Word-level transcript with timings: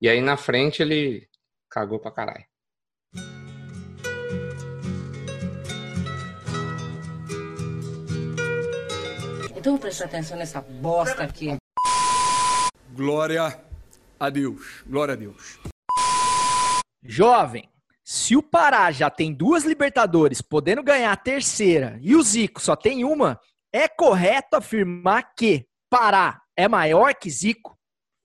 E 0.00 0.08
aí 0.08 0.20
na 0.20 0.36
frente 0.36 0.82
ele 0.82 1.26
cagou 1.70 1.98
pra 1.98 2.10
caralho. 2.10 2.44
Então 9.56 9.72
vou 9.72 9.80
prestar 9.80 10.04
atenção 10.04 10.36
nessa 10.36 10.60
bosta 10.60 11.22
aqui. 11.24 11.56
Glória 12.92 13.60
a 14.20 14.30
Deus. 14.30 14.84
Glória 14.86 15.14
a 15.14 15.16
Deus. 15.16 15.58
Jovem, 17.02 17.68
se 18.04 18.36
o 18.36 18.42
Pará 18.42 18.90
já 18.92 19.10
tem 19.10 19.32
duas 19.32 19.64
Libertadores, 19.64 20.42
podendo 20.42 20.82
ganhar 20.82 21.12
a 21.12 21.16
terceira, 21.16 21.98
e 22.00 22.14
o 22.14 22.22
Zico 22.22 22.60
só 22.60 22.76
tem 22.76 23.04
uma, 23.04 23.40
é 23.72 23.88
correto 23.88 24.56
afirmar 24.56 25.34
que 25.34 25.66
Pará 25.90 26.40
é 26.56 26.68
maior 26.68 27.14
que 27.14 27.30
Zico? 27.30 27.75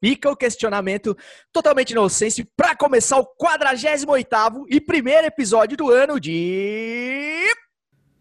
Fica 0.03 0.31
o 0.31 0.35
questionamento 0.35 1.15
totalmente 1.53 1.91
inocente 1.91 2.43
para 2.57 2.75
começar 2.75 3.19
o 3.19 3.27
48º 3.39 4.65
e 4.67 4.81
primeiro 4.81 5.27
episódio 5.27 5.77
do 5.77 5.91
ano 5.91 6.19
de... 6.19 7.45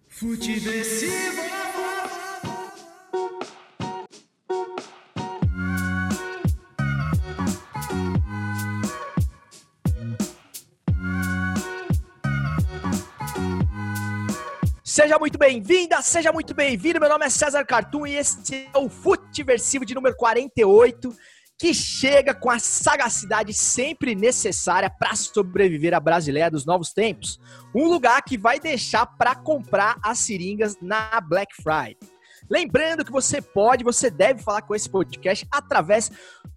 Futeversivo! 0.07 1.41
Seja 14.85 15.19
muito 15.19 15.39
bem-vinda, 15.39 16.03
seja 16.03 16.31
muito 16.31 16.53
bem-vindo. 16.53 17.01
Meu 17.01 17.09
nome 17.09 17.25
é 17.25 17.31
César 17.31 17.65
Cartoon 17.65 18.07
e 18.07 18.17
este 18.17 18.69
é 18.75 18.79
o 18.79 18.91
Futeversivo 18.91 19.87
de 19.87 19.95
número 19.95 20.15
48, 20.15 21.17
que 21.61 21.75
chega 21.75 22.33
com 22.33 22.49
a 22.49 22.59
sagacidade 22.59 23.53
sempre 23.53 24.15
necessária 24.15 24.89
para 24.89 25.15
sobreviver 25.15 25.93
à 25.93 26.01
brasileira 26.01 26.51
dos 26.51 26.65
novos 26.65 26.91
tempos. 26.91 27.39
Um 27.75 27.87
lugar 27.87 28.23
que 28.23 28.39
vai 28.39 28.59
deixar 28.59 29.05
para 29.05 29.35
comprar 29.35 29.99
as 30.03 30.21
seringas 30.21 30.79
na 30.81 31.21
Black 31.21 31.55
Friday. 31.63 31.99
Lembrando 32.49 33.05
que 33.05 33.13
você 33.13 33.43
pode, 33.43 33.85
você 33.85 34.11
deve 34.11 34.43
falar 34.43 34.63
com 34.63 34.75
esse 34.75 34.89
podcast 34.89 35.47
através 35.53 36.11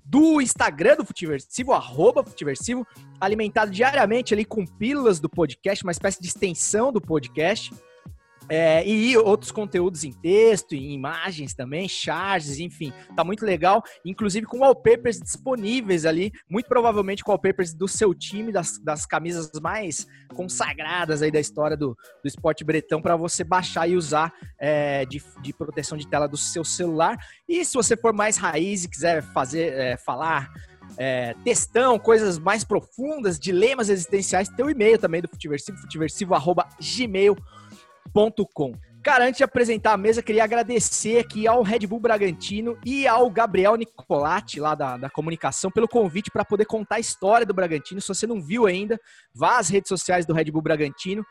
do 0.05 0.39
Instagram 0.39 0.95
do 0.95 1.05
Futiversivo, 1.05 1.73
arroba 1.73 2.23
Futiversivo, 2.23 2.87
alimentado 3.19 3.71
diariamente 3.71 4.33
ali 4.33 4.45
com 4.45 4.65
pílulas 4.65 5.19
do 5.19 5.29
podcast, 5.29 5.83
uma 5.83 5.91
espécie 5.91 6.21
de 6.21 6.29
extensão 6.29 6.93
do 6.93 7.01
podcast. 7.01 7.73
É, 8.49 8.85
e 8.87 9.17
outros 9.17 9.51
conteúdos 9.51 10.03
em 10.03 10.11
texto, 10.11 10.73
em 10.75 10.91
imagens 10.91 11.53
também, 11.53 11.87
charges, 11.87 12.59
enfim, 12.59 12.91
tá 13.15 13.23
muito 13.23 13.45
legal. 13.45 13.81
Inclusive 14.05 14.45
com 14.45 14.59
wallpapers 14.59 15.19
disponíveis 15.19 16.05
ali, 16.05 16.31
muito 16.49 16.67
provavelmente 16.67 17.23
wallpapers 17.25 17.73
do 17.73 17.87
seu 17.87 18.13
time, 18.13 18.51
das, 18.51 18.77
das 18.79 19.05
camisas 19.05 19.51
mais 19.61 20.05
consagradas 20.35 21.21
aí 21.21 21.31
da 21.31 21.39
história 21.39 21.77
do, 21.77 21.95
do 22.21 22.27
esporte 22.27 22.63
bretão, 22.63 23.01
para 23.01 23.15
você 23.15 23.43
baixar 23.43 23.87
e 23.89 23.95
usar 23.95 24.33
é, 24.59 25.05
de, 25.05 25.21
de 25.41 25.53
proteção 25.53 25.97
de 25.97 26.07
tela 26.07 26.27
do 26.27 26.37
seu 26.37 26.63
celular. 26.63 27.17
E 27.47 27.63
se 27.63 27.73
você 27.75 27.95
for 27.95 28.13
mais 28.13 28.37
raiz 28.37 28.83
e 28.83 28.89
quiser 28.89 29.21
fazer, 29.21 29.73
é, 29.73 29.97
falar 29.97 30.51
é, 30.97 31.33
textão, 31.43 31.97
coisas 31.97 32.37
mais 32.37 32.63
profundas, 32.63 33.39
dilemas 33.39 33.89
existenciais, 33.89 34.49
tem 34.49 34.65
o 34.65 34.69
e-mail 34.69 34.97
também 34.97 35.21
do 35.21 35.29
Futiversivo, 35.29 35.77
futiversivo.gmail.com 35.77 37.62
gmail.com. 38.11 38.73
Cara, 39.03 39.25
antes 39.25 39.37
de 39.37 39.43
apresentar 39.43 39.91
a 39.91 39.97
mesa, 39.97 40.23
queria 40.23 40.45
agradecer 40.45 41.19
aqui 41.19 41.45
ao 41.45 41.61
Red 41.61 41.85
Bull 41.87 41.99
Bragantino 41.99 42.77
e 42.85 43.05
ao 43.05 43.29
Gabriel 43.29 43.75
Nicolatti, 43.75 44.61
lá 44.61 44.75
da, 44.75 44.95
da 44.95 45.09
comunicação, 45.09 45.69
pelo 45.69 45.89
convite 45.89 46.31
para 46.31 46.45
poder 46.45 46.65
contar 46.65 46.95
a 46.95 46.99
história 47.01 47.45
do 47.45 47.53
Bragantino. 47.53 47.99
Se 47.99 48.07
você 48.07 48.25
não 48.25 48.41
viu 48.41 48.65
ainda, 48.65 48.97
vá 49.35 49.57
às 49.57 49.67
redes 49.67 49.89
sociais 49.89 50.25
do 50.25 50.33
Red 50.33 50.45
Bull 50.45 50.61
Bragantino, 50.61 51.25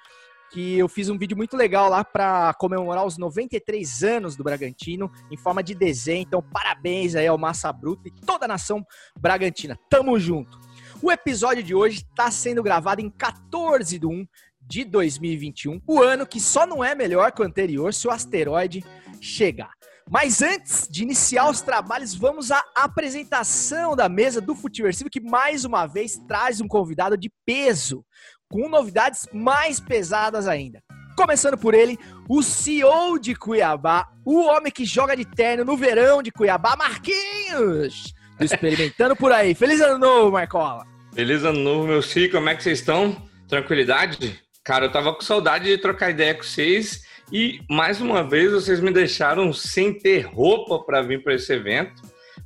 que 0.53 0.79
eu 0.79 0.87
fiz 0.87 1.09
um 1.09 1.17
vídeo 1.17 1.35
muito 1.35 1.57
legal 1.57 1.89
lá 1.89 2.05
para 2.05 2.53
comemorar 2.55 3.07
os 3.07 3.17
93 3.17 4.03
anos 4.03 4.37
do 4.37 4.45
Bragantino, 4.45 5.11
em 5.31 5.37
forma 5.39 5.63
de 5.63 5.75
desenho. 5.75 6.25
Então, 6.25 6.43
parabéns 6.43 7.15
aí 7.15 7.27
ao 7.27 7.39
Massa 7.39 7.73
Bruta 7.73 8.07
e 8.07 8.11
toda 8.11 8.45
a 8.45 8.49
nação 8.49 8.85
Bragantina. 9.19 9.79
Tamo 9.89 10.19
junto! 10.19 10.61
O 11.03 11.11
episódio 11.11 11.63
de 11.65 11.75
hoje 11.75 12.07
está 12.09 12.31
sendo 12.31 12.63
gravado 12.63 13.01
em 13.01 13.11
14 13.11 13.99
de 13.99 14.07
1 14.07 14.25
de 14.73 14.85
2021, 14.85 15.83
o 15.87 16.01
ano 16.01 16.27
que 16.27 16.41
só 16.41 16.65
não 16.67 16.83
é 16.83 16.95
melhor 16.95 17.31
que 17.31 17.43
o 17.43 17.45
anterior 17.45 17.93
se 17.93 18.09
o 18.09 18.11
asteroide 18.11 18.83
chegar. 19.21 19.71
Mas 20.11 20.41
antes 20.41 20.89
de 20.91 21.03
iniciar 21.03 21.51
os 21.51 21.61
trabalhos, 21.61 22.15
vamos 22.15 22.51
à 22.51 22.65
apresentação 22.75 23.95
da 23.95 24.09
mesa 24.09 24.41
do 24.41 24.55
Futiversivo, 24.55 25.11
que 25.11 25.21
mais 25.21 25.67
uma 25.67 25.87
vez 25.87 26.19
traz 26.27 26.59
um 26.59 26.67
convidado 26.67 27.19
de 27.19 27.31
peso, 27.45 28.03
com 28.49 28.67
novidades 28.67 29.29
mais 29.31 29.79
pesadas 29.79 30.49
ainda. 30.49 30.83
Começando 31.19 31.59
por 31.59 31.75
ele, 31.75 31.99
o 32.27 32.43
CEO 32.43 33.19
de 33.19 33.35
Cuiabá, 33.35 34.09
o 34.25 34.41
homem 34.41 34.73
que 34.73 34.87
joga 34.87 35.15
de 35.15 35.27
terno 35.27 35.67
no 35.67 35.77
verão 35.77 36.23
de 36.23 36.33
Cuiabá, 36.33 36.77
Marquinhos! 36.77 38.15
Experimentando 38.41 39.15
por 39.15 39.33
aí. 39.33 39.55
Feliz 39.55 39.83
ano 39.83 39.99
novo, 39.99 40.33
Marcola! 40.33 40.87
Feliz 41.13 41.45
ano 41.45 41.61
novo, 41.61 41.87
meu 41.87 42.03
filho. 42.03 42.33
Como 42.33 42.49
é 42.49 42.55
que 42.55 42.63
vocês 42.63 42.79
estão? 42.79 43.15
Tranquilidade? 43.47 44.42
Cara, 44.65 44.85
eu 44.85 44.93
tava 44.93 45.13
com 45.13 45.21
saudade 45.23 45.65
de 45.65 45.77
trocar 45.77 46.11
ideia 46.11 46.35
com 46.35 46.45
vocês 46.45 47.03
e 47.33 47.61
mais 47.69 48.01
uma 48.01 48.23
vez 48.23 48.53
vocês 48.53 48.79
me 48.79 48.93
deixaram 48.93 49.53
sem 49.53 49.93
ter 49.93 50.21
roupa 50.21 50.79
para 50.79 51.03
vir 51.03 51.21
para 51.21 51.35
esse 51.35 51.53
evento. 51.53 52.01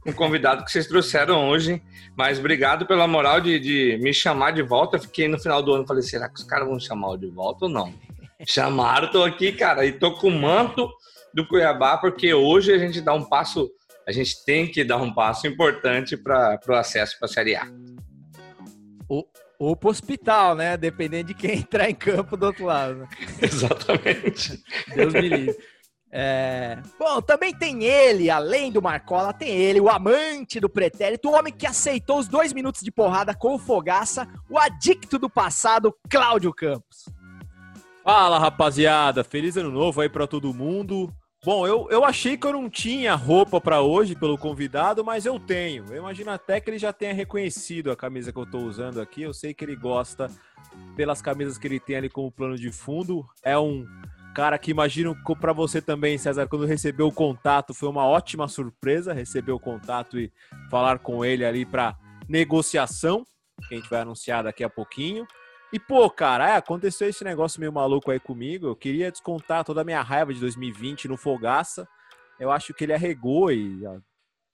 Um 0.07 0.13
convidado 0.13 0.65
que 0.65 0.73
vocês 0.73 0.87
trouxeram 0.87 1.47
hoje, 1.51 1.83
mas 2.17 2.39
obrigado 2.39 2.87
pela 2.87 3.07
moral 3.07 3.39
de, 3.39 3.59
de 3.59 3.99
me 4.03 4.15
chamar 4.15 4.53
de 4.53 4.63
volta. 4.63 4.99
fiquei 4.99 5.29
no 5.29 5.39
final 5.39 5.63
do 5.63 5.75
ano 5.75 5.87
falei, 5.87 6.03
será 6.03 6.27
que 6.27 6.41
os 6.41 6.45
caras 6.45 6.67
vão 6.67 6.81
chamar 6.81 7.19
de 7.19 7.27
volta 7.27 7.67
ou 7.67 7.71
não? 7.71 7.93
Chamaram, 8.49 9.11
tô 9.11 9.23
aqui, 9.23 9.53
cara, 9.53 9.85
e 9.85 9.93
tô 9.93 10.13
com 10.13 10.29
o 10.29 10.41
manto 10.41 10.91
do 11.35 11.47
Cuiabá 11.47 11.99
porque 11.99 12.33
hoje 12.33 12.73
a 12.73 12.79
gente 12.79 13.03
dá 13.03 13.13
um 13.13 13.25
passo, 13.25 13.71
a 14.07 14.13
gente 14.13 14.43
tem 14.43 14.67
que 14.67 14.83
dar 14.83 14.97
um 14.97 15.13
passo 15.13 15.47
importante 15.47 16.17
para 16.17 16.59
o 16.67 16.73
acesso 16.73 17.19
para 17.19 17.27
a 17.27 17.31
Série 17.31 17.57
A. 17.57 17.67
O, 19.07 19.23
ou 19.59 19.77
pro 19.77 19.91
hospital, 19.91 20.55
né? 20.55 20.77
Dependendo 20.77 21.29
de 21.29 21.35
quem 21.35 21.59
entrar 21.61 21.89
em 21.89 21.95
campo 21.95 22.37
do 22.37 22.47
outro 22.47 22.67
lado. 22.67 22.97
Né? 22.97 23.09
Exatamente. 23.43 24.63
Deus 24.95 25.13
me 25.13 25.29
livre. 25.29 25.57
É... 26.11 26.79
Bom, 26.99 27.21
também 27.21 27.53
tem 27.53 27.85
ele, 27.85 28.31
além 28.31 28.71
do 28.71 28.81
Marcola, 28.81 29.33
tem 29.33 29.51
ele, 29.51 29.81
o 29.81 29.91
amante 29.91 30.59
do 30.59 30.69
pretérito, 30.69 31.29
o 31.29 31.35
homem 31.35 31.53
que 31.53 31.67
aceitou 31.67 32.19
os 32.19 32.29
dois 32.29 32.53
minutos 32.53 32.81
de 32.81 32.91
porrada 32.91 33.35
com 33.35 33.55
o 33.55 33.59
Fogaça, 33.59 34.27
o 34.49 34.59
adicto 34.59 35.19
do 35.19 35.29
passado, 35.29 35.95
Cláudio 36.09 36.55
Campos. 36.55 37.05
Fala, 38.03 38.39
rapaziada. 38.39 39.25
Feliz 39.25 39.57
ano 39.57 39.71
novo 39.71 40.01
aí 40.01 40.09
para 40.09 40.29
todo 40.29 40.55
mundo. 40.55 41.13
Bom, 41.47 41.65
eu, 41.65 41.87
eu 41.93 42.05
achei 42.05 42.37
que 42.37 42.45
eu 42.45 42.53
não 42.53 42.69
tinha 42.69 43.15
roupa 43.15 43.61
para 43.61 43.81
hoje 43.81 44.17
pelo 44.17 44.37
convidado, 44.37 45.05
mas 45.05 45.25
eu 45.25 45.39
tenho. 45.39 45.85
Eu 45.89 45.99
imagino 45.99 46.33
até 46.33 46.61
que 46.61 46.69
ele 46.69 46.77
já 46.77 46.93
tenha 46.93 47.15
reconhecido 47.15 47.93
a 47.93 47.97
camisa 47.97 48.33
que 48.33 48.39
eu 48.41 48.43
estou 48.43 48.63
usando 48.63 49.01
aqui. 49.01 49.23
Eu 49.23 49.33
sei 49.33 49.55
que 49.55 49.65
ele 49.65 49.77
gosta 49.77 50.29
pelas 50.97 51.23
camisas 51.23 51.57
que 51.57 51.69
ele 51.69 51.79
tem 51.79 51.95
ali 51.95 52.11
como 52.11 52.33
plano 52.33 52.59
de 52.59 52.73
fundo. 52.73 53.25
É 53.45 53.57
um 53.57 53.87
cara 54.35 54.59
que 54.59 54.73
imagino 54.73 55.17
para 55.41 55.53
você 55.53 55.81
também, 55.81 56.19
César, 56.19 56.49
quando 56.49 56.67
recebeu 56.67 57.07
o 57.07 57.13
contato, 57.13 57.73
foi 57.73 57.89
uma 57.89 58.05
ótima 58.05 58.49
surpresa 58.49 59.13
receber 59.13 59.53
o 59.53 59.61
contato 59.61 60.19
e 60.19 60.33
falar 60.69 60.99
com 60.99 61.25
ele 61.25 61.45
ali 61.45 61.65
para 61.65 61.97
negociação, 62.29 63.25
que 63.69 63.75
a 63.77 63.79
gente 63.79 63.89
vai 63.89 64.01
anunciar 64.01 64.43
daqui 64.43 64.65
a 64.65 64.69
pouquinho. 64.69 65.25
E, 65.73 65.81
pô, 65.81 66.09
cara, 66.09 66.51
é, 66.51 66.57
aconteceu 66.57 67.09
esse 67.09 67.25
negócio 67.25 67.61
meio 67.61 67.73
maluco 67.73 68.11
aí 68.11 68.21
comigo. 68.21 68.67
Eu 68.69 68.77
queria 68.77 69.11
descontar 69.11 69.65
toda 69.65 69.81
a 69.81 69.85
minha 69.85 70.01
raiva 70.01 70.33
de 70.33 70.41
2020 70.41 71.09
no 71.09 71.17
Fogaça. 71.17 71.89
Eu 72.39 72.51
acho 72.51 72.73
que 72.73 72.85
ele 72.85 72.95
arregou 72.95 73.51
e 73.51 73.85
ó, 73.87 73.99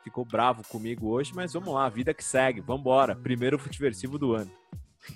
ficou 0.03 0.25
bravo 0.25 0.63
comigo 0.69 1.09
hoje, 1.09 1.33
mas 1.35 1.53
vamos 1.53 1.75
lá, 1.75 1.89
vida 1.89 2.15
que 2.15 2.25
segue, 2.25 2.61
vambora. 2.61 3.15
Primeiro 3.15 3.59
futiversivo 3.59 4.19
do 4.19 4.35
ano. 4.35 4.51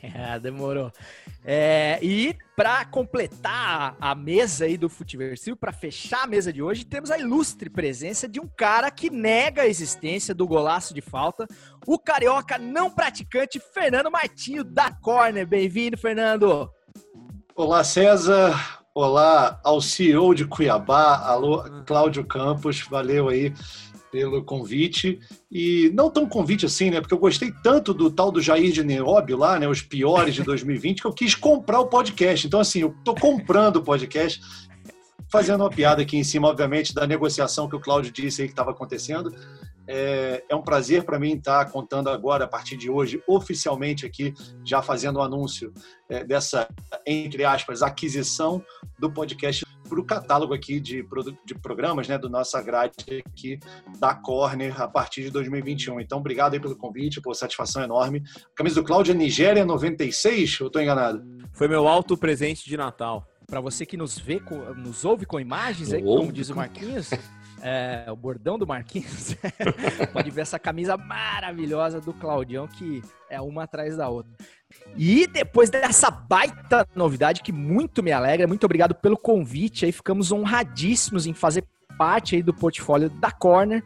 É, 0.02 0.38
demorou. 0.40 0.92
É, 1.44 1.98
e 2.02 2.36
para 2.56 2.84
completar 2.84 3.96
a 4.00 4.14
mesa 4.14 4.64
aí 4.64 4.76
do 4.76 4.88
Futiversivo, 4.88 5.56
para 5.56 5.72
fechar 5.72 6.24
a 6.24 6.26
mesa 6.26 6.52
de 6.52 6.62
hoje, 6.62 6.84
temos 6.84 7.10
a 7.10 7.18
ilustre 7.18 7.70
presença 7.70 8.28
de 8.28 8.40
um 8.40 8.48
cara 8.48 8.90
que 8.90 9.10
nega 9.10 9.62
a 9.62 9.66
existência 9.66 10.34
do 10.34 10.46
golaço 10.46 10.94
de 10.94 11.00
falta, 11.00 11.46
o 11.86 11.98
carioca 11.98 12.58
não 12.58 12.90
praticante 12.90 13.60
Fernando 13.60 14.10
Martinho 14.10 14.64
da 14.64 14.90
Corner. 14.90 15.46
Bem-vindo, 15.46 15.96
Fernando. 15.96 16.70
Olá, 17.54 17.84
César. 17.84 18.76
Olá 18.98 19.60
ao 19.62 19.78
CEO 19.78 20.34
de 20.34 20.46
Cuiabá, 20.46 21.18
alô, 21.18 21.62
Cláudio 21.84 22.24
Campos, 22.24 22.80
valeu 22.80 23.28
aí 23.28 23.52
pelo 24.16 24.42
convite. 24.42 25.20
E 25.52 25.90
não 25.92 26.10
tão 26.10 26.26
convite 26.26 26.64
assim, 26.64 26.90
né? 26.90 27.02
Porque 27.02 27.12
eu 27.12 27.18
gostei 27.18 27.52
tanto 27.62 27.92
do 27.92 28.10
tal 28.10 28.32
do 28.32 28.40
Jair 28.40 28.72
de 28.72 28.82
Neóbio 28.82 29.36
lá, 29.36 29.58
né? 29.58 29.68
Os 29.68 29.82
piores 29.82 30.34
de 30.34 30.42
2020, 30.42 31.02
que 31.02 31.06
eu 31.06 31.12
quis 31.12 31.34
comprar 31.34 31.80
o 31.80 31.86
podcast. 31.86 32.46
Então, 32.46 32.58
assim, 32.58 32.80
eu 32.80 32.94
tô 33.04 33.14
comprando 33.14 33.76
o 33.76 33.82
podcast, 33.82 34.40
fazendo 35.30 35.60
uma 35.60 35.68
piada 35.68 36.00
aqui 36.00 36.16
em 36.16 36.24
cima, 36.24 36.48
obviamente, 36.48 36.94
da 36.94 37.06
negociação 37.06 37.68
que 37.68 37.76
o 37.76 37.80
Cláudio 37.80 38.10
disse 38.10 38.40
aí 38.40 38.48
que 38.48 38.54
estava 38.54 38.70
acontecendo. 38.70 39.30
É, 39.86 40.42
é 40.48 40.56
um 40.56 40.62
prazer 40.62 41.04
para 41.04 41.18
mim 41.18 41.34
estar 41.34 41.70
contando 41.70 42.08
agora, 42.08 42.46
a 42.46 42.48
partir 42.48 42.78
de 42.78 42.90
hoje, 42.90 43.22
oficialmente 43.28 44.06
aqui, 44.06 44.32
já 44.64 44.80
fazendo 44.80 45.16
o 45.16 45.22
anúncio 45.22 45.74
é, 46.08 46.24
dessa, 46.24 46.66
entre 47.06 47.44
aspas, 47.44 47.82
aquisição 47.82 48.64
do 48.98 49.12
podcast 49.12 49.62
para 49.86 50.00
o 50.00 50.04
catálogo 50.04 50.52
aqui 50.52 50.80
de, 50.80 51.06
de 51.44 51.54
programas 51.54 52.08
né, 52.08 52.18
do 52.18 52.28
nossa 52.28 52.60
grade 52.62 52.94
aqui 53.26 53.58
da 53.98 54.14
Corner 54.14 54.80
a 54.80 54.88
partir 54.88 55.22
de 55.22 55.30
2021. 55.30 56.00
Então, 56.00 56.18
obrigado 56.18 56.54
aí 56.54 56.60
pelo 56.60 56.76
convite, 56.76 57.20
por 57.20 57.34
satisfação 57.34 57.82
enorme. 57.82 58.22
A 58.52 58.56
camisa 58.56 58.76
do 58.76 58.84
Cláudio 58.84 59.12
é 59.12 59.14
Nigéria 59.14 59.64
96, 59.64 60.60
ou 60.60 60.66
estou 60.66 60.82
enganado? 60.82 61.24
Foi 61.52 61.68
meu 61.68 61.86
alto 61.88 62.16
presente 62.16 62.68
de 62.68 62.76
Natal. 62.76 63.26
Para 63.46 63.60
você 63.60 63.86
que 63.86 63.96
nos 63.96 64.18
vê, 64.18 64.42
nos 64.76 65.04
ouve 65.04 65.24
com 65.24 65.38
imagens, 65.38 65.92
aí, 65.92 66.02
como 66.02 66.32
diz 66.32 66.50
o 66.50 66.56
Marquinhos, 66.56 67.10
é, 67.62 68.04
o 68.10 68.16
bordão 68.16 68.58
do 68.58 68.66
Marquinhos, 68.66 69.36
pode 70.12 70.30
ver 70.30 70.40
essa 70.40 70.58
camisa 70.58 70.96
maravilhosa 70.96 72.00
do 72.00 72.12
Claudião, 72.12 72.66
que 72.66 73.02
é 73.30 73.40
uma 73.40 73.62
atrás 73.62 73.96
da 73.96 74.08
outra. 74.08 74.32
E 74.96 75.26
depois 75.26 75.70
dessa 75.70 76.10
baita 76.10 76.86
novidade 76.94 77.42
que 77.42 77.52
muito 77.52 78.02
me 78.02 78.12
alegra, 78.12 78.46
muito 78.46 78.64
obrigado 78.64 78.94
pelo 78.94 79.16
convite. 79.16 79.84
Aí 79.84 79.92
ficamos 79.92 80.32
honradíssimos 80.32 81.26
em 81.26 81.34
fazer 81.34 81.64
parte 81.98 82.36
aí 82.36 82.42
do 82.42 82.52
portfólio 82.52 83.08
da 83.08 83.30
Corner 83.30 83.82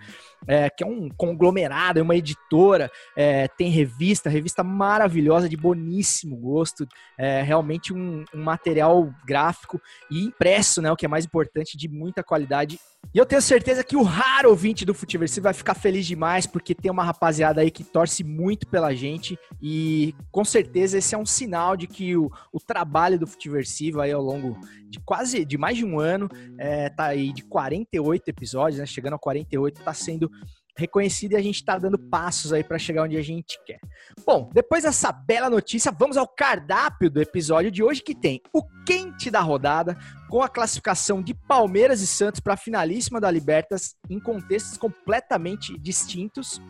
é, 0.47 0.71
que 0.71 0.83
é 0.83 0.87
um 0.87 1.09
conglomerado, 1.09 1.99
é 1.99 2.03
uma 2.03 2.17
editora, 2.17 2.91
é, 3.17 3.49
tem 3.49 3.71
revista, 3.71 4.31
revista 4.31 4.63
maravilhosa, 4.63 5.49
de 5.49 5.57
boníssimo 5.57 6.37
gosto, 6.37 6.87
é 7.19 7.43
realmente 7.43 7.93
um, 7.93 8.25
um, 8.35 8.43
material 8.43 9.13
gráfico 9.25 9.81
e 10.11 10.25
impresso, 10.25 10.81
né, 10.81 10.91
o 10.91 10.97
que 10.97 11.05
é 11.05 11.09
mais 11.09 11.25
importante, 11.25 11.77
de 11.77 11.89
muita 11.89 12.23
qualidade. 12.23 12.79
E 13.13 13.19
eu 13.19 13.27
tenho 13.27 13.43
certeza 13.43 13.83
que 13.83 13.97
o 13.97 14.03
raro 14.03 14.51
ouvinte 14.51 14.85
do 14.85 14.95
Futiversivo 14.95 15.45
vai 15.45 15.53
ficar 15.53 15.75
feliz 15.75 16.07
demais, 16.07 16.47
porque 16.47 16.77
tem 16.77 16.91
uma 16.91 17.03
rapaziada 17.03 17.61
aí 17.61 17.71
que 17.71 17.83
torce 17.83 18.23
muito 18.23 18.69
pela 18.69 18.95
gente 18.95 19.37
e 19.61 20.15
com 20.31 20.45
certeza 20.45 20.99
esse 20.99 21.15
é 21.15 21.19
um 21.19 21.27
sinal 21.27 21.77
de 21.77 21.89
que 21.89 22.17
o, 22.17 22.31
o 22.53 22.61
trabalho 22.61 23.19
do 23.19 23.27
Futiversivo 23.27 24.01
aí 24.01 24.13
ao 24.13 24.23
longo 24.23 24.57
de 24.89 25.01
quase, 25.01 25.45
de 25.45 25.59
mais 25.59 25.77
de 25.77 25.85
um 25.85 25.99
ano, 25.99 26.29
é, 26.57 26.89
tá 26.89 27.07
aí 27.07 27.33
de 27.33 27.43
48 27.43 28.29
episódios, 28.29 28.79
né, 28.79 28.87
chegando 28.87 29.15
a 29.15 29.19
48, 29.19 29.83
tá 29.83 29.93
sendo 29.93 30.31
reconhecido 30.77 31.33
e 31.33 31.37
a 31.37 31.43
gente 31.43 31.57
está 31.57 31.77
dando 31.79 31.99
passos 31.99 32.53
aí 32.53 32.63
para 32.63 32.79
chegar 32.79 33.03
onde 33.05 33.17
a 33.17 33.23
gente 33.23 33.59
quer. 33.67 33.81
Bom, 34.25 34.51
depois 34.53 34.85
dessa 34.85 35.13
bela 35.13 35.49
notícia, 35.49 35.93
vamos 35.93 36.17
ao 36.17 36.27
cardápio 36.27 37.11
do 37.11 37.21
episódio 37.21 37.71
de 37.71 37.83
hoje 37.83 38.03
que 38.03 38.15
tem 38.15 38.41
o 38.53 38.63
quente 38.85 39.31
da 39.31 39.41
rodada 39.41 39.97
com 40.29 40.43
a 40.43 40.49
classificação 40.49 41.23
de 41.23 41.35
Palmeiras 41.35 42.01
e 42.01 42.07
Santos 42.07 42.41
para 42.41 42.55
a 42.55 42.57
finalíssima 42.57 43.21
da 43.21 43.31
Libertas 43.31 43.97
em 44.09 44.21
contextos 44.21 44.77
completamente 44.77 45.77
distintos. 45.79 46.61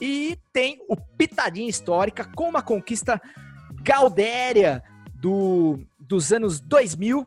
E 0.00 0.38
tem 0.52 0.78
o 0.88 0.96
Pitadinha 0.96 1.68
Histórica 1.68 2.24
com 2.24 2.48
uma 2.48 2.62
conquista 2.62 3.20
gaudéria 3.82 4.82
do, 5.14 5.78
dos 5.98 6.32
anos 6.32 6.60
2000 6.60 7.26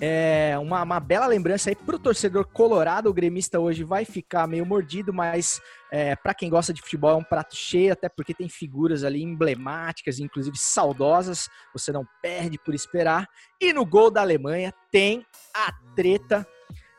é 0.00 0.58
uma, 0.58 0.82
uma 0.82 1.00
bela 1.00 1.26
lembrança 1.26 1.70
aí 1.70 1.76
para 1.76 1.96
o 1.96 1.98
torcedor 1.98 2.46
colorado. 2.46 3.08
O 3.08 3.14
gremista 3.14 3.58
hoje 3.58 3.82
vai 3.82 4.04
ficar 4.04 4.46
meio 4.46 4.66
mordido, 4.66 5.12
mas 5.12 5.60
é, 5.90 6.14
para 6.14 6.34
quem 6.34 6.50
gosta 6.50 6.72
de 6.72 6.82
futebol 6.82 7.10
é 7.10 7.16
um 7.16 7.24
prato 7.24 7.56
cheio, 7.56 7.92
até 7.92 8.08
porque 8.08 8.34
tem 8.34 8.48
figuras 8.48 9.04
ali 9.04 9.22
emblemáticas, 9.22 10.18
inclusive 10.18 10.56
saudosas. 10.58 11.48
Você 11.72 11.92
não 11.92 12.06
perde 12.20 12.58
por 12.58 12.74
esperar. 12.74 13.26
E 13.60 13.72
no 13.72 13.86
gol 13.86 14.10
da 14.10 14.20
Alemanha 14.20 14.72
tem 14.90 15.24
a 15.54 15.72
treta 15.94 16.46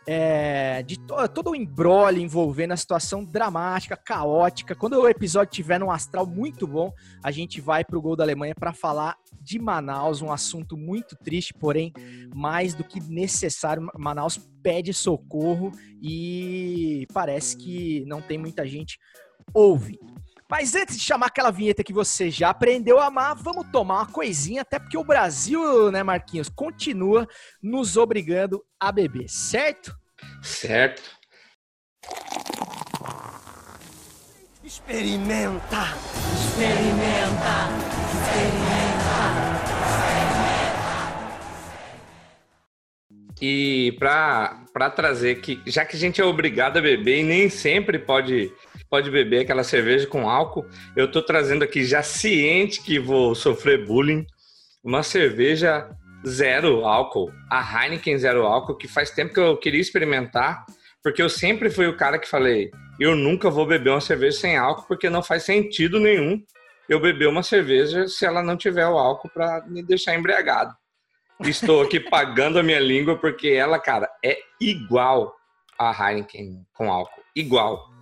é, 0.07 0.81
de 0.83 0.97
to 0.97 1.15
todo 1.27 1.51
o 1.51 1.55
embrolho 1.55 2.17
envolvendo 2.17 2.71
a 2.71 2.77
situação 2.77 3.25
dramática, 3.25 3.97
caótica. 3.97 4.73
Quando 4.73 4.93
o 4.93 5.07
episódio 5.07 5.51
tiver 5.51 5.79
num 5.79 5.91
astral 5.91 6.25
muito 6.25 6.65
bom, 6.65 6.93
a 7.21 7.29
gente 7.29 7.59
vai 7.59 7.83
para 7.83 7.97
o 7.97 8.01
gol 8.01 8.15
da 8.15 8.23
Alemanha 8.23 8.55
para 8.55 8.71
falar 8.71 9.17
de 9.41 9.59
Manaus, 9.59 10.21
um 10.21 10.31
assunto 10.31 10.77
muito 10.77 11.15
triste, 11.17 11.53
porém 11.53 11.91
mais 12.33 12.73
do 12.73 12.85
que 12.85 13.01
necessário. 13.01 13.85
Manaus 13.97 14.39
pede 14.63 14.93
socorro 14.93 15.71
e 16.01 17.05
parece 17.13 17.57
que 17.57 18.05
não 18.07 18.21
tem 18.21 18.37
muita 18.37 18.65
gente 18.65 18.97
ouvindo. 19.53 20.15
Mas 20.49 20.75
antes 20.75 20.97
de 20.97 21.03
chamar 21.03 21.25
aquela 21.27 21.51
vinheta 21.51 21.83
que 21.83 21.91
você 21.91 22.31
já 22.31 22.49
aprendeu 22.49 22.99
a 22.99 23.07
amar, 23.07 23.35
vamos 23.35 23.67
tomar 23.69 23.95
uma 23.95 24.05
coisinha, 24.05 24.61
até 24.61 24.79
porque 24.79 24.97
o 24.97 25.03
Brasil, 25.03 25.91
né, 25.91 26.03
Marquinhos, 26.03 26.47
continua 26.47 27.27
nos 27.61 27.97
obrigando 27.97 28.63
a 28.79 28.89
beber, 28.91 29.27
certo? 29.27 29.93
Certo. 30.41 31.03
Experimenta! 34.63 35.83
Experimenta! 36.33 37.67
Experimenta! 38.13 38.87
E 43.39 43.95
para 43.99 44.89
trazer 44.95 45.41
que, 45.41 45.61
já 45.67 45.85
que 45.85 45.95
a 45.95 45.99
gente 45.99 46.19
é 46.19 46.25
obrigado 46.25 46.77
a 46.77 46.81
beber 46.81 47.19
e 47.19 47.23
nem 47.23 47.49
sempre 47.49 47.99
pode 47.99 48.51
pode 48.89 49.11
beber 49.11 49.41
aquela 49.41 49.63
cerveja 49.63 50.07
com 50.07 50.29
álcool. 50.29 50.65
Eu 50.95 51.05
estou 51.05 51.21
trazendo 51.21 51.63
aqui, 51.63 51.85
já 51.85 52.01
ciente 52.03 52.81
que 52.81 52.99
vou 52.99 53.35
sofrer 53.35 53.85
bullying, 53.85 54.25
uma 54.83 55.03
cerveja 55.03 55.89
zero 56.25 56.85
álcool, 56.85 57.31
a 57.49 57.61
Heineken 57.61 58.17
zero 58.17 58.45
álcool, 58.45 58.75
que 58.75 58.87
faz 58.87 59.11
tempo 59.11 59.33
que 59.33 59.39
eu 59.39 59.57
queria 59.57 59.81
experimentar, 59.81 60.65
porque 61.03 61.21
eu 61.21 61.29
sempre 61.29 61.69
fui 61.69 61.87
o 61.87 61.95
cara 61.95 62.17
que 62.17 62.27
falei, 62.27 62.71
eu 62.99 63.15
nunca 63.15 63.49
vou 63.49 63.65
beber 63.65 63.91
uma 63.91 64.01
cerveja 64.01 64.39
sem 64.39 64.57
álcool, 64.57 64.87
porque 64.87 65.09
não 65.09 65.21
faz 65.21 65.43
sentido 65.43 65.99
nenhum 65.99 66.41
eu 66.89 66.99
beber 66.99 67.27
uma 67.27 67.43
cerveja 67.43 68.07
se 68.07 68.25
ela 68.25 68.41
não 68.41 68.57
tiver 68.57 68.87
o 68.87 68.97
álcool 68.97 69.29
para 69.29 69.65
me 69.67 69.83
deixar 69.83 70.15
embriagado. 70.15 70.73
Estou 71.41 71.81
aqui 71.81 71.99
pagando 72.09 72.59
a 72.59 72.63
minha 72.63 72.79
língua 72.79 73.17
porque 73.17 73.49
ela, 73.49 73.77
cara, 73.79 74.09
é 74.23 74.37
igual 74.59 75.35
a 75.77 75.91
Heineken 75.91 76.65
com 76.73 76.91
álcool, 76.91 77.21
igual. 77.35 77.96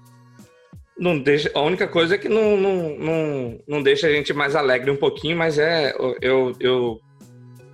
Não 0.98 1.20
deixa, 1.20 1.52
a 1.54 1.62
única 1.62 1.88
coisa 1.88 2.16
é 2.16 2.18
que 2.18 2.30
não, 2.30 2.56
não, 2.56 2.98
não, 2.98 3.60
não 3.68 3.84
deixa 3.84 4.08
a 4.08 4.12
gente 4.12 4.32
mais 4.34 4.56
alegre 4.56 4.90
um 4.90 4.96
pouquinho, 4.96 5.38
mas 5.38 5.60
é. 5.60 5.94
Eu, 6.22 6.56
eu 6.60 7.02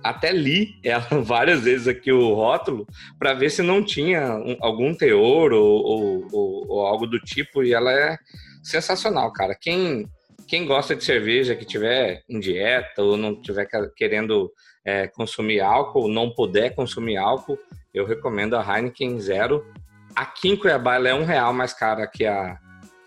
até 0.02 0.32
li 0.32 0.74
ela 0.82 1.06
várias 1.22 1.62
vezes 1.62 1.86
aqui 1.86 2.10
o 2.10 2.34
rótulo 2.34 2.86
para 3.18 3.34
ver 3.34 3.50
se 3.50 3.62
não 3.62 3.84
tinha 3.84 4.34
um, 4.34 4.56
algum 4.60 4.94
teor 4.94 5.52
ou, 5.52 5.84
ou, 5.84 6.28
ou, 6.32 6.66
ou, 6.68 6.86
algo 6.86 7.06
do 7.06 7.20
tipo, 7.20 7.62
e 7.62 7.72
ela 7.72 7.92
é 7.92 8.18
sensacional, 8.62 9.32
cara. 9.32 9.56
Quem, 9.58 10.08
quem 10.48 10.66
gosta 10.66 10.94
de 10.96 11.04
cerveja, 11.04 11.54
que 11.54 11.64
tiver 11.64 12.22
em 12.28 12.40
dieta 12.40 13.02
ou 13.02 13.16
não 13.16 13.40
tiver 13.40 13.68
querendo 13.96 14.50
é, 14.84 15.06
consumir 15.06 15.60
álcool, 15.60 16.08
não 16.08 16.30
puder 16.30 16.74
consumir 16.74 17.16
álcool, 17.16 17.58
eu 17.94 18.04
recomendo 18.04 18.56
a 18.56 18.62
Heineken 18.62 19.20
Zero. 19.20 19.64
Aqui 20.14 20.48
em 20.48 20.56
Cuiabá 20.56 20.96
ela 20.96 21.08
é 21.08 21.14
um 21.14 21.24
real 21.24 21.52
mais 21.52 21.72
cara 21.72 22.06
que 22.06 22.26
a 22.26 22.58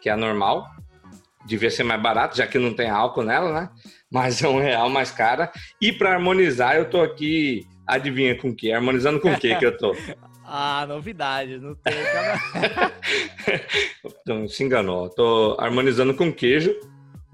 que 0.06 0.10
é 0.10 0.12
a 0.12 0.18
normal. 0.18 0.68
Devia 1.48 1.72
ser 1.72 1.84
mais 1.84 2.00
barato, 2.00 2.38
já 2.38 2.46
que 2.46 2.60
não 2.60 2.76
tem 2.76 2.88
álcool 2.88 3.24
nela, 3.24 3.52
né? 3.52 3.70
Mas 4.12 4.44
é 4.44 4.48
um 4.48 4.60
real 4.60 4.88
mais 4.88 5.10
cara. 5.10 5.52
E 5.82 5.92
para 5.92 6.14
harmonizar, 6.14 6.76
eu 6.76 6.88
tô 6.88 7.02
aqui, 7.02 7.66
adivinha 7.88 8.38
com 8.38 8.50
o 8.50 8.56
que? 8.56 8.72
Harmonizando 8.72 9.20
com 9.20 9.32
o 9.32 9.40
que 9.40 9.56
que 9.56 9.66
eu 9.66 9.76
tô? 9.76 9.96
ah, 10.46 10.86
novidade, 10.88 11.58
não 11.58 11.74
tem. 11.74 11.96
então, 14.22 14.48
se 14.48 14.64
enganou. 14.64 15.10
Tô 15.10 15.58
harmonizando 15.60 16.14
com 16.14 16.32
queijo. 16.32 16.72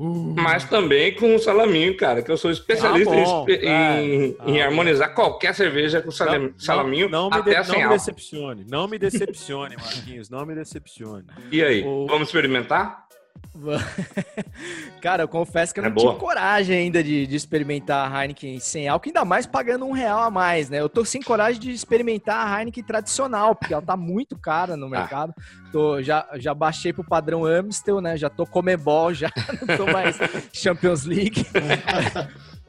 Uh. 0.01 0.33
Mas 0.35 0.63
também 0.65 1.13
com 1.13 1.37
salaminho, 1.37 1.95
cara, 1.95 2.23
que 2.23 2.31
eu 2.31 2.35
sou 2.35 2.49
especialista 2.49 3.13
ah, 3.13 4.01
em, 4.01 4.23
em, 4.25 4.35
ah, 4.39 4.49
em, 4.49 4.59
harmonizar 4.59 5.13
qualquer 5.13 5.53
cerveja 5.53 6.01
com 6.01 6.09
salam, 6.09 6.55
salaminho, 6.57 7.07
não, 7.07 7.29
não 7.29 7.37
até 7.37 7.61
de, 7.61 7.67
sem 7.67 7.83
Não 7.83 7.89
me 7.91 7.93
decepcione, 7.93 8.65
não 8.67 8.87
me 8.87 8.97
decepcione, 8.97 9.75
Marquinhos, 9.77 10.27
não 10.27 10.43
me 10.43 10.55
decepcione. 10.55 11.27
E 11.51 11.63
aí, 11.63 11.85
o... 11.85 12.07
vamos 12.07 12.29
experimentar? 12.29 13.05
Cara, 15.01 15.23
eu 15.23 15.27
confesso 15.27 15.73
que 15.73 15.79
eu 15.79 15.83
é 15.83 15.87
não 15.87 15.95
boa. 15.95 16.13
tive 16.13 16.19
coragem 16.19 16.77
ainda 16.77 17.03
de, 17.03 17.27
de, 17.27 17.35
experimentar 17.35 18.11
a 18.11 18.21
Heineken 18.21 18.59
sem 18.59 18.87
álcool, 18.87 19.09
ainda 19.09 19.25
mais 19.25 19.45
pagando 19.45 19.85
um 19.85 19.91
real 19.91 20.19
a 20.19 20.31
mais, 20.31 20.69
né? 20.69 20.79
Eu 20.79 20.89
tô 20.89 21.03
sem 21.03 21.21
coragem 21.21 21.59
de 21.59 21.71
experimentar 21.71 22.47
a 22.47 22.59
Heineken 22.59 22.83
tradicional, 22.83 23.55
porque 23.55 23.73
ela 23.73 23.83
tá 23.83 23.97
muito 23.97 24.37
cara 24.37 24.77
no 24.77 24.87
ah. 24.87 24.89
mercado. 24.89 25.33
Ah. 25.37 25.43
Tô, 25.71 26.01
já, 26.01 26.27
já 26.35 26.53
baixei 26.53 26.91
pro 26.93 27.03
padrão 27.03 27.45
Amstel, 27.45 28.01
né? 28.01 28.17
Já 28.17 28.29
tô 28.29 28.45
Comebol, 28.45 29.13
já 29.13 29.29
não 29.61 29.77
tô 29.77 29.85
mais 29.85 30.17
Champions 30.53 31.05
League. 31.05 31.45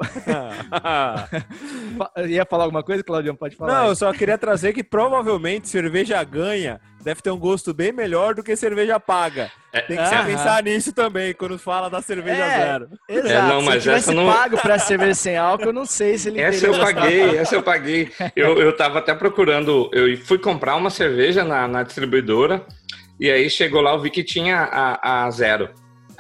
Ia 2.28 2.44
falar 2.44 2.64
alguma 2.64 2.82
coisa, 2.82 3.02
Claudião? 3.02 3.36
Pode 3.36 3.56
falar. 3.56 3.72
Não, 3.72 3.82
aí. 3.84 3.88
eu 3.88 3.96
só 3.96 4.12
queria 4.12 4.38
trazer 4.38 4.72
que 4.72 4.82
provavelmente 4.82 5.68
cerveja 5.68 6.22
ganha 6.24 6.80
deve 7.02 7.20
ter 7.20 7.30
um 7.30 7.38
gosto 7.38 7.74
bem 7.74 7.92
melhor 7.92 8.34
do 8.34 8.42
que 8.42 8.54
cerveja 8.56 8.98
paga. 8.98 9.50
É, 9.72 9.80
Tem 9.80 9.96
que 9.96 10.02
uh 10.02 10.24
pensar 10.24 10.62
nisso 10.62 10.92
também 10.92 11.34
quando 11.34 11.58
fala 11.58 11.90
da 11.90 12.00
cerveja 12.00 12.44
é, 12.44 12.58
zero. 12.58 12.88
Exato. 13.08 13.28
É, 13.28 13.42
não, 13.42 13.62
mas 13.62 13.82
se 13.82 13.88
eu 13.88 13.94
tivesse 13.94 14.14
não... 14.14 14.32
pago 14.32 14.56
para 14.58 14.78
cerveja 14.78 15.14
sem 15.14 15.36
álcool, 15.36 15.66
eu 15.66 15.72
não 15.72 15.84
sei 15.84 16.16
se 16.16 16.28
ele 16.28 16.40
Essa 16.40 16.66
eu 16.66 16.78
paguei, 16.78 17.36
essa 17.36 17.54
eu 17.54 17.62
paguei. 17.62 18.10
Eu, 18.36 18.58
eu 18.58 18.76
tava 18.76 19.00
até 19.00 19.14
procurando, 19.14 19.90
eu 19.92 20.16
fui 20.18 20.38
comprar 20.38 20.76
uma 20.76 20.90
cerveja 20.90 21.44
na, 21.44 21.66
na 21.66 21.82
distribuidora 21.82 22.64
E 23.18 23.30
aí 23.30 23.50
chegou 23.50 23.80
lá, 23.80 23.92
eu 23.92 24.00
vi 24.00 24.10
que 24.10 24.22
tinha 24.22 24.58
a, 24.58 25.26
a 25.26 25.30
zero. 25.30 25.70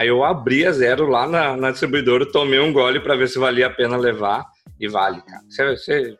Aí 0.02 0.08
eu 0.08 0.24
abri 0.24 0.66
a 0.66 0.72
zero 0.72 1.06
lá 1.06 1.28
na, 1.28 1.56
na 1.56 1.70
distribuidora, 1.70 2.26
tomei 2.26 2.58
um 2.58 2.72
gole 2.72 2.98
para 2.98 3.14
ver 3.14 3.28
se 3.28 3.38
valia 3.38 3.68
a 3.68 3.70
pena 3.70 3.96
levar. 3.96 4.44
E 4.80 4.88
vale, 4.88 5.22
cara. 5.22 5.44
Você, 5.48 5.76
você 5.76 6.18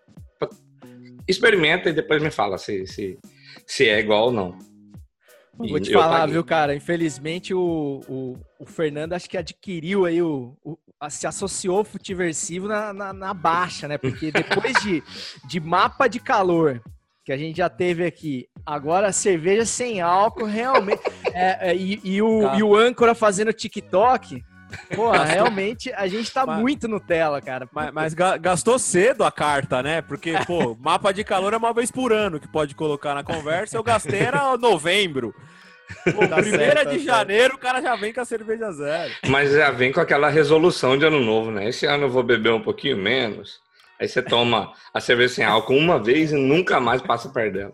experimenta 1.27 1.89
e 1.91 1.93
depois 1.93 2.23
me 2.23 2.31
fala 2.31 2.59
se, 2.59 2.87
se, 2.87 3.19
se 3.67 3.89
é 3.89 3.99
igual 3.99 4.27
ou 4.27 4.33
não. 4.33 4.57
Vou 5.59 5.81
te 5.81 5.93
falar, 5.93 6.21
paguei. 6.21 6.35
viu, 6.35 6.45
cara? 6.45 6.77
Infelizmente 6.77 7.53
o, 7.53 8.01
o, 8.09 8.37
o 8.61 8.65
Fernando 8.65 9.15
acho 9.15 9.29
que 9.29 9.37
adquiriu 9.37 10.05
aí 10.05 10.23
o. 10.23 10.57
o- 10.65 10.79
se 11.11 11.27
associou 11.27 11.79
ao 11.79 11.85
futiversivo 11.85 12.69
na, 12.69 12.93
na, 12.93 13.12
na 13.12 13.35
baixa, 13.35 13.89
né? 13.89 13.99
Porque 13.99 14.31
depois 14.31 14.81
de, 14.81 15.03
de 15.49 15.59
mapa 15.59 16.07
de 16.07 16.21
calor 16.21 16.81
que 17.25 17.33
a 17.33 17.37
gente 17.37 17.57
já 17.57 17.69
teve 17.69 18.07
aqui, 18.07 18.47
agora 18.64 19.12
cerveja 19.12 19.64
sem 19.64 20.00
álcool, 20.00 20.45
realmente. 20.45 21.02
é, 21.33 21.71
é, 21.71 21.76
e, 21.76 22.00
e 22.02 22.23
o, 22.23 22.42
Tá. 22.42 22.57
e 22.57 22.62
o 22.62 22.76
âncora 22.76 23.14
fazendo 23.14 23.52
TikTok. 23.52 24.45
Porra, 24.95 25.25
realmente 25.25 25.92
a 25.92 26.07
gente 26.07 26.33
tá 26.33 26.47
Mas- 26.47 26.59
muito 26.61 26.88
Nutella, 26.88 27.42
cara. 27.42 27.69
Mas, 27.73 27.92
mas 27.92 28.14
ga- 28.14 28.38
gastou 28.38 28.78
cedo 28.78 29.23
a 29.23 29.31
carta, 29.31 29.83
né? 29.83 30.00
Porque, 30.00 30.33
pô, 30.47 30.75
mapa 30.81 31.12
de 31.12 31.23
calor 31.23 31.52
é 31.52 31.57
uma 31.59 31.75
vez 31.75 31.90
por 31.90 32.11
ano 32.12 32.40
que 32.40 32.49
pode 32.49 32.75
colocar 32.75 33.14
na 33.14 33.23
conversa. 33.23 33.76
Eu 33.76 33.83
gastei 33.83 34.21
era 34.21 34.57
novembro. 34.57 35.35
Pô, 36.14 36.26
Tá 36.26 36.37
primeira 36.37 36.57
certo, 36.57 36.85
tá 36.85 36.90
de 36.90 36.90
certo. 37.00 37.04
janeiro, 37.04 37.54
o 37.54 37.59
cara 37.59 37.83
já 37.83 37.95
vem 37.97 38.14
com 38.14 38.23
a 38.23 38.25
cerveja 38.25 38.73
zero. 38.73 39.12
Mas 39.28 39.52
já 39.52 39.71
vem 39.71 39.92
com 39.92 40.00
aquela 40.00 40.31
resolução 40.31 40.97
de 40.97 41.04
ano 41.04 41.21
novo, 41.21 41.50
né? 41.50 41.69
Esse 41.69 41.85
ano 41.85 42.04
eu 42.04 42.11
vou 42.11 42.23
beber 42.23 42.52
um 42.54 42.62
pouquinho 42.62 42.97
menos. 42.97 43.61
Aí 44.00 44.09
você 44.09 44.23
toma 44.23 44.73
a 44.95 45.00
cerveja 45.00 45.35
sem 45.35 45.45
álcool 45.45 45.76
uma 45.76 45.99
vez 45.99 46.33
e 46.33 46.37
nunca 46.37 46.81
mais 46.81 47.02
passa 47.02 47.28
perto 47.28 47.52
dela. 47.52 47.73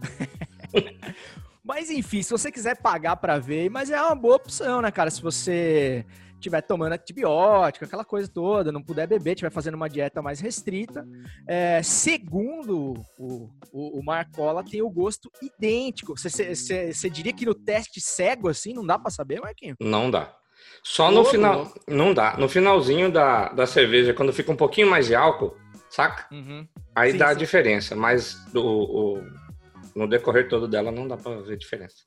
Mas 1.62 1.90
enfim, 1.90 2.22
se 2.22 2.30
você 2.30 2.50
quiser 2.50 2.80
pagar 2.80 3.16
pra 3.16 3.38
ver, 3.38 3.70
mas 3.70 3.90
é 3.90 4.02
uma 4.02 4.14
boa 4.14 4.36
opção, 4.36 4.80
né, 4.80 4.90
cara? 4.90 5.10
Se 5.10 5.22
você 5.22 6.04
estiver 6.32 6.62
tomando 6.62 6.94
antibiótico, 6.94 7.84
aquela 7.84 8.04
coisa 8.04 8.26
toda, 8.26 8.72
não 8.72 8.82
puder 8.82 9.06
beber, 9.06 9.32
estiver 9.32 9.50
fazendo 9.52 9.74
uma 9.74 9.88
dieta 9.88 10.22
mais 10.22 10.40
restrita. 10.40 11.06
É, 11.46 11.82
segundo 11.82 12.94
o, 13.18 13.50
o, 13.72 14.00
o 14.00 14.02
Marcola, 14.02 14.64
tem 14.64 14.80
o 14.82 14.90
gosto 14.90 15.30
idêntico. 15.40 16.14
Você, 16.18 17.10
diria 17.10 17.32
que 17.32 17.44
no 17.46 17.54
teste 17.54 18.00
cego, 18.00 18.48
assim, 18.48 18.72
não 18.72 18.84
dá 18.84 18.98
pra 18.98 19.10
saber, 19.10 19.40
Marquinhos? 19.40 19.76
Não 19.80 20.10
dá. 20.10 20.34
Só 20.82 21.10
no 21.10 21.24
final. 21.24 21.72
Não 21.86 22.12
dá. 22.14 22.36
No 22.38 22.48
finalzinho 22.48 23.12
da, 23.12 23.50
da 23.50 23.66
cerveja, 23.66 24.14
quando 24.14 24.32
fica 24.32 24.50
um 24.50 24.56
pouquinho 24.56 24.88
mais 24.90 25.06
de 25.06 25.14
álcool, 25.14 25.54
saca? 25.90 26.26
Aí 26.96 27.12
Sim, 27.12 27.18
dá 27.18 27.28
a 27.28 27.32
sim. 27.34 27.38
diferença. 27.38 27.94
Mas 27.94 28.34
o, 28.54 28.60
o- 29.18 29.39
no 30.00 30.08
decorrer 30.08 30.48
todo 30.48 30.66
dela 30.66 30.90
não 30.90 31.06
dá 31.06 31.14
pra 31.14 31.42
ver 31.42 31.58
diferença. 31.58 32.04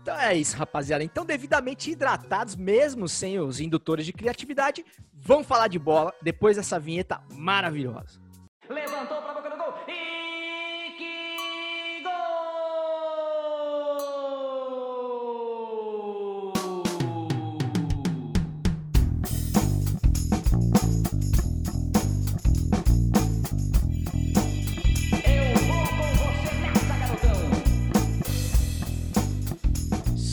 Então 0.00 0.18
é 0.18 0.34
isso, 0.34 0.56
rapaziada. 0.56 1.04
Então, 1.04 1.24
devidamente 1.24 1.90
hidratados, 1.90 2.56
mesmo 2.56 3.08
sem 3.08 3.38
os 3.38 3.60
indutores 3.60 4.06
de 4.06 4.12
criatividade, 4.12 4.84
vamos 5.12 5.46
falar 5.46 5.68
de 5.68 5.78
bola 5.78 6.14
depois 6.22 6.56
dessa 6.56 6.78
vinheta 6.80 7.20
maravilhosa. 7.30 8.18
Levantou 8.70 9.20
pra 9.20 9.34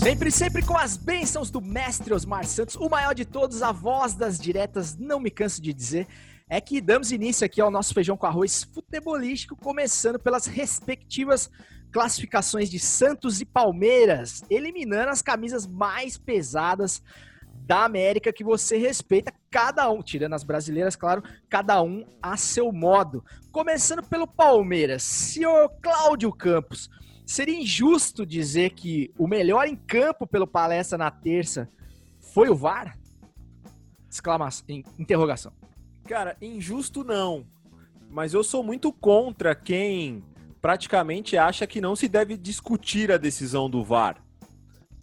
Sempre, 0.04 0.30
sempre 0.30 0.66
com 0.66 0.78
as 0.78 0.98
bênçãos 0.98 1.50
do 1.50 1.62
mestre 1.62 2.14
Osmar 2.14 2.46
Santos, 2.46 2.76
o 2.76 2.90
maior 2.90 3.16
de 3.16 3.24
todos, 3.24 3.64
a 3.64 3.72
voz 3.72 4.14
das 4.14 4.38
diretas, 4.38 4.98
não 4.98 5.18
me 5.18 5.32
canso 5.32 5.62
de 5.62 5.74
dizer, 5.74 6.08
é 6.50 6.60
que 6.60 6.82
damos 6.82 7.14
início 7.14 7.46
aqui 7.46 7.62
ao 7.62 7.72
nosso 7.72 7.94
feijão 7.94 8.18
com 8.18 8.26
arroz 8.26 8.66
futebolístico, 8.66 9.56
começando 9.56 10.20
pelas 10.20 10.46
respectivas 10.46 11.50
classificações 11.90 12.70
de 12.70 12.80
Santos 12.80 13.40
e 13.40 13.46
Palmeiras, 13.46 14.44
eliminando 14.50 15.10
as 15.10 15.22
camisas 15.22 15.66
mais 15.66 16.18
pesadas 16.18 17.02
da 17.66 17.86
América 17.86 18.34
que 18.34 18.44
você 18.44 18.78
respeita, 18.78 19.34
cada 19.50 19.90
um, 19.90 20.04
tirando 20.04 20.34
as 20.34 20.44
brasileiras, 20.44 20.98
claro, 20.98 21.24
cada 21.50 21.82
um 21.82 22.06
a 22.22 22.36
seu 22.36 22.74
modo. 22.74 23.24
Começando 23.54 24.04
pelo 24.04 24.28
Palmeiras, 24.28 25.02
senhor 25.02 25.70
Cláudio 25.82 26.30
Campos, 26.34 26.90
Seria 27.26 27.60
injusto 27.60 28.26
dizer 28.26 28.72
que 28.72 29.14
o 29.18 29.28
melhor 29.28 29.68
em 29.68 29.76
campo 29.76 30.28
pelo 30.28 30.46
palestra 30.48 30.98
na 30.98 31.10
terça 31.10 31.70
foi 32.20 32.50
o 32.50 32.56
VAR? 32.56 32.98
Exclamação, 34.10 34.66
in- 34.68 34.84
interrogação. 35.00 35.54
Cara, 36.06 36.36
injusto 36.42 37.04
não. 37.04 37.46
Mas 38.10 38.34
eu 38.34 38.44
sou 38.44 38.64
muito 38.64 38.92
contra 38.92 39.56
quem 39.56 40.24
praticamente 40.62 41.36
acha 41.38 41.66
que 41.66 41.82
não 41.82 41.96
se 41.96 42.08
deve 42.08 42.38
discutir 42.38 43.12
a 43.12 43.18
decisão 43.18 43.70
do 43.70 43.84
VAR, 43.84 44.24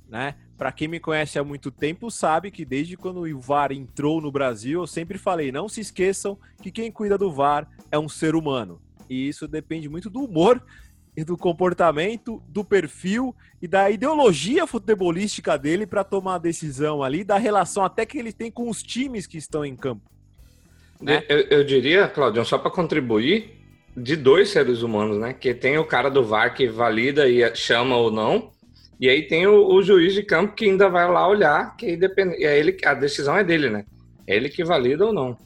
né? 0.08 0.36
Para 0.56 0.70
quem 0.70 0.88
me 0.88 1.00
conhece 1.00 1.38
há 1.38 1.44
muito 1.44 1.70
tempo 1.70 2.10
sabe 2.10 2.50
que 2.50 2.66
desde 2.66 2.96
quando 2.96 3.22
o 3.22 3.40
VAR 3.40 3.72
entrou 3.72 4.20
no 4.20 4.30
Brasil, 4.30 4.80
eu 4.80 4.86
sempre 4.86 5.16
falei, 5.16 5.50
não 5.50 5.70
se 5.70 5.80
esqueçam 5.80 6.38
que 6.62 6.70
quem 6.70 6.92
cuida 6.92 7.16
do 7.16 7.32
VAR 7.32 7.66
é 7.90 7.98
um 7.98 8.08
ser 8.10 8.34
humano. 8.34 8.80
E 9.08 9.26
isso 9.26 9.48
depende 9.48 9.88
muito 9.88 10.10
do 10.10 10.22
humor 10.22 10.62
do 11.16 11.36
comportamento, 11.36 12.42
do 12.48 12.64
perfil 12.64 13.34
e 13.60 13.68
da 13.68 13.90
ideologia 13.90 14.66
futebolística 14.66 15.58
dele 15.58 15.86
para 15.86 16.02
tomar 16.02 16.36
a 16.36 16.38
decisão 16.38 17.02
ali, 17.02 17.22
da 17.24 17.36
relação 17.36 17.84
até 17.84 18.06
que 18.06 18.16
ele 18.18 18.32
tem 18.32 18.50
com 18.50 18.68
os 18.70 18.82
times 18.82 19.26
que 19.26 19.36
estão 19.36 19.64
em 19.64 19.76
campo. 19.76 20.02
né? 21.00 21.22
Eu, 21.28 21.40
eu 21.58 21.64
diria, 21.64 22.08
Claudio, 22.08 22.44
só 22.44 22.56
para 22.58 22.70
contribuir, 22.70 23.58
de 23.96 24.16
dois 24.16 24.48
seres 24.50 24.82
humanos, 24.82 25.18
né? 25.18 25.34
Que 25.34 25.52
tem 25.52 25.76
o 25.76 25.84
cara 25.84 26.08
do 26.08 26.24
VAR 26.24 26.54
que 26.54 26.68
valida 26.68 27.28
e 27.28 27.54
chama 27.54 27.96
ou 27.96 28.10
não, 28.10 28.50
e 28.98 29.08
aí 29.08 29.26
tem 29.26 29.46
o, 29.46 29.66
o 29.74 29.82
juiz 29.82 30.14
de 30.14 30.22
campo 30.22 30.54
que 30.54 30.64
ainda 30.66 30.88
vai 30.88 31.10
lá 31.10 31.26
olhar, 31.28 31.76
que 31.76 31.86
aí 31.86 31.96
depende, 31.96 32.42
é 32.44 32.58
ele, 32.58 32.76
a 32.84 32.94
decisão 32.94 33.36
é 33.36 33.42
dele, 33.44 33.68
né? 33.68 33.84
É 34.26 34.36
ele 34.36 34.48
que 34.48 34.62
valida 34.64 35.04
ou 35.06 35.12
não. 35.12 35.36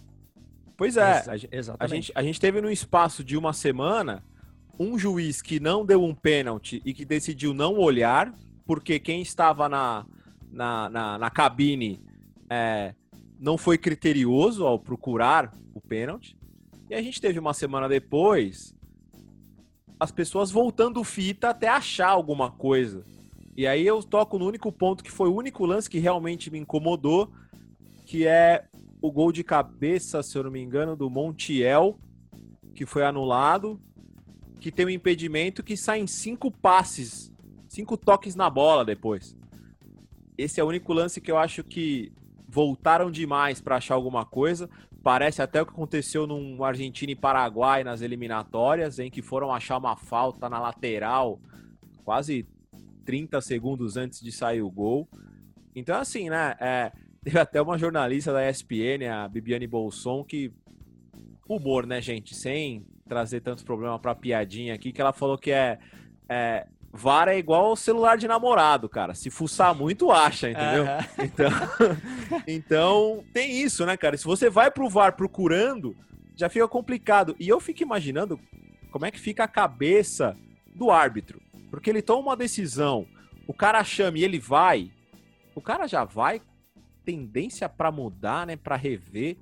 Pois 0.76 0.97
é, 0.97 1.18
Exa- 1.21 1.33
a 1.33 1.37
gente- 1.37 1.54
A 1.54 1.56
Exatamente. 1.59 1.94
gente, 1.94 2.12
a 2.14 2.23
gente 2.23 2.40
teve 2.40 2.61
no 2.61 2.71
espaço 2.71 3.25
de 3.25 3.37
uma 3.37 3.52
semana 3.52 4.23
um 4.78 4.99
juiz 4.99 5.40
que 5.40 5.61
não 5.61 5.85
deu 5.85 6.02
um 6.02 6.14
pênalti 6.14 6.83
e 6.85 6.93
que 6.93 7.04
decidiu 7.04 7.54
não 7.54 7.78
olhar, 7.78 8.33
porque 8.66 8.99
quem 8.99 9.23
estava 9.23 9.69
na, 9.69 10.07
na, 10.50 10.88
na, 10.88 11.19
na 11.19 11.31
cabine 11.31 12.00
é, 12.49 12.95
não 13.38 13.57
foi 13.59 13.78
criterioso 13.78 14.66
ao 14.66 14.78
procurar 14.78 15.52
o 15.75 15.81
pênalti. 15.81 16.37
E 16.88 16.95
a 16.95 17.02
gente 17.02 17.21
teve 17.21 17.38
uma 17.38 17.54
semana 17.54 17.88
depois 17.88 18.75
as 19.99 20.11
pessoas 20.11 20.50
voltando 20.50 21.02
fita 21.04 21.50
até 21.50 21.69
achar 21.69 22.09
alguma 22.09 22.50
coisa. 22.50 23.04
E 23.57 23.66
aí 23.66 23.87
eu 23.87 24.02
toco 24.02 24.38
no 24.38 24.47
único 24.47 24.71
ponto 24.73 25.04
que 25.04 25.11
foi 25.11 25.28
o 25.28 25.35
único 25.35 25.64
lance 25.64 25.88
que 25.88 25.99
realmente 25.99 26.50
me 26.50 26.59
incomodou, 26.59 27.31
que 28.04 28.26
é 28.26 28.64
o 29.00 29.11
gol 29.12 29.31
de 29.31 29.45
cabeça, 29.45 30.23
se 30.23 30.37
eu 30.37 30.45
não 30.45 30.50
me 30.50 30.61
engano, 30.61 30.97
do 30.97 31.09
Montiel, 31.09 31.99
que 32.75 32.85
foi 32.85 33.04
anulado, 33.04 33.81
que 34.61 34.73
tem 34.73 34.87
um 34.87 34.91
impedimento 34.91 35.63
que 35.63 35.77
sai 35.77 36.01
em 36.01 36.07
cinco 36.07 36.51
passes, 36.51 37.33
cinco 37.69 37.97
toques 37.97 38.35
na 38.35 38.49
bola 38.49 38.85
depois. 38.85 39.37
Esse 40.37 40.61
é 40.61 40.65
o 40.65 40.69
único 40.69 40.93
lance 40.93 41.21
que 41.21 41.31
eu 41.31 41.39
acho 41.39 41.63
que 41.63 42.13
voltaram 42.49 43.11
demais 43.11 43.61
para 43.61 43.77
achar 43.77 43.95
alguma 43.95 44.25
coisa. 44.25 44.69
Parece 45.03 45.43
até 45.43 45.61
o 45.61 45.67
que 45.67 45.73
aconteceu 45.73 46.27
no 46.27 46.65
Argentina 46.65 47.13
e 47.13 47.17
Paraguai 47.17 47.85
nas 47.85 48.01
eliminatórias, 48.01 48.99
em 48.99 49.11
que 49.11 49.21
foram 49.21 49.53
achar 49.53 49.77
uma 49.77 49.97
falta 49.97 50.49
na 50.49 50.59
lateral 50.59 51.39
quase 52.05 52.47
30 53.05 53.41
segundos 53.41 53.97
antes 53.97 54.21
de 54.21 54.33
sair 54.33 54.63
o 54.63 54.71
gol. 54.71 55.09
Então, 55.75 55.99
assim, 55.99 56.31
né? 56.31 56.57
é, 56.61 56.93
teve 57.23 57.39
até 57.39 57.61
uma 57.61 57.79
jornalista 57.79 58.33
da 58.33 58.49
ESPN, 58.49 59.09
a 59.11 59.29
Bibiane 59.29 59.67
Bolson, 59.67 60.25
que. 60.25 60.53
Humor, 61.47 61.87
né, 61.87 62.01
gente? 62.01 62.35
Sem 62.35 62.87
trazer 63.09 63.41
tantos 63.41 63.65
problemas 63.65 64.01
pra 64.01 64.15
piadinha 64.15 64.75
aqui, 64.75 64.93
que 64.93 65.01
ela 65.01 65.13
falou 65.13 65.39
que 65.39 65.51
é. 65.51 65.79
é 66.29 66.67
VAR 66.97 67.27
é 67.27 67.37
igual 67.37 67.67
ao 67.67 67.77
celular 67.77 68.17
de 68.17 68.29
namorado, 68.29 68.89
cara. 68.89 69.15
Se 69.15 69.29
fuçar 69.29 69.75
muito, 69.75 70.13
acha, 70.13 70.49
entendeu? 70.51 70.85
Aham. 70.85 71.05
Então, 71.25 71.51
então, 72.47 73.25
tem 73.33 73.61
isso, 73.61 73.85
né, 73.85 73.97
cara? 73.97 74.17
Se 74.17 74.25
você 74.25 74.49
vai 74.49 74.71
pro 74.71 74.89
VAR 74.89 75.17
procurando, 75.17 75.97
já 76.37 76.49
fica 76.49 76.69
complicado. 76.69 77.35
E 77.41 77.49
eu 77.49 77.59
fico 77.59 77.83
imaginando 77.83 78.39
como 78.93 79.07
é 79.07 79.11
que 79.11 79.19
fica 79.19 79.43
a 79.43 79.49
cabeça 79.49 80.37
do 80.73 80.89
árbitro. 80.89 81.43
Porque 81.69 81.91
ele 81.91 82.01
toma 82.01 82.29
uma 82.29 82.37
decisão, 82.37 83.09
o 83.49 83.53
cara 83.53 83.83
chama 83.83 84.19
e 84.19 84.25
ele 84.25 84.39
vai, 84.39 84.93
o 85.53 85.61
cara 85.61 85.89
já 85.89 86.05
vai 86.05 86.41
tendência 87.05 87.69
pra 87.69 87.91
mudar, 87.91 88.47
né, 88.47 88.57
Pra 88.57 88.77
rever. 88.77 89.37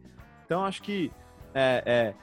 Então 0.44 0.64
acho 0.64 0.82
que 0.82 1.12
é, 1.54 1.82
é, 1.84 2.14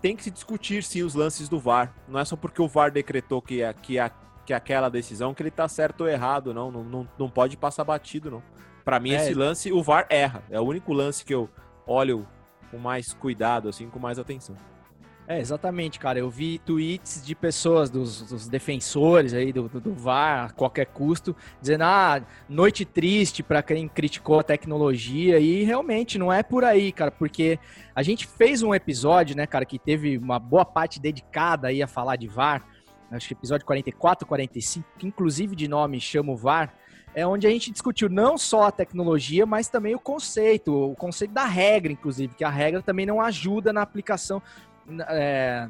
tem 0.00 0.14
que 0.16 0.22
se 0.22 0.30
discutir 0.30 0.82
sim 0.82 1.02
os 1.02 1.14
lances 1.14 1.48
do 1.48 1.58
VAR. 1.58 1.92
Não 2.06 2.20
é 2.20 2.24
só 2.24 2.36
porque 2.36 2.62
o 2.62 2.68
VAR 2.68 2.90
decretou 2.90 3.42
que, 3.42 3.62
a- 3.62 3.72
que, 3.72 3.98
a- 3.98 4.10
que 4.46 4.52
aquela 4.54 4.88
decisão 4.88 5.34
que 5.34 5.42
ele 5.42 5.50
tá 5.50 5.66
certo 5.68 6.02
ou 6.02 6.08
errado, 6.08 6.54
não. 6.54 6.70
Não, 6.70 6.84
não, 6.84 7.08
não 7.18 7.28
pode 7.30 7.56
passar 7.56 7.84
batido, 7.84 8.30
não. 8.30 8.42
Para 8.84 8.98
mim, 9.00 9.10
é. 9.12 9.16
esse 9.16 9.34
lance, 9.34 9.72
o 9.72 9.82
VAR 9.82 10.06
erra. 10.08 10.42
É 10.50 10.60
o 10.60 10.64
único 10.64 10.92
lance 10.92 11.24
que 11.24 11.34
eu 11.34 11.48
olho 11.86 12.26
com 12.70 12.78
mais 12.78 13.12
cuidado, 13.12 13.68
assim, 13.68 13.88
com 13.90 13.98
mais 13.98 14.18
atenção. 14.18 14.54
É, 15.30 15.38
exatamente, 15.38 15.98
cara. 15.98 16.18
Eu 16.18 16.30
vi 16.30 16.58
tweets 16.58 17.22
de 17.22 17.34
pessoas, 17.34 17.90
dos, 17.90 18.22
dos 18.22 18.48
defensores 18.48 19.34
aí 19.34 19.52
do, 19.52 19.68
do, 19.68 19.78
do, 19.78 19.92
VAR, 19.92 20.46
a 20.46 20.50
qualquer 20.50 20.86
custo, 20.86 21.36
dizendo, 21.60 21.82
ah, 21.84 22.22
noite 22.48 22.86
triste 22.86 23.42
para 23.42 23.62
quem 23.62 23.86
criticou 23.86 24.40
a 24.40 24.42
tecnologia. 24.42 25.38
E 25.38 25.64
realmente 25.64 26.16
não 26.16 26.32
é 26.32 26.42
por 26.42 26.64
aí, 26.64 26.90
cara, 26.90 27.10
porque 27.10 27.58
a 27.94 28.02
gente 28.02 28.26
fez 28.26 28.62
um 28.62 28.74
episódio, 28.74 29.36
né, 29.36 29.46
cara, 29.46 29.66
que 29.66 29.78
teve 29.78 30.16
uma 30.16 30.38
boa 30.38 30.64
parte 30.64 30.98
dedicada 30.98 31.68
aí 31.68 31.82
a 31.82 31.86
falar 31.86 32.16
de 32.16 32.26
VAR. 32.26 32.66
Acho 33.10 33.28
que 33.28 33.34
episódio 33.34 33.66
44, 33.66 34.26
45, 34.26 34.88
que 34.98 35.06
inclusive 35.06 35.54
de 35.54 35.68
nome 35.68 36.00
chama 36.00 36.32
o 36.32 36.36
VAR 36.36 36.72
é 37.14 37.26
onde 37.26 37.46
a 37.46 37.50
gente 37.50 37.70
discutiu 37.70 38.08
não 38.08 38.38
só 38.38 38.64
a 38.64 38.70
tecnologia, 38.70 39.44
mas 39.44 39.68
também 39.68 39.94
o 39.94 39.98
conceito, 39.98 40.72
o 40.72 40.94
conceito 40.94 41.32
da 41.32 41.44
regra, 41.44 41.92
inclusive, 41.92 42.34
que 42.34 42.44
a 42.44 42.50
regra 42.50 42.82
também 42.82 43.06
não 43.06 43.20
ajuda 43.20 43.72
na 43.72 43.82
aplicação 43.82 44.42
é, 45.08 45.68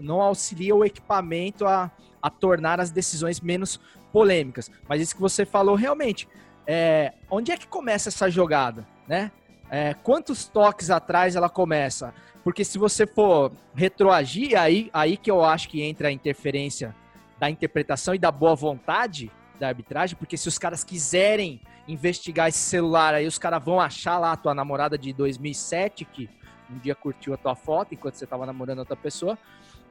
não 0.00 0.20
auxilia 0.20 0.74
o 0.74 0.84
equipamento 0.84 1.66
a, 1.66 1.90
a 2.20 2.30
tornar 2.30 2.80
as 2.80 2.90
decisões 2.90 3.40
menos 3.40 3.80
polêmicas. 4.12 4.70
Mas 4.88 5.00
isso 5.00 5.14
que 5.14 5.20
você 5.20 5.44
falou 5.44 5.74
realmente, 5.74 6.28
é, 6.66 7.12
onde 7.30 7.52
é 7.52 7.56
que 7.56 7.66
começa 7.66 8.08
essa 8.08 8.30
jogada, 8.30 8.86
né? 9.06 9.30
É, 9.68 9.94
quantos 9.94 10.46
toques 10.46 10.90
atrás 10.90 11.34
ela 11.34 11.48
começa? 11.48 12.14
Porque 12.44 12.64
se 12.64 12.78
você 12.78 13.06
for 13.06 13.52
retroagir, 13.74 14.56
aí, 14.58 14.88
aí 14.92 15.16
que 15.16 15.30
eu 15.30 15.44
acho 15.44 15.68
que 15.68 15.82
entra 15.82 16.08
a 16.08 16.12
interferência 16.12 16.94
da 17.38 17.50
interpretação 17.50 18.14
e 18.14 18.18
da 18.18 18.30
boa 18.30 18.54
vontade 18.54 19.30
da 19.58 19.68
arbitragem, 19.68 20.16
porque 20.16 20.36
se 20.36 20.46
os 20.48 20.58
caras 20.58 20.84
quiserem 20.84 21.60
investigar 21.88 22.48
esse 22.48 22.58
celular, 22.58 23.14
aí 23.14 23.26
os 23.26 23.38
caras 23.38 23.62
vão 23.64 23.80
achar 23.80 24.18
lá 24.18 24.32
a 24.32 24.36
tua 24.36 24.54
namorada 24.54 24.96
de 24.96 25.12
2007 25.12 26.04
que 26.04 26.28
um 26.70 26.78
dia 26.78 26.94
curtiu 26.94 27.34
a 27.34 27.36
tua 27.36 27.54
foto 27.54 27.94
enquanto 27.94 28.14
você 28.14 28.26
tava 28.26 28.46
namorando 28.46 28.80
outra 28.80 28.96
pessoa. 28.96 29.38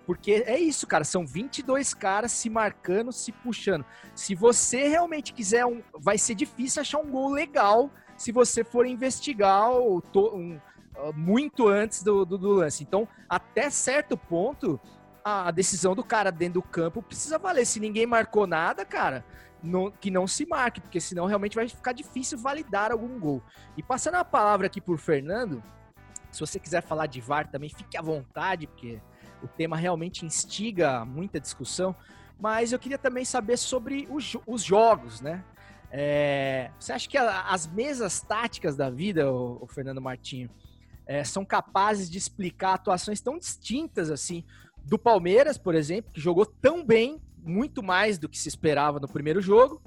Porque 0.05 0.44
é 0.46 0.60
isso, 0.60 0.86
cara. 0.86 1.03
São 1.03 1.25
22 1.25 1.94
caras 1.94 2.32
se 2.32 2.50
marcando, 2.50 3.12
se 3.12 3.32
puxando. 3.32 3.84
Se 4.13 4.36
você 4.36 4.88
realmente 4.88 5.34
quiser 5.34 5.65
um. 5.65 5.82
Vai 5.98 6.17
ser 6.17 6.36
difícil 6.36 6.82
achar 6.82 7.00
um 7.00 7.10
gol 7.10 7.32
legal 7.32 7.89
se 8.15 8.32
você 8.32 8.63
for 8.63 8.86
investigar 8.86 9.72
o, 9.72 10.01
um, 10.15 10.60
uh, 10.98 11.13
muito 11.13 11.67
antes 11.67 12.03
do, 12.03 12.24
do, 12.24 12.38
do, 12.38 12.51
lance. 12.51 12.84
Então, 12.84 13.08
até 13.27 13.70
certo 13.70 14.15
ponto, 14.15 14.79
a, 15.24 15.50
a, 15.50 15.51
decisão 15.51 15.96
do 15.96 16.03
cara 16.03 16.32
dentro 16.32 16.62
do 16.62 16.67
campo 16.67 17.01
precisa 17.01 17.38
valer. 17.38 17.65
Se 17.65 17.79
ninguém 17.79 18.05
marcou 18.05 18.48
nada, 18.48 18.86
cara, 18.86 19.25
não, 19.62 19.91
que 19.91 20.10
não 20.12 20.27
se 20.27 20.46
marque, 20.46 20.79
porque 20.79 21.01
senão 21.01 21.25
realmente 21.25 21.55
vai 21.55 21.67
ficar 21.67 21.91
difícil 21.91 22.38
validar 22.38 22.91
algum 22.91 23.20
gol. 23.20 23.41
E 23.75 23.84
passando 23.84 24.15
a 24.15 24.24
palavra 24.24 24.67
aqui 24.67 24.79
por 24.79 24.98
Fernando, 24.98 25.62
se 26.36 26.42
você 26.42 26.60
quiser 26.60 26.82
falar 26.82 27.08
de 27.08 27.22
VAR 27.22 27.48
também, 27.48 27.70
fique 27.70 27.98
à 27.98 28.01
vontade, 28.01 28.68
porque 28.68 29.01
o 29.42 29.48
tema 29.48 29.77
realmente 29.77 30.25
instiga 30.25 31.06
muita 31.06 31.39
discussão. 31.39 31.96
Mas 32.38 32.74
eu 32.74 32.80
queria 32.80 32.98
também 32.98 33.24
saber 33.24 33.58
sobre 33.58 34.08
os, 34.12 34.36
os 34.46 34.62
jogos, 34.62 35.22
né? 35.22 35.44
É, 35.89 36.72
você 36.77 36.92
acha 36.92 37.08
que 37.08 37.18
a, 37.18 37.44
as 37.44 37.65
mesas 37.68 38.20
táticas 38.20 38.75
da 38.75 38.89
vida, 38.89 39.32
o, 39.32 39.63
o 39.63 39.68
Fernando 39.68 40.01
Martinho, 40.01 40.50
é, 41.08 41.24
são 41.24 41.46
capazes 41.46 42.10
de 42.10 42.18
explicar 42.18 42.74
atuações 42.74 43.22
tão 43.22 43.38
distintas 43.38 44.12
assim 44.12 44.44
do 44.84 45.00
Palmeiras, 45.00 45.58
por 45.58 45.74
exemplo, 45.74 46.12
que 46.12 46.20
jogou 46.20 46.46
tão 46.46 46.86
bem, 46.86 47.22
muito 47.42 47.82
mais 47.82 48.18
do 48.18 48.27
que 48.27 48.38
se 48.38 48.50
esperava 48.50 49.00
no 49.00 49.08
primeiro 49.08 49.42
jogo, 49.42 49.82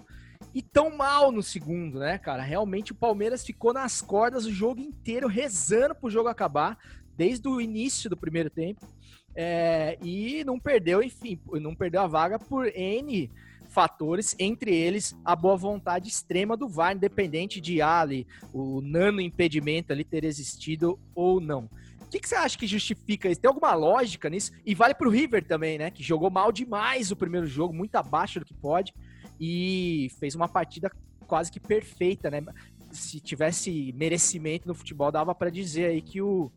e 0.54 0.62
tão 0.62 0.96
mal 0.96 1.30
no 1.30 1.42
segundo, 1.42 1.98
né, 1.98 2.18
cara? 2.18 2.42
Realmente 2.42 2.92
o 2.92 2.94
Palmeiras 2.94 3.44
ficou 3.44 3.72
nas 3.72 4.00
cordas 4.00 4.44
o 4.46 4.52
jogo 4.52 4.80
inteiro, 4.80 5.28
rezando 5.28 5.94
pro 5.94 6.10
jogo 6.10 6.28
acabar, 6.28 6.78
desde 7.16 7.46
o 7.48 7.60
início 7.60 8.08
do 8.08 8.16
primeiro 8.16 8.50
tempo. 8.50 8.86
É, 9.34 9.98
e 10.02 10.42
não 10.44 10.58
perdeu, 10.58 11.02
enfim, 11.02 11.38
não 11.60 11.74
perdeu 11.74 12.00
a 12.00 12.06
vaga 12.06 12.38
por 12.38 12.66
N 12.66 13.30
fatores, 13.68 14.34
entre 14.38 14.74
eles 14.74 15.16
a 15.24 15.36
boa 15.36 15.56
vontade 15.56 16.08
extrema 16.08 16.56
do 16.56 16.68
VAR, 16.68 16.96
independente 16.96 17.60
de 17.60 17.80
ali 17.82 18.26
o 18.52 18.80
nano 18.80 19.20
impedimento 19.20 19.92
ali 19.92 20.02
ter 20.02 20.24
existido 20.24 20.98
ou 21.14 21.40
não. 21.40 21.68
O 22.00 22.10
que, 22.10 22.18
que, 22.18 22.28
você 22.28 22.34
acha 22.34 22.56
que 22.56 22.66
justifica 22.66 23.28
isso? 23.28 23.40
Tem 23.40 23.48
alguma 23.48 23.74
lógica 23.74 24.30
nisso? 24.30 24.50
E 24.64 24.74
vale 24.74 24.94
pro 24.94 25.10
River 25.10 25.44
também, 25.44 25.76
né? 25.76 25.90
Que 25.90 26.02
jogou 26.02 26.30
mal 26.30 26.50
demais 26.50 27.10
o 27.10 27.16
primeiro 27.16 27.46
jogo, 27.46 27.74
muito 27.74 27.94
abaixo 27.96 28.40
do 28.40 28.46
que 28.46 28.54
pode 28.54 28.94
e 29.40 30.10
fez 30.18 30.34
uma 30.34 30.48
partida 30.48 30.90
quase 31.26 31.50
que 31.52 31.60
perfeita, 31.60 32.30
né? 32.30 32.42
Se 32.90 33.20
tivesse 33.20 33.92
merecimento 33.94 34.66
no 34.66 34.74
futebol, 34.74 35.12
dava 35.12 35.34
para 35.34 35.50
dizer 35.50 35.86
aí 35.86 36.00
que 36.00 36.22
o, 36.22 36.50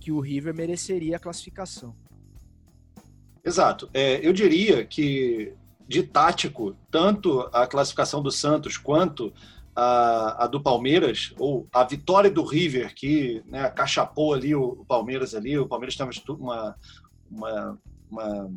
que 0.00 0.10
o 0.10 0.20
River 0.20 0.54
mereceria 0.54 1.16
a 1.16 1.20
classificação. 1.20 1.94
Exato. 3.44 3.90
É, 3.92 4.26
eu 4.26 4.32
diria 4.32 4.84
que 4.84 5.52
de 5.86 6.02
tático, 6.02 6.74
tanto 6.90 7.40
a 7.52 7.66
classificação 7.66 8.22
do 8.22 8.30
Santos 8.30 8.78
quanto 8.78 9.32
a, 9.76 10.44
a, 10.44 10.46
do 10.46 10.60
Palmeiras, 10.60 11.34
ou 11.38 11.68
a 11.72 11.84
vitória 11.84 12.30
do 12.30 12.42
River, 12.42 12.94
que 12.94 13.42
né, 13.46 13.64
acachapou 13.64 14.32
ali 14.32 14.54
o, 14.54 14.62
o 14.64 14.84
Palmeiras 14.86 15.34
ali, 15.34 15.58
o 15.58 15.68
Palmeiras 15.68 15.96
teve 15.96 16.10
uma, 16.40 16.74
uma, 17.30 17.78
uma 18.10 18.50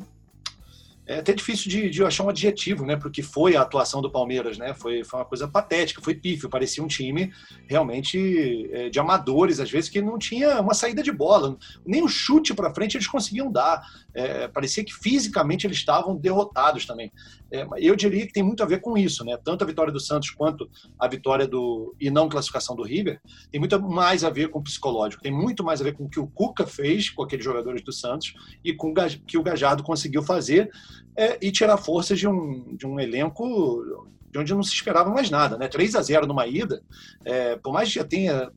é 1.08 1.20
até 1.20 1.32
difícil 1.32 1.70
de, 1.70 1.88
de 1.88 2.04
achar 2.04 2.22
um 2.22 2.28
adjetivo, 2.28 2.84
né, 2.84 2.94
porque 2.94 3.22
foi 3.22 3.56
a 3.56 3.62
atuação 3.62 4.02
do 4.02 4.10
Palmeiras, 4.10 4.58
né, 4.58 4.74
foi, 4.74 5.02
foi 5.02 5.18
uma 5.18 5.24
coisa 5.24 5.48
patética, 5.48 6.02
foi 6.02 6.14
pífio, 6.14 6.50
parecia 6.50 6.84
um 6.84 6.86
time 6.86 7.32
realmente 7.66 8.68
é, 8.70 8.90
de 8.90 9.00
amadores, 9.00 9.58
às 9.58 9.70
vezes 9.70 9.88
que 9.88 10.02
não 10.02 10.18
tinha 10.18 10.60
uma 10.60 10.74
saída 10.74 11.02
de 11.02 11.10
bola, 11.10 11.56
nem 11.84 12.02
o 12.02 12.08
chute 12.08 12.52
para 12.52 12.74
frente 12.74 12.98
eles 12.98 13.06
conseguiam 13.06 13.50
dar, 13.50 13.82
é, 14.12 14.48
parecia 14.48 14.84
que 14.84 14.92
fisicamente 14.92 15.66
eles 15.66 15.78
estavam 15.78 16.14
derrotados 16.14 16.84
também. 16.84 17.10
É, 17.50 17.66
eu 17.78 17.96
diria 17.96 18.26
que 18.26 18.32
tem 18.32 18.42
muito 18.42 18.62
a 18.62 18.66
ver 18.66 18.82
com 18.82 18.98
isso, 18.98 19.24
né, 19.24 19.38
tanto 19.42 19.64
a 19.64 19.66
vitória 19.66 19.92
do 19.92 19.98
Santos 19.98 20.30
quanto 20.30 20.68
a 20.98 21.08
vitória 21.08 21.48
do 21.48 21.96
e 21.98 22.10
não 22.10 22.28
classificação 22.28 22.76
do 22.76 22.82
River, 22.82 23.18
tem 23.50 23.58
muito 23.58 23.80
mais 23.80 24.24
a 24.24 24.28
ver 24.28 24.50
com 24.50 24.58
o 24.58 24.62
psicológico, 24.62 25.22
tem 25.22 25.32
muito 25.32 25.64
mais 25.64 25.80
a 25.80 25.84
ver 25.84 25.94
com 25.94 26.04
o 26.04 26.08
que 26.10 26.20
o 26.20 26.26
Cuca 26.26 26.66
fez 26.66 27.08
com 27.08 27.22
aqueles 27.22 27.44
jogadores 27.44 27.80
do 27.82 27.92
Santos 27.92 28.34
e 28.62 28.74
com 28.74 28.90
o 28.90 28.94
que 29.26 29.38
o 29.38 29.42
Gajardo 29.42 29.82
conseguiu 29.82 30.22
fazer 30.22 30.70
é, 31.16 31.38
e 31.40 31.50
tirar 31.50 31.76
forças 31.76 32.18
de 32.18 32.28
um, 32.28 32.76
de 32.76 32.86
um 32.86 32.98
elenco 32.98 34.06
de 34.30 34.38
onde 34.38 34.54
não 34.54 34.62
se 34.62 34.74
esperava 34.74 35.10
mais 35.10 35.30
nada. 35.30 35.56
Né? 35.56 35.68
3 35.68 35.94
a 35.94 36.02
0 36.02 36.26
numa 36.26 36.46
ida, 36.46 36.82
é, 37.24 37.56
por 37.56 37.72
mais 37.72 37.88
que 37.88 37.94
já 37.96 38.04
tenha 38.04 38.50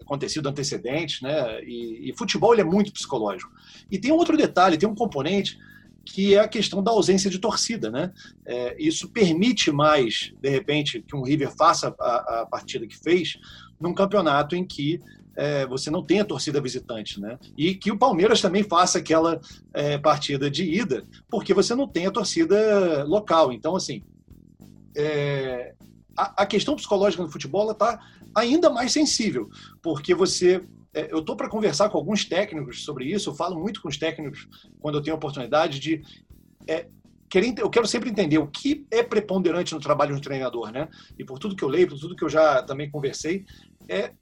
acontecido 0.00 0.48
antecedentes, 0.48 1.20
né? 1.20 1.62
E, 1.62 2.08
e, 2.08 2.16
futebol 2.16 2.54
ele 2.54 2.62
é 2.62 2.64
muito 2.64 2.90
psicológico. 2.90 3.52
E 3.90 3.98
tem 3.98 4.10
outro 4.10 4.38
detalhe, 4.38 4.78
tem 4.78 4.88
um 4.88 4.94
componente 4.94 5.58
que 6.02 6.34
é 6.34 6.38
a 6.38 6.48
questão 6.48 6.82
da 6.82 6.90
ausência 6.90 7.28
de 7.28 7.38
torcida, 7.38 7.90
né? 7.90 8.10
É, 8.46 8.74
isso 8.78 9.10
permite 9.10 9.70
mais, 9.70 10.32
de 10.40 10.48
repente, 10.48 11.04
que 11.06 11.14
um 11.14 11.22
River 11.22 11.54
faça 11.54 11.94
a, 12.00 12.40
a 12.40 12.46
partida 12.46 12.86
que 12.86 12.96
fez 12.96 13.38
num 13.78 13.92
campeonato 13.92 14.56
em 14.56 14.64
que 14.64 14.98
é, 15.38 15.64
você 15.66 15.88
não 15.88 16.02
tem 16.02 16.18
a 16.18 16.24
torcida 16.24 16.60
visitante, 16.60 17.20
né? 17.20 17.38
E 17.56 17.72
que 17.76 17.92
o 17.92 17.96
Palmeiras 17.96 18.40
também 18.40 18.64
faça 18.64 18.98
aquela 18.98 19.40
é, 19.72 19.96
partida 19.96 20.50
de 20.50 20.64
ida, 20.64 21.04
porque 21.30 21.54
você 21.54 21.76
não 21.76 21.86
tem 21.86 22.08
a 22.08 22.10
torcida 22.10 23.04
local. 23.04 23.52
Então, 23.52 23.76
assim, 23.76 24.02
é, 24.96 25.74
a, 26.16 26.42
a, 26.42 26.46
questão 26.46 26.74
psicológica 26.74 27.22
no 27.22 27.30
futebol 27.30 27.70
está 27.70 28.00
ainda 28.34 28.68
mais 28.68 28.90
sensível, 28.90 29.48
porque 29.80 30.12
você 30.12 30.60
é, 30.92 31.12
eu 31.12 31.20
estou 31.20 31.36
para 31.36 31.48
conversar 31.48 31.88
com 31.88 31.98
alguns 31.98 32.24
técnicos 32.24 32.84
sobre 32.84 33.04
isso, 33.04 33.30
eu 33.30 33.34
falo 33.34 33.60
muito 33.60 33.80
com 33.80 33.88
os 33.88 33.96
técnicos 33.96 34.48
quando 34.80 34.98
eu 34.98 35.02
tenho 35.02 35.14
a 35.14 35.18
oportunidade 35.18 35.78
de. 35.78 36.02
É, 36.66 36.88
eu 37.58 37.70
quero 37.70 37.86
sempre 37.86 38.10
entender 38.10 38.38
o 38.38 38.48
que 38.48 38.86
é 38.90 39.04
preponderante 39.04 39.72
no 39.72 39.80
trabalho 39.80 40.14
de 40.14 40.18
um 40.18 40.22
treinador, 40.22 40.72
né? 40.72 40.88
E 41.16 41.24
por 41.24 41.38
tudo 41.38 41.54
que 41.54 41.62
eu 41.62 41.68
leio, 41.68 41.86
por 41.86 41.98
tudo 41.98 42.16
que 42.16 42.24
eu 42.24 42.28
já 42.28 42.62
também 42.62 42.90
conversei, 42.90 43.44
é 43.88 44.12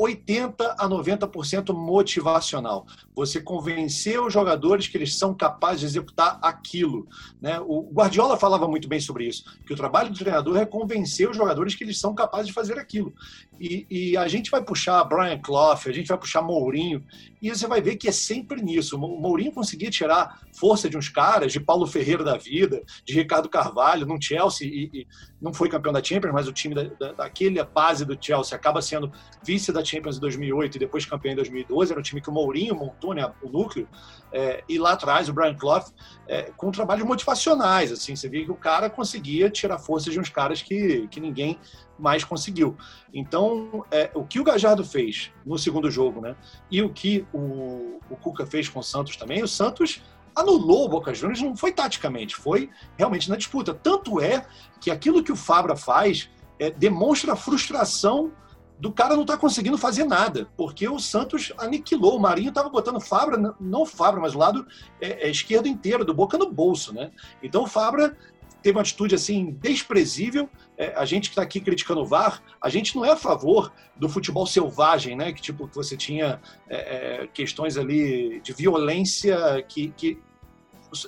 80 0.00 0.76
a 0.78 0.88
90% 0.88 1.74
motivacional. 1.74 2.86
Você 3.14 3.38
convencer 3.38 4.18
os 4.18 4.32
jogadores 4.32 4.88
que 4.88 4.96
eles 4.96 5.18
são 5.18 5.34
capazes 5.34 5.80
de 5.80 5.86
executar 5.86 6.38
aquilo. 6.40 7.06
Né? 7.38 7.60
O 7.60 7.82
Guardiola 7.92 8.38
falava 8.38 8.66
muito 8.66 8.88
bem 8.88 8.98
sobre 8.98 9.26
isso, 9.26 9.44
que 9.66 9.74
o 9.74 9.76
trabalho 9.76 10.08
do 10.08 10.18
treinador 10.18 10.56
é 10.56 10.64
convencer 10.64 11.28
os 11.28 11.36
jogadores 11.36 11.74
que 11.74 11.84
eles 11.84 12.00
são 12.00 12.14
capazes 12.14 12.46
de 12.46 12.54
fazer 12.54 12.78
aquilo. 12.78 13.12
E, 13.60 13.86
e 13.90 14.16
a 14.16 14.26
gente 14.26 14.50
vai 14.50 14.62
puxar 14.62 15.04
Brian 15.04 15.38
Clough, 15.38 15.78
a 15.84 15.92
gente 15.92 16.08
vai 16.08 16.16
puxar 16.16 16.40
Mourinho, 16.40 17.04
e 17.42 17.50
você 17.50 17.66
vai 17.66 17.82
ver 17.82 17.96
que 17.96 18.08
é 18.08 18.12
sempre 18.12 18.62
nisso. 18.62 18.96
O 18.96 19.20
Mourinho 19.20 19.52
conseguia 19.52 19.90
tirar 19.90 20.40
força 20.58 20.88
de 20.88 20.96
uns 20.96 21.10
caras, 21.10 21.52
de 21.52 21.60
Paulo 21.60 21.86
Ferreira 21.86 22.24
da 22.24 22.38
vida, 22.38 22.82
de 23.04 23.12
Ricardo 23.12 23.50
Carvalho, 23.50 24.06
num 24.06 24.20
Chelsea, 24.20 24.66
e, 24.66 24.90
e 24.94 25.06
não 25.40 25.52
foi 25.54 25.68
campeão 25.68 25.92
da 25.92 26.02
Champions, 26.02 26.32
mas 26.32 26.46
o 26.46 26.52
time 26.52 26.74
da, 26.74 26.82
da, 26.84 27.12
daquele 27.12 27.62
base 27.64 28.04
do 28.04 28.16
Chelsea 28.20 28.56
acaba 28.56 28.82
sendo 28.82 29.10
vice 29.42 29.72
da 29.72 29.84
Champions 29.84 30.18
em 30.18 30.20
2008 30.20 30.74
e 30.74 30.78
depois 30.78 31.06
campeão 31.06 31.32
em 31.32 31.36
2012. 31.36 31.92
Era 31.92 32.00
um 32.00 32.02
time 32.02 32.20
que 32.20 32.28
o 32.28 32.32
Mourinho 32.32 32.74
montou, 32.74 33.14
né, 33.14 33.32
o 33.42 33.48
núcleo. 33.48 33.88
É, 34.32 34.62
e 34.68 34.78
lá 34.78 34.92
atrás, 34.92 35.28
o 35.28 35.32
Brian 35.32 35.54
Clough, 35.54 35.84
é, 36.28 36.50
com 36.56 36.70
trabalhos 36.70 37.04
motivacionais. 37.04 37.90
Assim, 37.90 38.14
você 38.14 38.28
via 38.28 38.44
que 38.44 38.50
o 38.50 38.56
cara 38.56 38.90
conseguia 38.90 39.48
tirar 39.48 39.78
força 39.78 40.10
de 40.10 40.20
uns 40.20 40.28
caras 40.28 40.60
que, 40.62 41.08
que 41.08 41.20
ninguém 41.20 41.58
mais 41.98 42.24
conseguiu. 42.24 42.76
Então, 43.12 43.84
é, 43.90 44.10
o 44.14 44.24
que 44.24 44.40
o 44.40 44.44
Gajardo 44.44 44.84
fez 44.84 45.30
no 45.44 45.58
segundo 45.58 45.90
jogo, 45.90 46.20
né, 46.20 46.36
e 46.70 46.82
o 46.82 46.90
que 46.90 47.26
o, 47.32 47.98
o 48.10 48.16
Cuca 48.16 48.46
fez 48.46 48.68
com 48.68 48.80
o 48.80 48.82
Santos 48.82 49.16
também, 49.16 49.42
o 49.42 49.48
Santos 49.48 50.02
anulou 50.34 50.86
o 50.86 50.88
Boca 50.88 51.14
Juniors, 51.14 51.42
não 51.42 51.56
foi 51.56 51.72
taticamente, 51.72 52.36
foi 52.36 52.70
realmente 52.96 53.28
na 53.28 53.36
disputa. 53.36 53.74
Tanto 53.74 54.20
é 54.20 54.46
que 54.80 54.90
aquilo 54.90 55.22
que 55.22 55.32
o 55.32 55.36
Fabra 55.36 55.76
faz 55.76 56.30
é, 56.58 56.70
demonstra 56.70 57.32
a 57.32 57.36
frustração 57.36 58.32
do 58.78 58.90
cara 58.90 59.14
não 59.14 59.22
estar 59.22 59.34
tá 59.34 59.38
conseguindo 59.38 59.76
fazer 59.76 60.04
nada, 60.04 60.48
porque 60.56 60.88
o 60.88 60.98
Santos 60.98 61.52
aniquilou. 61.58 62.16
O 62.16 62.20
Marinho 62.20 62.48
estava 62.48 62.70
botando 62.70 62.98
Fabra, 62.98 63.54
não 63.60 63.84
Fabra, 63.84 64.20
mas 64.20 64.34
o 64.34 64.38
lado 64.38 64.66
é, 65.00 65.26
é, 65.26 65.30
esquerdo 65.30 65.68
inteiro 65.68 66.04
do 66.04 66.14
Boca 66.14 66.38
no 66.38 66.50
bolso, 66.50 66.94
né? 66.94 67.10
Então 67.42 67.64
o 67.64 67.66
Fabra 67.66 68.16
teve 68.62 68.76
uma 68.76 68.82
atitude 68.82 69.14
assim 69.14 69.56
desprezível. 69.60 70.48
É, 70.76 70.92
a 70.96 71.04
gente 71.04 71.28
que 71.28 71.32
está 71.32 71.42
aqui 71.42 71.60
criticando 71.60 72.00
o 72.00 72.06
VAR, 72.06 72.42
a 72.60 72.68
gente 72.68 72.94
não 72.96 73.04
é 73.04 73.10
a 73.10 73.16
favor 73.16 73.72
do 73.96 74.08
futebol 74.08 74.46
selvagem, 74.46 75.16
né? 75.16 75.32
Que 75.32 75.42
tipo 75.42 75.68
que 75.68 75.74
você 75.74 75.96
tinha 75.96 76.40
é, 76.68 77.22
é 77.22 77.26
questões 77.26 77.76
ali 77.76 78.40
de 78.40 78.52
violência 78.52 79.62
que, 79.68 79.92
que 79.96 80.18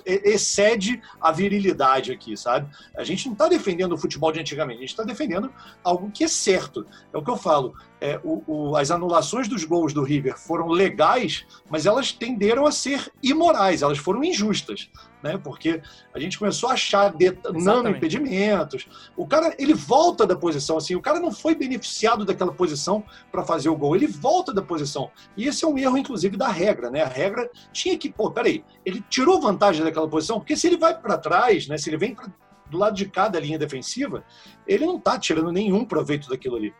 excede 0.05 1.01
a 1.19 1.31
virilidade 1.31 2.11
aqui, 2.11 2.37
sabe? 2.37 2.69
A 2.95 3.03
gente 3.03 3.25
não 3.25 3.33
está 3.33 3.47
defendendo 3.47 3.93
o 3.93 3.97
futebol 3.97 4.31
de 4.31 4.39
antigamente, 4.39 4.77
a 4.77 4.81
gente 4.81 4.89
está 4.89 5.03
defendendo 5.03 5.51
algo 5.83 6.09
que 6.11 6.23
é 6.23 6.27
certo. 6.27 6.85
É 7.11 7.17
o 7.17 7.23
que 7.23 7.29
eu 7.29 7.37
falo. 7.37 7.73
É, 8.05 8.19
o, 8.23 8.43
o, 8.45 8.75
as 8.75 8.91
anulações 8.91 9.47
dos 9.47 9.63
gols 9.63 9.93
do 9.93 10.03
River 10.03 10.37
foram 10.37 10.67
legais, 10.67 11.45
mas 11.69 11.85
elas 11.85 12.11
tenderam 12.11 12.65
a 12.65 12.71
ser 12.71 13.09
imorais, 13.21 13.81
elas 13.81 13.97
foram 13.97 14.23
injustas 14.23 14.89
né? 15.23 15.39
Porque 15.41 15.81
a 16.13 16.19
gente 16.19 16.37
começou 16.37 16.69
a 16.69 16.73
achar 16.73 17.15
nano 17.53 17.89
impedimentos. 17.89 18.87
O 19.15 19.25
cara, 19.25 19.55
ele 19.57 19.73
volta 19.73 20.27
da 20.27 20.35
posição, 20.35 20.77
assim, 20.77 20.95
o 20.95 21.01
cara 21.01 21.19
não 21.19 21.31
foi 21.31 21.55
beneficiado 21.55 22.25
daquela 22.25 22.51
posição 22.51 23.03
para 23.31 23.43
fazer 23.43 23.69
o 23.69 23.75
gol, 23.75 23.95
ele 23.95 24.05
volta 24.05 24.53
da 24.53 24.61
posição. 24.61 25.09
E 25.37 25.47
esse 25.47 25.63
é 25.63 25.67
um 25.67 25.77
erro, 25.77 25.97
inclusive, 25.97 26.35
da 26.35 26.49
regra, 26.49 26.91
né? 26.91 27.01
A 27.01 27.07
regra 27.07 27.49
tinha 27.71 27.97
que, 27.97 28.11
pô, 28.11 28.29
peraí, 28.29 28.63
ele 28.85 29.01
tirou 29.09 29.39
vantagem 29.39 29.83
daquela 29.83 30.09
posição, 30.09 30.39
porque 30.39 30.57
se 30.57 30.67
ele 30.67 30.77
vai 30.77 30.99
para 30.99 31.17
trás, 31.17 31.67
né? 31.69 31.77
Se 31.77 31.89
ele 31.89 31.97
vem 31.97 32.13
pra, 32.13 32.27
do 32.69 32.77
lado 32.77 32.95
de 32.95 33.05
cada 33.05 33.39
linha 33.39 33.57
defensiva, 33.57 34.25
ele 34.67 34.85
não 34.85 34.99
tá 34.99 35.17
tirando 35.17 35.51
nenhum 35.51 35.85
proveito 35.85 36.27
daquilo 36.27 36.57
ali. 36.57 36.73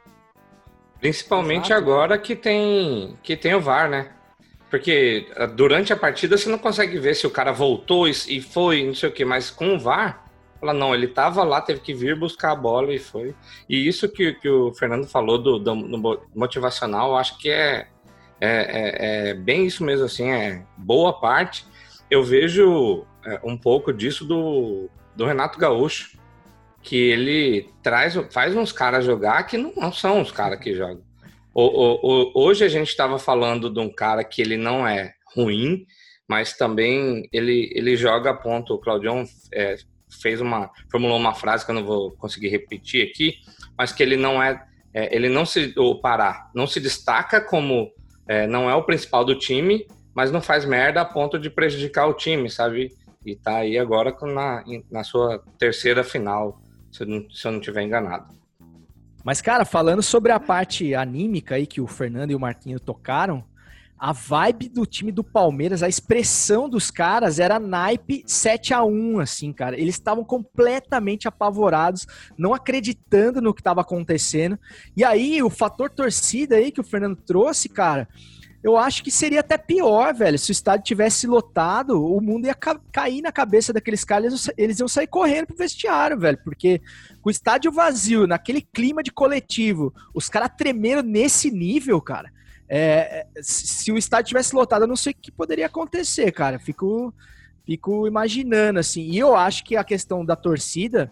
Principalmente 1.04 1.66
Exato. 1.66 1.82
agora 1.82 2.18
que 2.18 2.34
tem 2.34 3.18
que 3.22 3.36
tem 3.36 3.54
o 3.54 3.60
VAR, 3.60 3.90
né? 3.90 4.08
Porque 4.70 5.28
ah, 5.36 5.46
durante 5.46 5.92
a 5.92 5.98
partida 5.98 6.38
você 6.38 6.48
não 6.48 6.58
consegue 6.58 6.98
ver 6.98 7.14
se 7.14 7.28
o 7.28 7.30
cara 7.30 7.52
voltou 7.52 8.08
e 8.08 8.42
foi, 8.42 8.86
não 8.86 8.96
sei 8.96 9.10
o 9.10 9.12
que, 9.12 9.26
mas 9.26 9.52
com 9.52 9.76
o 9.76 9.80
VAR, 9.80 10.24
fala, 10.62 10.72
não, 10.72 10.96
ele 10.96 11.10
tava 11.10 11.44
lá, 11.44 11.60
teve 11.60 11.82
que 11.82 11.94
vir 11.94 12.18
buscar 12.18 12.52
a 12.52 12.56
bola 12.56 12.94
e 12.94 13.00
foi. 13.00 13.36
E 13.68 13.86
isso 13.86 14.08
que, 14.08 14.32
que 14.36 14.48
o 14.48 14.74
Fernando 14.74 15.06
falou 15.06 15.38
do, 15.38 15.60
do, 15.60 15.76
do 15.76 16.22
motivacional, 16.34 17.10
eu 17.10 17.18
acho 17.18 17.38
que 17.38 17.50
é, 17.50 17.86
é, 18.40 18.48
é, 18.48 19.30
é, 19.30 19.34
bem 19.34 19.66
isso 19.66 19.84
mesmo, 19.84 20.06
assim, 20.06 20.32
é 20.32 20.64
boa 20.78 21.20
parte. 21.20 21.66
Eu 22.10 22.24
vejo 22.24 23.06
é, 23.26 23.42
um 23.44 23.58
pouco 23.58 23.92
disso 23.92 24.24
do, 24.24 24.90
do 25.14 25.26
Renato 25.26 25.60
Gaúcho, 25.60 26.18
que 26.84 26.98
ele 26.98 27.70
traz, 27.82 28.14
faz 28.32 28.56
uns 28.56 28.72
caras 28.72 29.06
jogar 29.06 29.44
que 29.44 29.58
não, 29.58 29.74
não 29.76 29.92
são 29.92 30.22
os 30.22 30.32
caras 30.32 30.60
que 30.60 30.76
jogam. 30.76 31.02
O, 31.54 31.64
o, 31.64 32.00
o, 32.04 32.32
hoje 32.36 32.66
a 32.66 32.68
gente 32.68 32.90
estava 32.90 33.18
falando 33.18 33.70
de 33.70 33.80
um 33.80 33.90
cara 33.90 34.24
que 34.24 34.42
ele 34.42 34.58
não 34.58 34.86
é 34.86 35.14
ruim, 35.36 35.86
mas 36.28 36.58
também 36.58 37.28
ele, 37.32 37.72
ele 37.74 37.96
joga 37.96 38.32
a 38.32 38.34
ponto. 38.34 38.74
O 38.74 38.80
Claudião 38.80 39.24
é, 39.54 39.78
fez 40.22 40.42
uma 40.42 40.70
formulou 40.92 41.18
uma 41.18 41.34
frase 41.34 41.64
que 41.64 41.72
eu 41.72 41.76
não 41.76 41.86
vou 41.86 42.12
conseguir 42.12 42.50
repetir 42.50 43.08
aqui, 43.08 43.36
mas 43.78 43.92
que 43.92 44.04
ele 44.04 44.18
não 44.18 44.42
é, 44.42 44.62
é 44.94 45.16
ele 45.16 45.30
não 45.30 45.46
se 45.46 45.74
o 45.78 46.00
não 46.54 46.68
se 46.68 46.80
destaca 46.80 47.40
como 47.40 47.92
é, 48.28 48.46
não 48.46 48.70
é 48.70 48.76
o 48.76 48.84
principal 48.84 49.24
do 49.24 49.38
time, 49.38 49.88
mas 50.14 50.32
não 50.32 50.42
faz 50.42 50.66
merda 50.66 51.02
a 51.02 51.06
ponto 51.06 51.40
de 51.40 51.50
prejudicar 51.50 52.08
o 52.08 52.14
time, 52.14 52.50
sabe? 52.50 52.92
E 53.26 53.36
tá 53.36 53.58
aí 53.58 53.78
agora 53.78 54.16
na, 54.24 54.64
na 54.92 55.04
sua 55.04 55.42
terceira 55.58 56.04
final, 56.04 56.62
se 56.94 57.04
eu 57.04 57.08
não, 57.08 57.30
se 57.30 57.48
eu 57.48 57.52
não 57.52 57.60
tiver 57.60 57.82
enganado. 57.82 58.28
Mas, 59.24 59.42
cara, 59.42 59.66
falando 59.66 60.04
sobre 60.04 60.32
a 60.32 60.40
parte 60.40 60.94
anímica 60.94 61.56
aí 61.56 61.66
que 61.66 61.82
o 61.82 61.88
Fernando 61.88 62.32
e 62.32 62.36
o 62.36 62.40
Marquinho 62.40 62.80
tocaram, 62.80 63.44
a 63.98 64.12
vibe 64.12 64.68
do 64.68 64.86
time 64.86 65.14
do 65.14 65.24
Palmeiras, 65.24 65.82
a 65.82 65.88
expressão 65.88 66.70
dos 66.70 66.92
caras 66.92 67.40
era 67.40 67.58
naipe 67.58 68.22
7 68.28 68.74
a 68.74 68.84
1 68.84 69.20
assim, 69.22 69.54
cara. 69.54 69.80
Eles 69.80 69.96
estavam 69.96 70.26
completamente 70.26 71.28
apavorados, 71.28 72.06
não 72.38 72.54
acreditando 72.54 73.42
no 73.42 73.54
que 73.54 73.62
estava 73.62 73.82
acontecendo. 73.82 74.60
E 74.96 75.04
aí, 75.04 75.42
o 75.42 75.50
fator 75.50 75.90
torcida 75.90 76.58
aí 76.58 76.70
que 76.70 76.82
o 76.82 76.84
Fernando 76.84 77.16
trouxe, 77.16 77.70
cara, 77.70 78.10
eu 78.64 78.78
acho 78.78 79.04
que 79.04 79.12
seria 79.12 79.42
até 79.42 79.58
pior, 79.58 80.14
velho. 80.14 80.40
Se 80.40 80.50
o 80.50 80.54
estádio 80.54 80.86
tivesse 80.86 81.28
lotado, 81.28 82.02
o 82.02 82.22
mundo 82.22 82.46
ia 82.46 82.56
ca 82.56 82.80
cair 82.94 83.22
na 83.22 83.32
cabeça 83.32 83.74
daqueles 83.74 84.06
caras, 84.06 84.50
eles 84.58 84.80
iam 84.80 84.88
sair 84.88 85.08
correndo 85.08 85.48
pro 85.48 85.58
vestiário, 85.58 86.18
velho. 86.18 86.38
Porque 86.42 86.80
com 87.22 87.28
o 87.28 87.32
estádio 87.32 87.74
vazio, 87.74 88.26
naquele 88.26 88.62
clima 88.62 89.04
de 89.04 89.12
coletivo, 89.12 89.94
os 90.14 90.30
caras 90.30 90.50
tremendo 90.58 91.04
nesse 91.04 91.52
nível, 91.52 92.00
cara. 92.02 92.32
É, 92.70 93.28
se 93.42 93.92
o 93.92 93.98
estádio 93.98 94.30
tivesse 94.30 94.56
lotado, 94.56 94.84
eu 94.84 94.88
não 94.88 94.96
sei 94.96 95.12
o 95.12 95.16
que 95.22 95.30
poderia 95.30 95.66
acontecer, 95.66 96.32
cara. 96.32 96.58
Fico, 96.58 97.14
fico 97.66 98.08
imaginando, 98.08 98.80
assim. 98.80 99.02
E 99.02 99.20
eu 99.20 99.36
acho 99.36 99.66
que 99.66 99.76
a 99.76 99.84
questão 99.84 100.24
da 100.24 100.38
torcida 100.38 101.12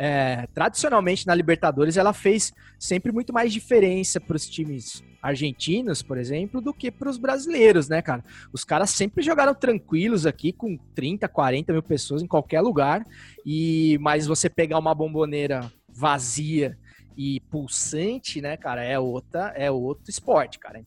é, 0.00 0.46
tradicionalmente 0.54 1.26
na 1.26 1.34
Libertadores 1.34 1.96
ela 1.96 2.12
fez 2.12 2.52
sempre 2.78 3.10
muito 3.10 3.32
mais 3.32 3.52
diferença 3.52 4.20
para 4.20 4.36
os 4.36 4.48
times 4.48 5.02
argentinos, 5.20 6.02
por 6.02 6.16
exemplo, 6.16 6.60
do 6.60 6.72
que 6.72 6.88
para 6.88 7.10
os 7.10 7.18
brasileiros, 7.18 7.88
né, 7.88 8.00
cara? 8.00 8.24
Os 8.52 8.62
caras 8.62 8.90
sempre 8.90 9.24
jogaram 9.24 9.52
tranquilos 9.52 10.24
aqui 10.24 10.52
com 10.52 10.78
30, 10.94 11.26
40 11.26 11.72
mil 11.72 11.82
pessoas 11.82 12.22
em 12.22 12.28
qualquer 12.28 12.60
lugar, 12.60 13.04
e 13.44 13.98
mas 14.00 14.28
você 14.28 14.48
pegar 14.48 14.78
uma 14.78 14.94
bomboneira 14.94 15.70
vazia 15.88 16.78
e 17.16 17.40
pulsante, 17.50 18.40
né, 18.40 18.56
cara, 18.56 18.84
é 18.84 18.96
outra, 19.00 19.52
é 19.56 19.68
outro 19.68 20.08
esporte, 20.08 20.60
cara. 20.60 20.84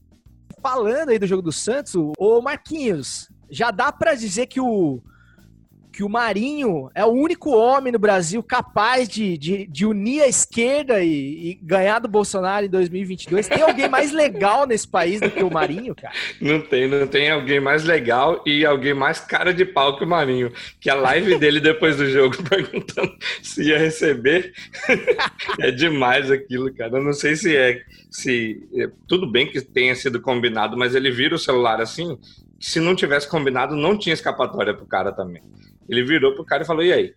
Falando 0.62 1.10
aí 1.10 1.20
do 1.20 1.28
jogo 1.28 1.42
do 1.42 1.52
Santos, 1.52 1.96
o 1.96 2.42
Marquinhos, 2.42 3.30
já 3.50 3.72
dá 3.72 3.92
para 3.92 4.16
dizer 4.16 4.46
que 4.48 4.62
o 4.62 5.02
que 5.92 6.04
o 6.04 6.10
Marinho 6.10 6.90
é 6.96 7.04
o 7.04 7.10
único 7.10 7.52
homem 7.52 7.92
no 7.92 8.00
Brasil 8.00 8.42
capaz 8.42 9.10
de, 9.10 9.38
de, 9.38 9.68
de 9.68 9.86
unir 9.86 10.22
a 10.22 10.28
esquerda 10.28 11.04
e, 11.04 11.50
e, 11.50 11.60
ganhar 11.62 12.00
do 12.00 12.08
Bolsonaro 12.08 12.66
em 12.66 12.70
2022. 12.70 13.48
Tem 13.48 13.62
alguém 13.62 13.90
mais 13.90 14.12
legal 14.12 14.66
nesse 14.66 14.88
país 14.88 15.20
do 15.20 15.30
que 15.30 15.44
o 15.44 15.52
Marinho, 15.52 15.94
cara? 15.94 16.14
Não 16.40 16.62
tem, 16.62 16.88
não 16.88 17.06
tem 17.06 17.30
alguém 17.30 17.60
mais 17.60 17.84
legal 17.84 18.42
e 18.46 18.66
alguém 18.66 18.94
mais 18.94 19.20
cara 19.20 19.54
de 19.54 19.66
pau 19.66 19.98
que 19.98 20.04
o 20.04 20.08
Marinho. 20.08 20.52
Que 20.80 20.90
a 20.90 20.96
live 20.96 21.38
dele 21.38 21.60
depois 21.60 21.98
do 21.98 22.10
jogo 22.10 22.38
perguntando 22.48 23.14
se 23.42 23.64
ia 23.64 23.78
receber. 23.78 24.54
é 25.60 25.72
demais 25.72 26.32
aquilo, 26.32 26.74
cara. 26.74 26.98
Eu 26.98 27.04
não 27.04 27.14
sei 27.14 27.36
se 27.36 27.56
é. 27.56 27.82
se 28.10 28.62
é, 28.76 28.90
Tudo 29.08 29.30
bem 29.30 29.48
que 29.48 29.62
tenha 29.62 29.96
sido 29.96 30.22
combinado, 30.22 30.78
mas 30.78 30.96
ele 30.96 31.12
vira 31.12 31.36
o 31.36 31.40
celular 31.40 31.82
assim. 31.82 32.18
Se 32.62 32.80
não 32.80 32.96
tivesse 32.96 33.28
combinado, 33.28 33.76
não 33.76 33.98
tinha 33.98 34.14
escapatória 34.14 34.74
pro 34.74 34.86
cara 34.86 35.12
também. 35.12 35.42
Ele 35.90 36.04
virou 36.04 36.36
pro 36.36 36.46
cara 36.46 36.64
e 36.64 36.68
falou: 36.68 36.84
e 36.84 36.94
aí? 36.94 37.14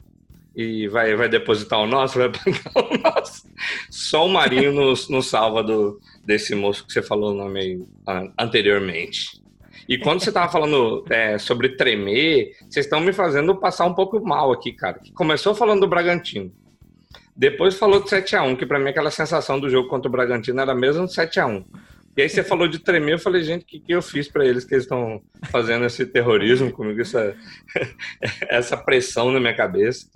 E 0.56 0.88
vai, 0.88 1.14
vai 1.14 1.28
depositar 1.28 1.80
o 1.80 1.86
nosso? 1.86 2.18
Vai 2.18 2.30
pagar 2.30 2.72
o 2.76 2.96
nosso? 3.02 3.46
Só 3.90 4.24
o 4.24 4.28
Marinho 4.28 4.72
nos, 4.72 5.08
nos 5.08 5.26
salva 5.26 5.62
do, 5.62 6.00
desse 6.24 6.54
moço 6.54 6.86
que 6.86 6.92
você 6.92 7.02
falou 7.02 7.32
o 7.32 7.36
nome 7.36 7.60
aí, 7.60 8.32
anteriormente. 8.38 9.42
E 9.86 9.98
quando 9.98 10.20
você 10.20 10.32
tava 10.32 10.50
falando 10.50 11.04
é, 11.10 11.36
sobre 11.36 11.76
tremer, 11.76 12.56
vocês 12.60 12.86
estão 12.86 13.00
me 13.00 13.12
fazendo 13.12 13.54
passar 13.54 13.84
um 13.84 13.94
pouco 13.94 14.18
mal 14.24 14.50
aqui, 14.50 14.72
cara. 14.72 14.98
Começou 15.14 15.54
falando 15.54 15.80
do 15.80 15.88
Bragantino. 15.88 16.50
Depois 17.36 17.74
falou 17.74 18.00
de 18.00 18.08
7x1, 18.08 18.56
que 18.56 18.64
para 18.64 18.78
mim 18.78 18.90
aquela 18.90 19.10
sensação 19.10 19.58
do 19.58 19.68
jogo 19.68 19.88
contra 19.88 20.08
o 20.08 20.12
Bragantino 20.12 20.60
era 20.60 20.74
mesmo 20.74 21.04
7x1. 21.04 21.64
E 22.16 22.22
aí 22.22 22.28
você 22.28 22.44
falou 22.44 22.68
de 22.68 22.78
tremer, 22.78 23.14
eu 23.14 23.18
falei, 23.18 23.42
gente, 23.42 23.62
o 23.62 23.66
que, 23.66 23.80
que 23.80 23.92
eu 23.92 24.00
fiz 24.00 24.28
para 24.28 24.46
eles 24.46 24.64
que 24.64 24.74
eles 24.74 24.84
estão 24.84 25.20
fazendo 25.50 25.84
esse 25.84 26.06
terrorismo 26.06 26.70
comigo, 26.72 27.00
essa, 27.00 27.36
essa 28.48 28.76
pressão 28.76 29.32
na 29.32 29.40
minha 29.40 29.54
cabeça. 29.54 30.08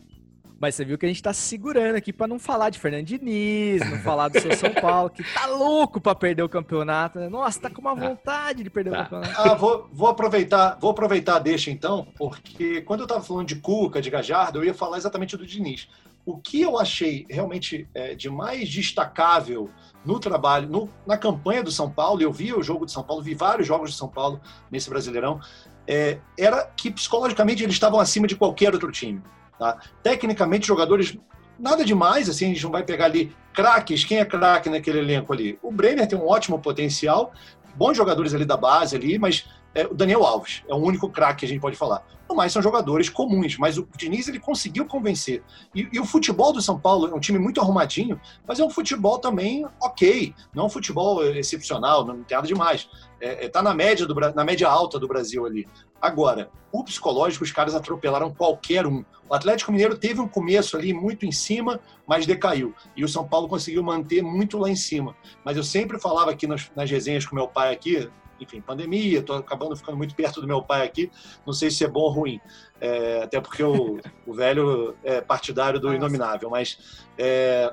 Mas 0.61 0.75
você 0.75 0.85
viu 0.85 0.99
que 0.99 1.07
a 1.07 1.09
gente 1.09 1.23
tá 1.23 1.33
segurando 1.33 1.95
aqui 1.95 2.13
para 2.13 2.27
não 2.27 2.39
falar 2.39 2.71
de 2.71 2.81
Fernando 2.81 3.05
Diniz, 3.05 3.81
não 3.89 3.99
falar 3.99 4.29
do 4.29 4.41
seu 4.41 4.57
São 4.57 4.71
Paulo, 4.75 5.09
que 5.09 5.23
tá 5.23 5.47
louco 5.47 6.01
para 6.01 6.17
perder 6.17 6.43
o 6.43 6.49
campeonato. 6.49 7.21
Né? 7.21 7.29
Nossa, 7.29 7.61
tá 7.61 7.71
com 7.71 7.81
uma 7.81 7.95
tá. 7.95 8.09
vontade 8.09 8.65
de 8.65 8.71
perder 8.71 8.91
tá. 8.91 8.97
o 8.97 9.03
campeonato. 9.05 9.41
Ah, 9.41 9.55
vou, 9.55 9.89
vou 9.93 10.09
aproveitar, 10.09 10.77
vou 10.81 10.91
aproveitar 10.91 11.39
deixa 11.39 11.71
então, 11.71 12.09
porque 12.17 12.81
quando 12.81 13.01
eu 13.01 13.07
tava 13.07 13.23
falando 13.23 13.47
de 13.47 13.57
Cuca, 13.57 14.03
de 14.03 14.11
Gajardo, 14.11 14.59
eu 14.59 14.65
ia 14.65 14.75
falar 14.75 14.97
exatamente 14.99 15.37
do 15.37 15.47
Diniz. 15.47 15.89
o 16.27 16.37
que 16.39 16.61
eu 16.61 16.77
achei 16.77 17.25
realmente 17.31 17.89
é, 17.95 18.17
de 18.17 18.29
mais 18.29 18.69
destacável 18.69 19.71
no 20.05 20.19
trabalho, 20.19 20.69
no, 20.69 20.89
na 21.07 21.17
campanha 21.17 21.63
do 21.63 21.71
São 21.71 21.91
Paulo, 21.91 22.23
eu 22.23 22.33
vi 22.33 22.53
o 22.53 22.63
jogo 22.63 22.87
de 22.87 22.93
São 22.93 23.03
Paulo, 23.03 23.23
vi 23.23 23.35
vários 23.35 23.67
jogos 23.67 23.91
de 23.91 23.97
São 23.97 24.09
Paulo 24.09 24.41
nesse 24.71 24.89
Brasileirão, 24.89 25.41
é, 25.87 26.19
era 26.39 26.65
que 26.77 26.91
psicologicamente 26.91 27.63
eles 27.63 27.75
estavam 27.75 27.99
acima 27.99 28.27
de 28.27 28.37
qualquer 28.37 28.73
outro 28.73 28.93
time. 28.93 29.23
Tá? 29.59 29.79
Tecnicamente, 30.03 30.67
jogadores 30.67 31.19
nada 31.59 31.85
demais, 31.85 32.29
assim, 32.29 32.47
a 32.47 32.49
gente 32.49 32.63
não 32.63 32.71
vai 32.71 32.85
pegar 32.85 33.07
ali 33.07 33.35
craques, 33.53 34.05
quem 34.05 34.19
é 34.19 34.25
craque 34.25 34.71
naquele 34.71 35.01
elenco 35.01 35.33
ali? 35.33 35.59
O 35.63 35.73
Brenner 35.73 36.07
tem 36.07 36.17
um 36.17 36.27
ótimo 36.27 36.61
potencial, 36.61 37.33
bons 37.75 37.97
jogadores 37.97 38.33
ali 38.35 38.45
da 38.45 38.57
base 38.57 38.95
ali, 38.95 39.19
mas 39.19 39.47
é, 39.79 39.87
o 39.87 39.95
Daniel 39.95 40.25
Alves 40.25 40.65
é 40.69 40.75
o 40.75 40.79
único 40.79 41.09
craque 41.09 41.41
que 41.41 41.45
a 41.47 41.49
gente 41.49 41.61
pode 41.61 41.77
falar. 41.77 42.05
No 42.29 42.35
mais, 42.35 42.53
são 42.53 42.61
jogadores 42.61 43.09
comuns, 43.09 43.57
mas 43.59 43.79
o 43.79 43.89
Diniz 43.97 44.27
ele 44.27 44.41
conseguiu 44.41 44.85
convencer. 44.85 45.41
E, 45.73 45.89
e, 45.93 46.01
o 46.01 46.05
futebol 46.05 46.53
do 46.53 46.61
São 46.61 46.77
Paulo 46.77 47.07
é 47.07 47.15
um 47.15 47.21
time 47.21 47.39
muito 47.39 47.61
arrumadinho, 47.61 48.21
mas 48.45 48.59
é 48.59 48.65
um 48.65 48.71
futebol 48.71 49.21
também 49.21 49.65
ok. 49.81 50.35
Não 50.53 50.65
é 50.65 50.67
um 50.67 50.69
futebol 50.69 51.25
excepcional, 51.25 52.05
não 52.05 52.25
tem 52.25 52.37
nada 52.37 52.49
demais. 52.49 52.89
É, 53.21 53.45
é, 53.45 53.49
tá 53.49 53.63
na 53.63 53.73
média, 53.73 54.05
do, 54.05 54.15
na 54.15 54.45
média 54.45 54.69
alta 54.69 54.99
do 54.99 55.07
Brasil 55.07 55.47
ali. 55.47 55.65
Agora, 56.03 56.51
o 56.73 56.83
psicológico, 56.83 57.45
os 57.45 57.53
caras 57.53 57.77
atropelaram 57.77 58.35
qualquer 58.35 58.85
um. 58.85 59.05
O 59.29 59.35
Atlético 59.35 59.71
Mineiro 59.71 59.97
teve 59.97 60.21
um 60.21 60.29
começo 60.29 60.77
ali 60.77 60.93
muito 60.93 61.25
em 61.25 61.33
cima, 61.33 61.79
mas 62.05 62.27
decaiu. 62.27 62.75
E 62.97 63.05
o 63.05 63.09
São 63.09 63.27
Paulo 63.27 63.47
conseguiu 63.47 63.83
manter 63.85 64.23
muito 64.23 64.59
lá 64.59 64.69
em 64.69 64.77
cima. 64.77 65.15
Mas 65.45 65.57
eu 65.57 65.63
sempre 65.63 66.01
falava 66.01 66.33
aqui 66.33 66.49
nas, 66.49 66.69
nas 66.75 66.91
resenhas 66.91 67.25
com 67.25 67.37
meu 67.37 67.47
pai 67.47 67.73
aqui, 67.73 68.11
enfim, 68.41 68.61
pandemia, 68.61 69.21
estou 69.21 69.37
acabando 69.37 69.77
ficando 69.77 69.97
muito 69.97 70.15
perto 70.15 70.41
do 70.41 70.47
meu 70.47 70.63
pai 70.63 70.87
aqui, 70.87 71.11
não 71.47 71.53
sei 71.53 71.71
se 71.71 71.85
é 71.85 71.89
bom 71.89 72.01
ou 72.01 72.11
ruim, 72.11 72.41
é, 72.81 73.23
até 73.23 73.41
porque 73.41 73.63
o, 73.63 73.99
o, 74.27 74.33
velho 74.33 74.97
é 75.03 75.21
partidário 75.21 75.81
do 75.81 75.93
inominável, 75.93 76.51
mas 76.51 77.07
é, 77.17 77.73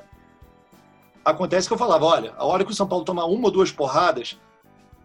acontece 1.23 1.67
que 1.67 1.73
eu 1.73 1.78
falava, 1.78 2.06
olha, 2.06 2.34
a 2.38 2.45
hora 2.45 2.65
que 2.65 2.71
o 2.71 2.75
São 2.75 2.88
Paulo 2.88 3.06
tomar 3.06 3.25
uma 3.25 3.45
ou 3.45 3.51
duas 3.51 3.71
porradas, 3.71 4.39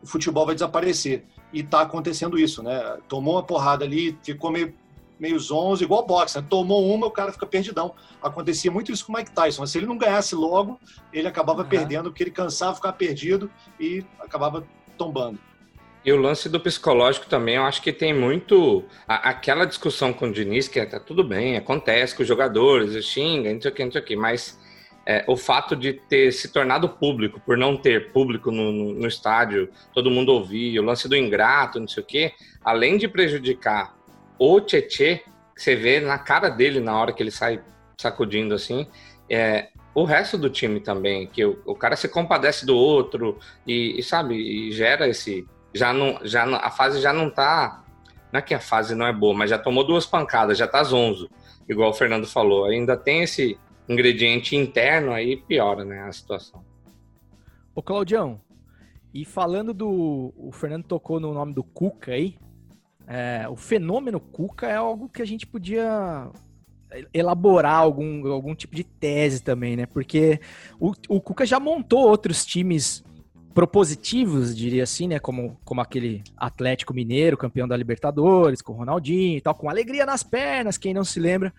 o 0.03 0.07
futebol 0.07 0.47
vai 0.47 0.55
desaparecer, 0.55 1.25
e 1.53 1.61
está 1.61 1.81
acontecendo 1.83 2.39
isso, 2.39 2.63
né? 2.63 2.99
Tomou 3.09 3.35
uma 3.35 3.43
porrada 3.43 3.85
ali, 3.85 4.17
ficou 4.23 4.51
meio 4.51 4.73
meio 5.21 5.39
zonzo, 5.39 5.85
igual 5.85 6.07
boxe, 6.07 6.41
né? 6.41 6.47
tomou 6.49 6.91
uma, 6.93 7.07
o 7.07 7.11
cara 7.11 7.31
fica 7.31 7.45
perdidão. 7.45 7.95
Acontecia 8.23 8.71
muito 8.71 8.91
isso 8.91 9.05
com 9.05 9.13
o 9.13 9.17
Mike 9.17 9.31
Tyson. 9.31 9.67
Se 9.67 9.77
ele 9.77 9.87
não 9.87 9.99
ganhasse 9.99 10.35
logo, 10.35 10.81
ele 11.13 11.29
acabava 11.29 11.61
uhum. 11.61 11.69
perdendo, 11.69 12.11
porque 12.11 12.23
ele 12.23 12.31
cansava, 12.31 12.75
ficar 12.75 12.95
perdido 12.95 13.51
e 13.79 14.03
acabava 14.19 14.67
tombando. 14.97 15.39
E 16.05 16.13
o 16.13 16.17
lance 16.17 16.49
do 16.49 16.59
psicológico 16.59 17.27
também, 17.27 17.57
eu 17.57 17.65
acho 17.65 17.83
que 17.83 17.93
tem 17.93 18.15
muito. 18.15 18.85
A, 19.07 19.31
aquela 19.31 19.67
discussão 19.67 20.13
com 20.13 20.27
o 20.27 20.33
Diniz, 20.33 20.67
que 20.67 20.85
tá 20.87 20.99
tudo 20.99 21.23
bem, 21.23 21.57
acontece 21.57 22.15
com 22.15 22.23
os 22.23 22.29
jogadores, 22.29 23.05
xinga, 23.05 23.53
não 23.53 23.61
sei 23.61 23.71
o 23.71 23.75
que, 23.75 23.85
não 23.85 23.93
sei 23.93 24.01
o 24.01 24.05
que, 24.05 24.17
mas 24.17 24.59
é, 25.07 25.25
o 25.27 25.37
fato 25.37 25.77
de 25.77 25.93
ter 25.93 26.33
se 26.33 26.53
tornado 26.53 26.89
público, 26.89 27.41
por 27.41 27.57
não 27.57 27.77
ter 27.77 28.13
público 28.13 28.51
no, 28.51 28.73
no, 28.73 28.95
no, 28.95 29.07
estádio, 29.07 29.69
todo 29.93 30.11
mundo 30.11 30.33
ouvir, 30.33 30.79
o 30.79 30.83
lance 30.83 31.09
do 31.09 31.17
ingrato, 31.17 31.81
não 31.81 31.89
sei 31.89 32.03
o 32.03 32.07
que, 32.07 32.33
além 32.65 32.97
de 32.97 33.09
prejudicar 33.09 33.95
o 34.39 34.61
Tietê, 34.61 35.23
que 35.55 35.63
você 35.63 35.77
vê 35.77 36.01
na 36.01 36.19
cara 36.19 36.49
dele 36.49 36.81
na 36.81 36.99
hora 36.99 37.13
que 37.13 37.23
ele 37.23 37.31
sai 37.31 37.63
sacudindo 37.99 38.55
assim, 38.55 38.87
é, 39.29 39.69
o 39.95 40.05
resto 40.05 40.39
do 40.39 40.49
time 40.49 40.81
também, 40.81 41.27
que 41.27 41.45
o, 41.45 41.61
o 41.67 41.75
cara 41.75 41.97
se 41.97 42.09
compadece 42.09 42.65
do 42.65 42.77
outro 42.77 43.39
e, 43.67 43.99
e 43.99 44.03
sabe, 44.03 44.35
e 44.35 44.73
gera 44.73 45.09
esse 45.09 45.47
já 45.75 45.93
não, 45.93 46.19
já 46.23 46.47
não, 46.47 46.59
a 46.59 46.71
fase 46.71 47.01
já 47.01 47.13
não 47.13 47.31
tá. 47.31 47.85
Não 48.33 48.39
é 48.39 48.43
que 48.43 48.55
a 48.55 48.61
fase 48.61 48.95
não 48.95 49.07
é 49.07 49.13
boa, 49.13 49.35
mas 49.35 49.51
já 49.51 49.59
tomou 49.59 49.85
duas 49.85 50.07
pancadas, 50.07 50.57
já 50.57 50.67
tá 50.67 50.83
zonzo, 50.85 51.29
igual 51.69 51.91
o 51.91 51.95
Fernando 51.95 52.27
falou. 52.27 52.67
Ainda 52.67 52.97
tem 52.97 53.23
esse 53.23 53.59
ingrediente 53.89 54.55
interno 54.55 55.13
aí, 55.13 55.37
piora, 55.37 55.85
né, 55.85 56.03
a 56.03 56.13
situação. 56.13 56.65
Ô, 57.75 57.83
Claudião, 57.83 58.41
e 59.13 59.25
falando 59.25 59.75
do. 59.75 60.33
O 60.37 60.51
Fernando 60.53 60.85
tocou 60.85 61.19
no 61.19 61.35
nome 61.35 61.53
do 61.53 61.65
Cuca 61.65 62.13
aí. 62.13 62.37
É, 63.07 63.49
o 63.49 63.57
fenômeno 63.57 64.21
Cuca 64.21 64.69
é 64.69 64.77
algo 64.77 65.09
que 65.09 65.21
a 65.21 65.25
gente 65.25 65.45
podia 65.45 66.31
elaborar 67.13 67.77
algum, 67.77 68.27
algum 68.33 68.55
tipo 68.55 68.75
de 68.75 68.85
tese 68.85 69.43
também, 69.43 69.77
né? 69.77 69.87
Porque 69.87 70.41
o, 70.79 70.93
o 71.09 71.21
Cuca 71.21 71.45
já 71.45 71.59
montou 71.59 72.09
outros 72.09 72.45
times 72.45 73.05
propositivos, 73.55 74.57
diria 74.57 74.85
assim, 74.85 75.09
né? 75.09 75.19
Como, 75.19 75.59
como 75.65 75.81
aquele 75.81 76.23
Atlético 76.37 76.95
Mineiro, 76.95 77.37
campeão 77.37 77.67
da 77.67 77.77
Libertadores, 77.77 78.63
com 78.63 78.73
Ronaldinho 78.73 79.39
e 79.39 79.41
tal, 79.41 79.55
com 79.55 79.69
alegria 79.69 80.07
nas 80.07 80.23
pernas, 80.23 80.79
quem 80.79 80.95
não 80.95 81.05
se 81.05 81.19
lembra. 81.21 81.53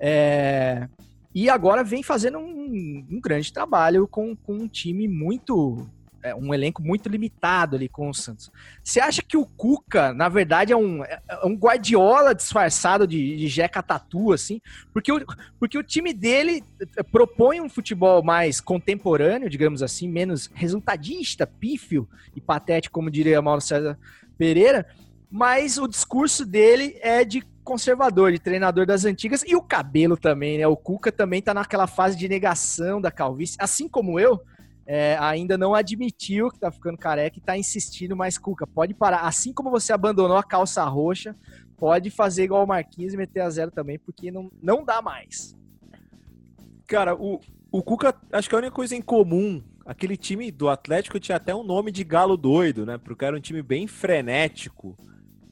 É... 0.00 0.88
E 1.34 1.48
agora 1.48 1.84
vem 1.84 2.02
fazendo 2.02 2.38
um, 2.38 3.06
um 3.10 3.20
grande 3.20 3.52
trabalho 3.52 4.08
com, 4.08 4.34
com 4.34 4.54
um 4.54 4.68
time 4.68 5.06
muito 5.06 5.86
é, 6.22 6.34
um 6.34 6.52
elenco 6.52 6.82
muito 6.82 7.08
limitado 7.08 7.76
ali 7.76 7.88
com 7.88 8.08
o 8.08 8.14
Santos. 8.14 8.50
Você 8.82 9.00
acha 9.00 9.22
que 9.22 9.36
o 9.36 9.46
Cuca, 9.46 10.12
na 10.12 10.28
verdade, 10.28 10.72
é 10.72 10.76
um, 10.76 11.04
é 11.04 11.20
um 11.44 11.54
Guardiola 11.54 12.34
disfarçado 12.34 13.06
de, 13.06 13.36
de 13.36 13.48
Jeca 13.48 13.82
Tatu, 13.82 14.32
assim? 14.32 14.60
Porque 14.92 15.12
o, 15.12 15.24
porque 15.58 15.78
o 15.78 15.82
time 15.82 16.12
dele 16.12 16.62
é, 16.96 17.02
propõe 17.02 17.60
um 17.60 17.68
futebol 17.68 18.22
mais 18.22 18.60
contemporâneo, 18.60 19.48
digamos 19.48 19.82
assim, 19.82 20.08
menos 20.08 20.50
resultadista, 20.54 21.46
pífio 21.46 22.08
e 22.34 22.40
patético, 22.40 22.94
como 22.94 23.10
diria 23.10 23.42
Mauro 23.42 23.60
César 23.60 23.98
Pereira, 24.36 24.86
mas 25.30 25.78
o 25.78 25.86
discurso 25.86 26.44
dele 26.44 26.98
é 27.02 27.24
de 27.24 27.42
conservador, 27.62 28.32
de 28.32 28.38
treinador 28.38 28.86
das 28.86 29.04
antigas, 29.04 29.44
e 29.46 29.54
o 29.54 29.60
cabelo 29.60 30.16
também, 30.16 30.56
né? 30.56 30.66
O 30.66 30.76
Cuca 30.76 31.12
também 31.12 31.42
tá 31.42 31.52
naquela 31.52 31.86
fase 31.86 32.16
de 32.16 32.26
negação 32.26 32.98
da 32.98 33.10
calvície, 33.10 33.58
assim 33.60 33.86
como 33.86 34.18
eu, 34.18 34.40
é, 34.90 35.18
ainda 35.20 35.58
não 35.58 35.74
admitiu 35.74 36.50
que 36.50 36.58
tá 36.58 36.70
ficando 36.72 36.96
careca 36.96 37.36
e 37.36 37.42
tá 37.42 37.58
insistindo, 37.58 38.16
mas 38.16 38.38
Cuca, 38.38 38.66
pode 38.66 38.94
parar. 38.94 39.20
Assim 39.20 39.52
como 39.52 39.70
você 39.70 39.92
abandonou 39.92 40.38
a 40.38 40.42
calça 40.42 40.82
roxa, 40.84 41.36
pode 41.76 42.08
fazer 42.08 42.44
igual 42.44 42.64
o 42.64 42.66
Marquinhos 42.66 43.12
e 43.12 43.16
meter 43.18 43.40
a 43.40 43.50
zero 43.50 43.70
também, 43.70 43.98
porque 43.98 44.30
não, 44.30 44.50
não 44.62 44.82
dá 44.82 45.02
mais. 45.02 45.54
Cara, 46.86 47.14
o, 47.14 47.38
o 47.70 47.82
Cuca, 47.82 48.14
acho 48.32 48.48
que 48.48 48.54
a 48.54 48.58
única 48.58 48.72
coisa 48.72 48.96
em 48.96 49.02
comum, 49.02 49.62
aquele 49.84 50.16
time 50.16 50.50
do 50.50 50.70
Atlético 50.70 51.20
tinha 51.20 51.36
até 51.36 51.54
um 51.54 51.62
nome 51.62 51.92
de 51.92 52.02
galo 52.02 52.34
doido, 52.34 52.86
né? 52.86 52.96
Porque 52.96 53.26
era 53.26 53.36
um 53.36 53.40
time 53.40 53.60
bem 53.60 53.86
frenético, 53.86 54.96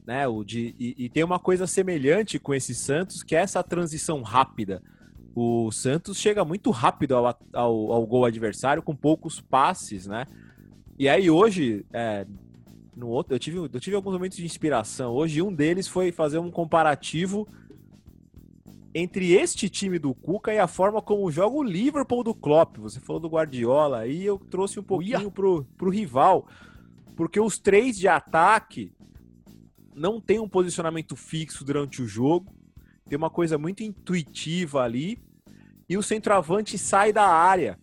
né? 0.07 0.27
O 0.27 0.44
de, 0.44 0.75
e, 0.79 0.94
e 0.96 1.09
tem 1.11 1.22
uma 1.22 1.38
coisa 1.38 1.66
semelhante 1.66 2.38
com 2.38 2.55
esse 2.55 2.75
Santos, 2.75 3.22
que 3.22 3.37
é 3.37 3.40
essa 3.40 3.62
transição 3.62 4.22
rápida 4.22 4.83
o 5.38 5.70
Santos 5.70 6.16
chega 6.16 6.46
muito 6.46 6.70
rápido 6.70 7.14
ao, 7.14 7.27
ao, 7.53 7.92
ao 7.92 8.07
gol 8.07 8.25
adversário 8.25 8.83
com 8.83 8.96
poucos 8.96 9.38
passes, 9.38 10.07
né? 10.07 10.27
E 10.99 11.11
aí 11.11 11.29
hoje, 11.29 11.85
é, 11.92 12.27
no 12.96 13.09
outro, 13.09 13.35
eu 13.35 13.38
tive, 13.38 13.59
eu 13.59 13.68
tive 13.79 13.94
alguns 13.94 14.14
momentos 14.14 14.38
de 14.38 14.46
inspiração. 14.46 15.12
Hoje 15.12 15.42
um 15.42 15.53
deles 15.53 15.87
foi 15.87 16.11
fazer 16.11 16.38
um 16.38 16.51
comparativo 16.51 17.46
entre 18.94 19.35
este 19.35 19.68
time 19.68 19.99
do 19.99 20.14
Cuca 20.14 20.55
e 20.55 20.59
a 20.59 20.66
forma 20.66 21.03
como 21.03 21.31
joga 21.31 21.55
o 21.55 21.62
Liverpool 21.62 22.25
do 22.25 22.35
Klopp. 22.35 22.79
Você 22.79 22.99
falou 22.99 23.20
do 23.20 23.29
Guardiola, 23.29 23.99
aí 23.99 24.25
eu 24.25 24.38
trouxe 24.38 24.81
um 24.81 24.83
pouquinho 24.83 25.31
pro, 25.31 25.66
pro 25.77 25.90
rival. 25.90 26.49
Porque 27.14 27.38
os 27.38 27.59
três 27.59 27.99
de 27.99 28.09
ataque 28.09 28.90
não 29.94 30.18
tem 30.18 30.38
um 30.38 30.49
posicionamento 30.49 31.14
fixo 31.14 31.62
durante 31.62 32.01
o 32.01 32.07
jogo. 32.07 32.55
Tem 33.07 33.18
uma 33.18 33.29
coisa 33.29 33.59
muito 33.59 33.83
intuitiva 33.83 34.83
ali 34.83 35.25
e 35.88 35.96
o 35.96 36.03
centroavante 36.03 36.77
sai 36.77 37.12
da 37.12 37.27
área, 37.27 37.79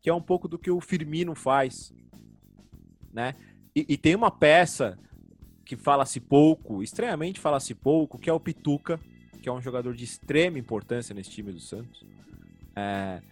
que 0.00 0.10
é 0.10 0.14
um 0.14 0.20
pouco 0.20 0.48
do 0.48 0.58
que 0.58 0.70
o 0.70 0.80
Firmino 0.80 1.34
faz, 1.34 1.92
né? 3.12 3.34
E, 3.74 3.86
e 3.88 3.96
tem 3.96 4.14
uma 4.14 4.30
peça 4.30 4.98
que 5.64 5.76
fala-se 5.76 6.20
pouco, 6.20 6.82
estranhamente 6.82 7.40
fala-se 7.40 7.74
pouco, 7.74 8.18
que 8.18 8.28
é 8.28 8.32
o 8.32 8.40
Pituca, 8.40 9.00
que 9.40 9.48
é 9.48 9.52
um 9.52 9.60
jogador 9.60 9.94
de 9.94 10.04
extrema 10.04 10.58
importância 10.58 11.14
nesse 11.14 11.30
time 11.30 11.52
do 11.52 11.60
Santos, 11.60 12.04
é, 12.76 13.22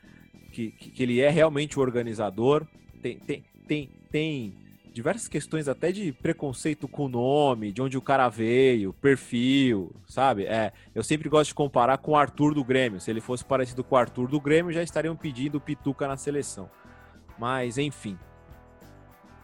que, 0.52 0.70
que, 0.70 1.02
ele 1.02 1.20
é 1.20 1.28
realmente 1.28 1.78
o 1.78 1.82
organizador, 1.82 2.66
tem, 3.02 3.18
tem, 3.18 3.44
tem, 3.66 3.90
tem 4.10 4.54
diversas 4.92 5.28
questões 5.28 5.68
até 5.68 5.92
de 5.92 6.12
preconceito 6.12 6.88
com 6.88 7.06
o 7.06 7.08
nome, 7.08 7.72
de 7.72 7.80
onde 7.80 7.96
o 7.96 8.02
cara 8.02 8.28
veio, 8.28 8.92
perfil, 8.94 9.92
sabe? 10.06 10.44
É, 10.44 10.72
eu 10.94 11.02
sempre 11.02 11.28
gosto 11.28 11.48
de 11.48 11.54
comparar 11.54 11.98
com 11.98 12.12
o 12.12 12.16
Arthur 12.16 12.54
do 12.54 12.64
Grêmio. 12.64 13.00
Se 13.00 13.10
ele 13.10 13.20
fosse 13.20 13.44
parecido 13.44 13.84
com 13.84 13.94
o 13.94 13.98
Arthur 13.98 14.28
do 14.28 14.40
Grêmio, 14.40 14.72
já 14.72 14.82
estariam 14.82 15.16
pedindo 15.16 15.56
o 15.56 15.60
Pituca 15.60 16.06
na 16.06 16.16
seleção. 16.16 16.68
Mas, 17.38 17.78
enfim. 17.78 18.18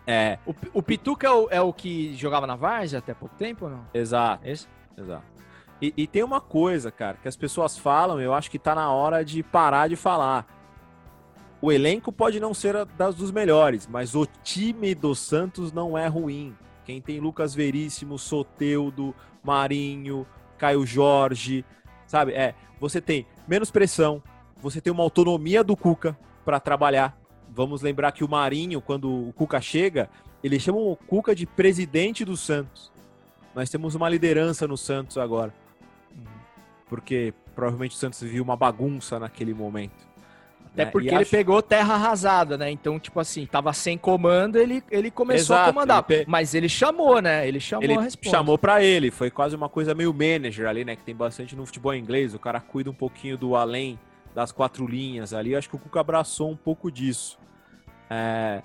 É. 0.07 0.39
O, 0.47 0.55
o 0.75 0.83
Pituca 0.83 1.27
é 1.27 1.31
o, 1.31 1.49
é 1.51 1.61
o, 1.61 1.73
que 1.73 2.15
jogava 2.15 2.47
na 2.47 2.57
Varsa 2.57 2.99
até 2.99 3.15
pouco 3.15 3.35
tempo 3.37 3.65
ou 3.65 3.71
não? 3.71 3.87
Exato. 3.93 4.47
Esse? 4.47 4.69
Exato. 4.97 5.25
E, 5.81 5.93
e 5.97 6.07
tem 6.07 6.23
uma 6.23 6.41
coisa, 6.41 6.91
cara, 6.91 7.19
que 7.21 7.29
as 7.29 7.37
pessoas 7.37 7.77
falam, 7.77 8.21
eu 8.21 8.33
acho 8.33 8.51
que 8.51 8.59
tá 8.59 8.75
na 8.75 8.91
hora 8.91 9.25
de 9.25 9.43
parar 9.43 9.89
de 9.89 9.97
falar 9.97 10.56
o 11.61 11.73
elenco 11.73 12.13
pode 12.13 12.39
não 12.39 12.53
ser 12.53 12.85
das 12.85 13.15
dos 13.15 13.31
melhores, 13.31 13.87
mas 13.87 14.15
o 14.15 14.27
time 14.45 14.95
do 14.95 15.15
Santos 15.15 15.73
não 15.73 15.97
é 15.97 16.07
ruim. 16.07 16.55
Quem 16.85 17.01
tem 17.01 17.19
Lucas 17.19 17.55
Veríssimo, 17.55 18.19
Soteudo, 18.19 19.15
Marinho, 19.43 20.27
Caio 20.59 20.87
Jorge, 20.87 21.65
sabe? 22.07 22.33
É, 22.33 22.55
você 22.79 23.01
tem 23.01 23.27
menos 23.49 23.71
pressão, 23.71 24.23
você 24.57 24.81
tem 24.81 24.93
uma 24.93 25.03
autonomia 25.03 25.65
do 25.65 25.77
Cuca 25.77 26.17
para 26.45 26.61
trabalhar. 26.61 27.19
Vamos 27.49 27.83
lembrar 27.83 28.13
que 28.13 28.23
o 28.23 28.29
Marinho, 28.29 28.81
quando 28.81 29.29
o 29.29 29.33
Cuca 29.33 29.61
chega, 29.61 30.11
ele 30.45 30.61
chama 30.61 30.79
o 30.79 30.95
Cuca 30.95 31.35
de 31.35 31.47
presidente 31.47 32.25
do 32.25 32.37
Santos. 32.37 32.93
Nós 33.55 33.71
temos 33.71 33.95
uma 33.95 34.09
liderança 34.09 34.67
no 34.69 34.77
Santos 34.77 35.17
agora. 35.17 35.53
Porque 36.89 37.33
provavelmente 37.55 37.97
o 37.97 37.99
Santos 37.99 38.21
viu 38.21 38.45
uma 38.45 38.57
bagunça 38.57 39.19
naquele 39.19 39.55
momento. 39.55 40.06
Até 40.77 40.85
né? 40.85 40.91
porque 40.91 41.09
E 41.09 41.11
ele 41.11 41.23
acho- 41.23 41.31
pegou 41.31 41.63
terra 41.63 41.95
arrasada, 41.95 42.59
né? 42.59 42.71
Então, 42.71 43.01
tipo 43.01 43.19
assim, 43.19 43.47
tava 43.47 43.73
sem 43.73 43.97
comando, 43.97 44.57
ele, 44.57 44.83
ele 44.91 45.11
começou 45.11 45.57
a 45.57 45.61
Exato, 45.61 45.73
comandar. 45.73 46.05
ele 46.09 46.25
pe- 46.25 46.31
Mas 46.31 46.55
ele 46.55 46.69
chamou, 46.69 47.21
né? 47.23 47.49
Ele 47.49 47.59
chamou 47.61 47.85
ele 47.85 47.95
a 47.95 48.01
resposta. 48.03 48.31
chamou 48.37 48.59
pra 48.59 48.83
ele, 48.83 49.11
foi 49.11 49.31
quase 49.31 49.57
uma 49.57 49.69
coisa 49.69 49.95
meio 49.95 50.13
manager 50.13 50.69
ali, 50.69 50.85
né? 50.85 50.95
Que 50.95 51.03
tem 51.03 51.15
bastante 51.17 51.57
no 51.57 51.65
futebol 51.65 51.95
inglês, 51.95 52.35
o 52.35 52.39
cara 52.39 52.61
cuida 52.61 52.91
um 52.91 52.95
pouquinho 52.95 53.39
do 53.39 53.57
além 53.57 53.99
das 54.35 54.53
quatro 54.53 54.87
linhas 54.87 55.33
ali. 55.33 55.53
Eu 55.53 55.59
acho 55.59 55.69
que 55.71 55.77
o 55.77 55.79
Cuca 55.79 56.01
abraçou 56.01 56.51
um 56.51 56.57
pouco 56.57 56.93
disso. 56.93 57.39
É, 58.11 58.63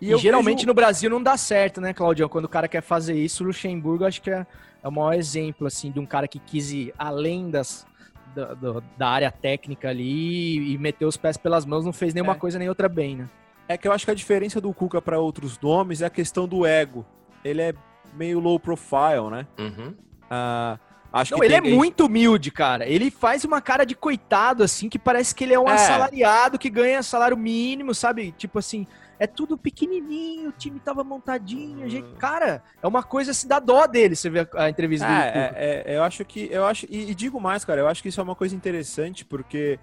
E, 0.00 0.10
eu 0.10 0.18
geralmente 0.18 0.58
vejo- 0.60 0.66
no 0.68 0.74
Brasil 0.74 1.08
não 1.10 1.22
dá 1.22 1.36
certo, 1.36 1.80
né, 1.80 1.92
Claudião? 1.92 2.28
Quando 2.28 2.46
o 2.46 2.48
cara 2.48 2.66
quer 2.68 2.82
fazer 2.82 3.14
isso, 3.14 3.44
o 3.44 3.46
Luxemburgo 3.46 4.04
acho 4.04 4.20
que 4.20 4.30
é, 4.30 4.46
é 4.82 4.88
o 4.88 4.90
maior 4.92 5.12
exemplo, 5.14 5.66
assim, 5.66 5.90
de 5.90 6.00
um 6.00 6.06
cara 6.06 6.26
que 6.26 6.38
quis 6.38 6.72
ir 6.72 6.92
além 6.98 7.50
das, 7.50 7.86
da, 8.34 8.54
do- 8.54 8.82
da 8.98 9.08
área 9.08 9.30
técnica 9.30 9.88
ali 9.88 10.72
e 10.72 10.78
meteu 10.78 11.08
os 11.08 11.16
pés 11.16 11.36
pelas 11.36 11.64
mãos, 11.64 11.84
não 11.84 11.92
fez 11.92 12.12
nenhuma 12.14 12.32
É. 12.32 12.36
coisa 12.36 12.58
nem 12.58 12.68
outra 12.68 12.88
bem, 12.88 13.16
né? 13.16 13.28
É 13.68 13.78
que 13.78 13.88
eu 13.88 13.92
acho 13.92 14.04
que 14.04 14.10
a 14.10 14.14
diferença 14.14 14.60
do 14.60 14.72
Cuca 14.74 15.00
para 15.00 15.18
outros 15.18 15.58
nomes 15.60 16.02
é 16.02 16.06
a 16.06 16.10
questão 16.10 16.46
do 16.46 16.66
ego. 16.66 17.04
Ele 17.44 17.62
é 17.62 17.74
meio 18.14 18.38
low 18.40 18.58
profile, 18.60 19.30
né? 19.30 19.46
Uhum. 19.58 19.94
Ah, 20.30 20.78
acho 21.12 21.32
Não, 21.32 21.38
que 21.40 21.46
ele 21.46 21.54
é 21.54 21.60
tem- 21.60 21.74
muito 21.74 22.06
humilde, 22.06 22.50
cara. 22.50 22.86
Ele 22.86 23.10
faz 23.10 23.44
uma 23.44 23.60
cara 23.60 23.84
de 23.84 23.94
coitado, 23.94 24.62
assim, 24.62 24.88
que 24.88 24.98
parece 24.98 25.34
que 25.34 25.44
ele 25.44 25.54
é 25.54 25.58
um 25.58 25.68
É. 25.68 25.72
assalariado 25.74 26.58
que 26.58 26.68
ganha 26.68 27.02
salário 27.02 27.36
mínimo, 27.36 27.94
sabe? 27.94 28.32
Tipo 28.36 28.58
assim, 28.58 28.86
é 29.18 29.26
tudo 29.26 29.56
pequenininho, 29.56 30.48
o 30.50 30.52
time 30.52 30.78
tava 30.80 31.02
montadinho. 31.04 31.88
gente- 31.88 32.04
Hum. 32.08 32.14
Cara, 32.18 32.62
é 32.82 32.86
uma 32.86 33.02
coisa 33.02 33.30
assim, 33.30 33.46
dá 33.48 33.58
dó 33.58 33.86
dele, 33.86 34.16
você 34.16 34.28
vê 34.30 34.46
a, 34.54 34.68
entrevista 34.68 35.06
do 35.06 35.12
É, 35.12 35.26
Cuca. 35.26 35.58
é, 35.58 35.82
é, 35.86 35.96
eu 35.96 36.02
acho 36.02 36.24
que. 36.24 36.48
Eu 36.50 36.64
acho, 36.66 36.86
e, 36.90 37.10
e 37.10 37.14
digo 37.14 37.40
mais, 37.40 37.64
cara, 37.64 37.80
eu 37.80 37.88
acho 37.88 38.02
que 38.02 38.08
isso 38.08 38.20
é 38.20 38.24
uma 38.24 38.34
coisa 38.34 38.54
interessante, 38.54 39.24
porque 39.24 39.78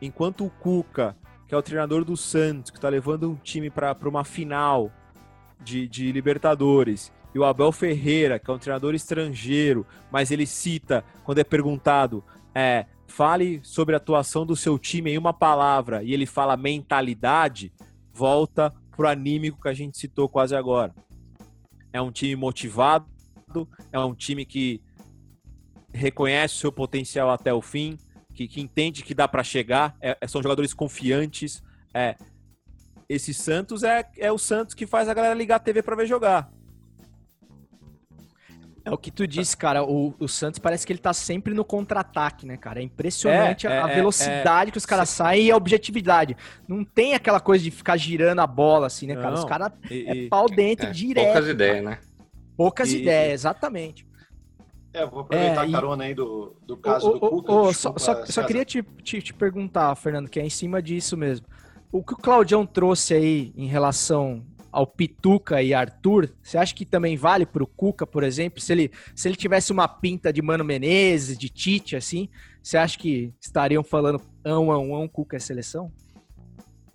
enquanto 0.00 0.44
o 0.44 0.50
Cuca, 0.50 1.16
que 1.46 1.54
é 1.54 1.58
o 1.58 1.62
treinador 1.62 2.04
do 2.04 2.16
Santos, 2.16 2.70
que 2.70 2.80
tá 2.80 2.88
levando 2.88 3.30
um 3.30 3.34
time 3.36 3.70
para 3.70 3.96
uma 4.08 4.24
final 4.24 4.90
de, 5.60 5.86
de 5.88 6.10
Libertadores, 6.12 7.12
e 7.34 7.38
o 7.38 7.44
Abel 7.44 7.72
Ferreira, 7.72 8.38
que 8.38 8.50
é 8.50 8.54
um 8.54 8.58
treinador 8.58 8.94
estrangeiro, 8.94 9.84
mas 10.10 10.30
ele 10.30 10.46
cita, 10.46 11.04
quando 11.24 11.38
é 11.38 11.44
perguntado, 11.44 12.22
é, 12.54 12.86
fale 13.08 13.60
sobre 13.62 13.94
a 13.94 13.98
atuação 13.98 14.46
do 14.46 14.54
seu 14.54 14.78
time 14.78 15.10
em 15.12 15.18
uma 15.18 15.32
palavra, 15.32 16.02
e 16.02 16.12
ele 16.14 16.26
fala 16.26 16.56
mentalidade, 16.56 17.72
volta 18.14 18.72
pro 18.96 19.08
anímico 19.08 19.60
que 19.60 19.68
a 19.68 19.74
gente 19.74 19.98
citou 19.98 20.28
quase 20.28 20.54
agora. 20.54 20.94
É 21.92 22.00
um 22.00 22.12
time 22.12 22.36
motivado, 22.36 23.06
é 23.92 23.98
um 23.98 24.14
time 24.14 24.46
que 24.46 24.80
reconhece 25.92 26.54
o 26.54 26.58
seu 26.58 26.72
potencial 26.72 27.30
até 27.30 27.52
o 27.52 27.60
fim, 27.60 27.98
que, 28.32 28.48
que 28.48 28.60
entende 28.60 29.02
que 29.02 29.14
dá 29.14 29.28
para 29.28 29.44
chegar, 29.44 29.96
é- 30.00 30.16
é- 30.20 30.28
são 30.28 30.42
jogadores 30.42 30.72
confiantes. 30.72 31.62
É, 31.92 32.16
esse 33.08 33.34
Santos 33.34 33.82
é, 33.82 34.08
é 34.16 34.32
o 34.32 34.38
Santos 34.38 34.74
que 34.74 34.86
faz 34.86 35.08
a 35.08 35.14
galera 35.14 35.34
ligar 35.34 35.56
a 35.56 35.60
TV 35.60 35.82
para 35.82 35.96
ver 35.96 36.06
jogar. 36.06 36.50
É 38.84 38.90
o 38.90 38.98
que 38.98 39.10
tu 39.10 39.26
disse, 39.26 39.56
cara. 39.56 39.82
O, 39.82 40.14
o 40.18 40.28
Santos 40.28 40.58
parece 40.58 40.86
que 40.86 40.92
ele 40.92 41.00
tá 41.00 41.14
sempre 41.14 41.54
no 41.54 41.64
contra-ataque, 41.64 42.44
né, 42.44 42.56
cara? 42.58 42.80
É 42.80 42.82
impressionante 42.82 43.66
É, 43.66 43.78
a- 43.78 43.86
a 43.86 43.90
é, 43.90 43.94
velocidade 43.94 44.70
que 44.70 44.76
os 44.76 44.84
caras 44.84 45.08
saem 45.08 45.46
e 45.46 45.50
a 45.50 45.56
objetividade. 45.56 46.36
Não 46.68 46.84
tem 46.84 47.14
aquela 47.14 47.40
coisa 47.40 47.64
de 47.64 47.70
ficar 47.70 47.96
girando 47.96 48.40
a 48.40 48.46
bola, 48.46 48.86
assim, 48.88 49.06
né, 49.06 49.14
cara? 49.14 49.30
Não. 49.30 49.38
Os 49.38 49.44
caras 49.46 49.72
é 49.90 50.28
pau 50.28 50.46
dentro 50.50 50.86
É, 50.88 50.90
direto. 50.90 51.24
poucas 51.24 51.48
ideias, 51.48 51.84
né? 51.84 51.98
Poucas 52.56 52.92
E- 52.92 53.00
ideias, 53.00 53.40
exatamente. 53.40 54.06
É, 54.92 55.04
vou 55.06 55.20
aproveitar 55.20 55.64
É, 55.64 55.66
e- 55.66 55.70
a 55.70 55.72
carona 55.72 56.04
aí 56.04 56.14
do, 56.14 56.54
do 56.66 56.76
caso 56.76 57.08
Ô, 57.08 57.12
do 57.14 57.20
Cuca. 57.20 57.52
ô, 57.52 57.68
desculpa, 57.68 57.98
só, 57.98 58.14
só- 58.16 58.26
só 58.26 58.42
queria 58.44 58.64
te, 58.66 58.82
te, 59.02 59.20
te 59.22 59.32
perguntar, 59.34 59.94
Fernando, 59.96 60.28
que 60.28 60.38
é 60.38 60.44
em 60.44 60.50
cima 60.50 60.82
disso 60.82 61.16
mesmo. 61.16 61.46
O 61.90 62.04
que 62.04 62.12
o 62.12 62.16
Claudião 62.16 62.66
trouxe 62.66 63.14
aí 63.14 63.52
em 63.56 63.66
relação 63.66 64.44
ao 64.74 64.88
Pituca 64.88 65.62
e 65.62 65.72
Arthur, 65.72 66.28
você 66.42 66.58
acha 66.58 66.74
que 66.74 66.84
também 66.84 67.16
vale 67.16 67.46
pro 67.46 67.64
Cuca, 67.64 68.04
por 68.04 68.24
exemplo? 68.24 68.60
Se 68.60 68.72
ele, 68.72 68.90
se 69.14 69.28
ele 69.28 69.36
tivesse 69.36 69.70
uma 69.70 69.86
pinta 69.86 70.32
de 70.32 70.42
Mano 70.42 70.64
Menezes, 70.64 71.38
de 71.38 71.48
Tite, 71.48 71.94
assim, 71.94 72.28
você 72.60 72.76
acha 72.76 72.98
que 72.98 73.32
estariam 73.40 73.84
falando 73.84 74.20
ão, 74.44 74.72
ão, 74.72 74.94
ão, 74.96 75.06
Cuca 75.06 75.36
é 75.36 75.38
seleção? 75.38 75.92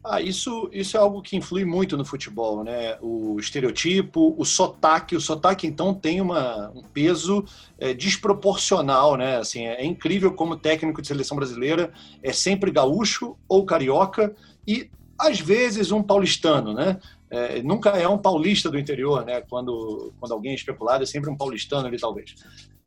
Ah, 0.04 0.22
isso, 0.22 0.70
isso 0.74 0.98
é 0.98 1.00
algo 1.00 1.22
que 1.22 1.38
influi 1.38 1.63
muito 1.63 1.96
no 1.96 2.04
futebol, 2.04 2.63
né? 2.63 2.98
O 3.02 3.39
estereotipo, 3.39 4.34
o 4.38 4.44
sotaque. 4.44 5.15
O 5.15 5.22
sotaque, 5.22 5.68
então, 5.68 5.94
tem 5.94 6.20
uma, 6.20 6.70
um 6.74 6.82
peso 6.82 7.46
é, 7.78 7.94
desproporcional, 7.94 9.15
né? 9.15 9.38
Assim, 9.38 9.68
é 9.68 9.86
incrível 9.86 10.34
como 10.34 10.58
técnico 10.58 11.02
de 11.02 11.08
seleção 11.08 11.38
brasileira 11.38 11.94
é 12.22 12.34
sempre 12.34 12.72
gaúcho 12.72 13.38
ou 13.48 13.65
carioca 13.65 14.36
e, 14.68 14.89
às 15.18 15.39
vezes, 15.39 15.92
um 15.92 16.02
paulistano, 16.02 16.74
né? 16.74 17.00
É, 17.32 17.62
nunca 17.62 17.92
é 17.92 18.08
um 18.08 18.18
paulista 18.18 18.72
do 18.72 18.80
interior, 18.80 19.24
né? 19.24 19.42
Quando, 19.42 20.13
quando 20.20 20.32
alguém 20.32 20.52
é 20.52 20.56
especulado, 20.56 21.04
é 21.04 21.06
sempre 21.06 21.30
um 21.30 21.38
paulistano 21.38 21.88
ali, 21.88 22.00
talvez. 22.00 22.36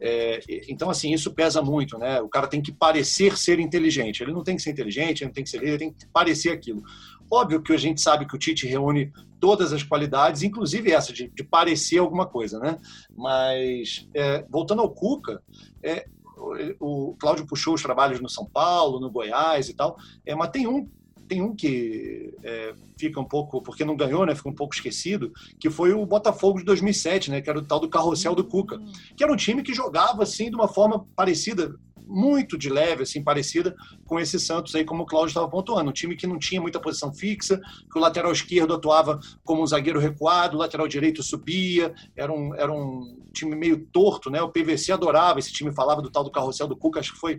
É, 0.01 0.41
então, 0.69 0.91
assim, 0.91 1.13
isso 1.13 1.33
pesa 1.33 1.63
muito, 1.63 1.97
né? 1.97 2.21
O 2.21 2.29
cara 2.29 2.49
tem 2.49 2.61
que 2.61 2.73
parecer 2.73 3.39
ser 3.39 3.61
inteligente. 3.61 4.21
Ele 4.21 4.33
não 4.33 4.43
tem 4.43 4.57
que 4.57 4.63
ser 4.63 4.71
inteligente, 4.71 5.21
ele 5.21 5.29
não 5.29 5.35
tem 5.35 5.45
que 5.45 5.51
ser 5.51 5.59
líder, 5.59 5.71
ele 5.71 5.79
tem 5.79 5.93
que 5.93 6.07
parecer 6.07 6.51
aquilo. 6.51 6.83
Óbvio 7.31 7.63
que 7.63 7.73
a 7.73 7.77
gente 7.77 8.01
sabe 8.01 8.27
que 8.27 8.35
o 8.35 8.39
Tite 8.39 8.67
reúne 8.67 9.13
todas 9.39 9.73
as 9.73 9.83
qualidades, 9.83 10.43
inclusive 10.43 10.91
essa 10.91 11.13
de, 11.13 11.29
de 11.29 11.45
parecer 11.45 11.99
alguma 11.99 12.27
coisa, 12.27 12.59
né? 12.59 12.79
Mas, 13.17 14.09
é, 14.13 14.45
voltando 14.51 14.83
ao 14.83 14.91
Cuca, 14.91 15.41
é, 15.83 16.07
o, 16.81 17.15
Cláudio 17.19 17.47
puxou 17.47 17.75
os 17.75 17.83
trabalhos 17.83 18.21
no 18.21 18.29
São 18.29 18.45
Paulo, 18.45 19.01
no 19.01 19.11
Goiás 19.11 19.69
e 19.69 19.75
tal, 19.75 19.97
é, 20.27 20.35
mas 20.35 20.51
tem 20.51 20.67
um 20.67 20.89
tem 21.29 21.43
um 21.43 21.55
que 21.55 22.35
é, 22.43 22.75
fica 22.99 23.21
um 23.21 23.25
pouco, 23.25 23.63
porque 23.63 23.85
não 23.85 23.97
ganhou, 23.97 24.25
né? 24.27 24.35
Fica 24.35 24.49
um 24.49 24.55
pouco 24.55 24.75
esquecido, 24.75 25.33
que 25.59 25.71
foi 25.71 25.93
o 25.93 26.07
Botafogo 26.07 26.59
de 26.59 26.65
2007, 26.65 27.31
né? 27.31 27.41
Que 27.41 27.51
era 27.51 27.59
o 27.59 27.65
tal 27.65 27.81
do 27.81 27.89
carrossel 27.89 28.35
do 28.35 28.45
Cuca, 28.45 28.81
que 29.17 29.23
era 29.23 29.33
um 29.33 29.37
time 29.37 29.63
que 29.63 29.75
jogava 29.75 30.23
assim 30.23 30.51
de 30.51 30.57
uma 30.57 30.69
forma 30.69 31.07
parecida, 31.17 31.75
muito 32.13 32.59
de 32.59 32.69
leve, 32.69 33.03
assim, 33.03 33.23
parecida 33.23 33.75
com 34.05 34.21
esse 34.21 34.39
Santos 34.39 34.75
aí, 34.75 34.85
como 34.85 35.05
o 35.05 35.07
Cláudio 35.07 35.29
estava 35.29 35.49
pontuando. 35.49 35.91
Um 35.91 35.93
time 35.93 36.15
que 36.15 36.27
não 36.27 36.39
tinha 36.39 36.61
muita 36.61 36.79
posição 36.79 37.13
fixa, 37.13 37.59
que 37.91 37.99
o 37.99 38.01
lateral 38.01 38.31
esquerdo 38.31 38.75
atuava 38.75 39.19
como 39.43 39.63
um 39.63 39.67
zagueiro 39.67 39.99
recuado, 39.99 40.57
o 40.57 40.61
lateral 40.61 40.87
direito 40.87 41.23
subia, 41.23 41.95
era 42.17 42.33
um, 42.33 42.55
era 42.55 42.71
um 42.71 43.23
time 43.33 43.57
meio 43.57 43.87
torto, 43.87 44.29
né? 44.31 44.43
O 44.43 44.51
PVC 44.51 44.93
adorava 44.93 45.39
esse 45.39 45.53
time, 45.53 45.75
falava 45.75 46.03
do 46.03 46.11
tal 46.11 46.23
do 46.23 46.31
carrossel 46.31 46.69
do 46.69 46.77
Cuca, 46.77 47.01
acho 47.01 47.15
que 47.15 47.19
foi, 47.19 47.39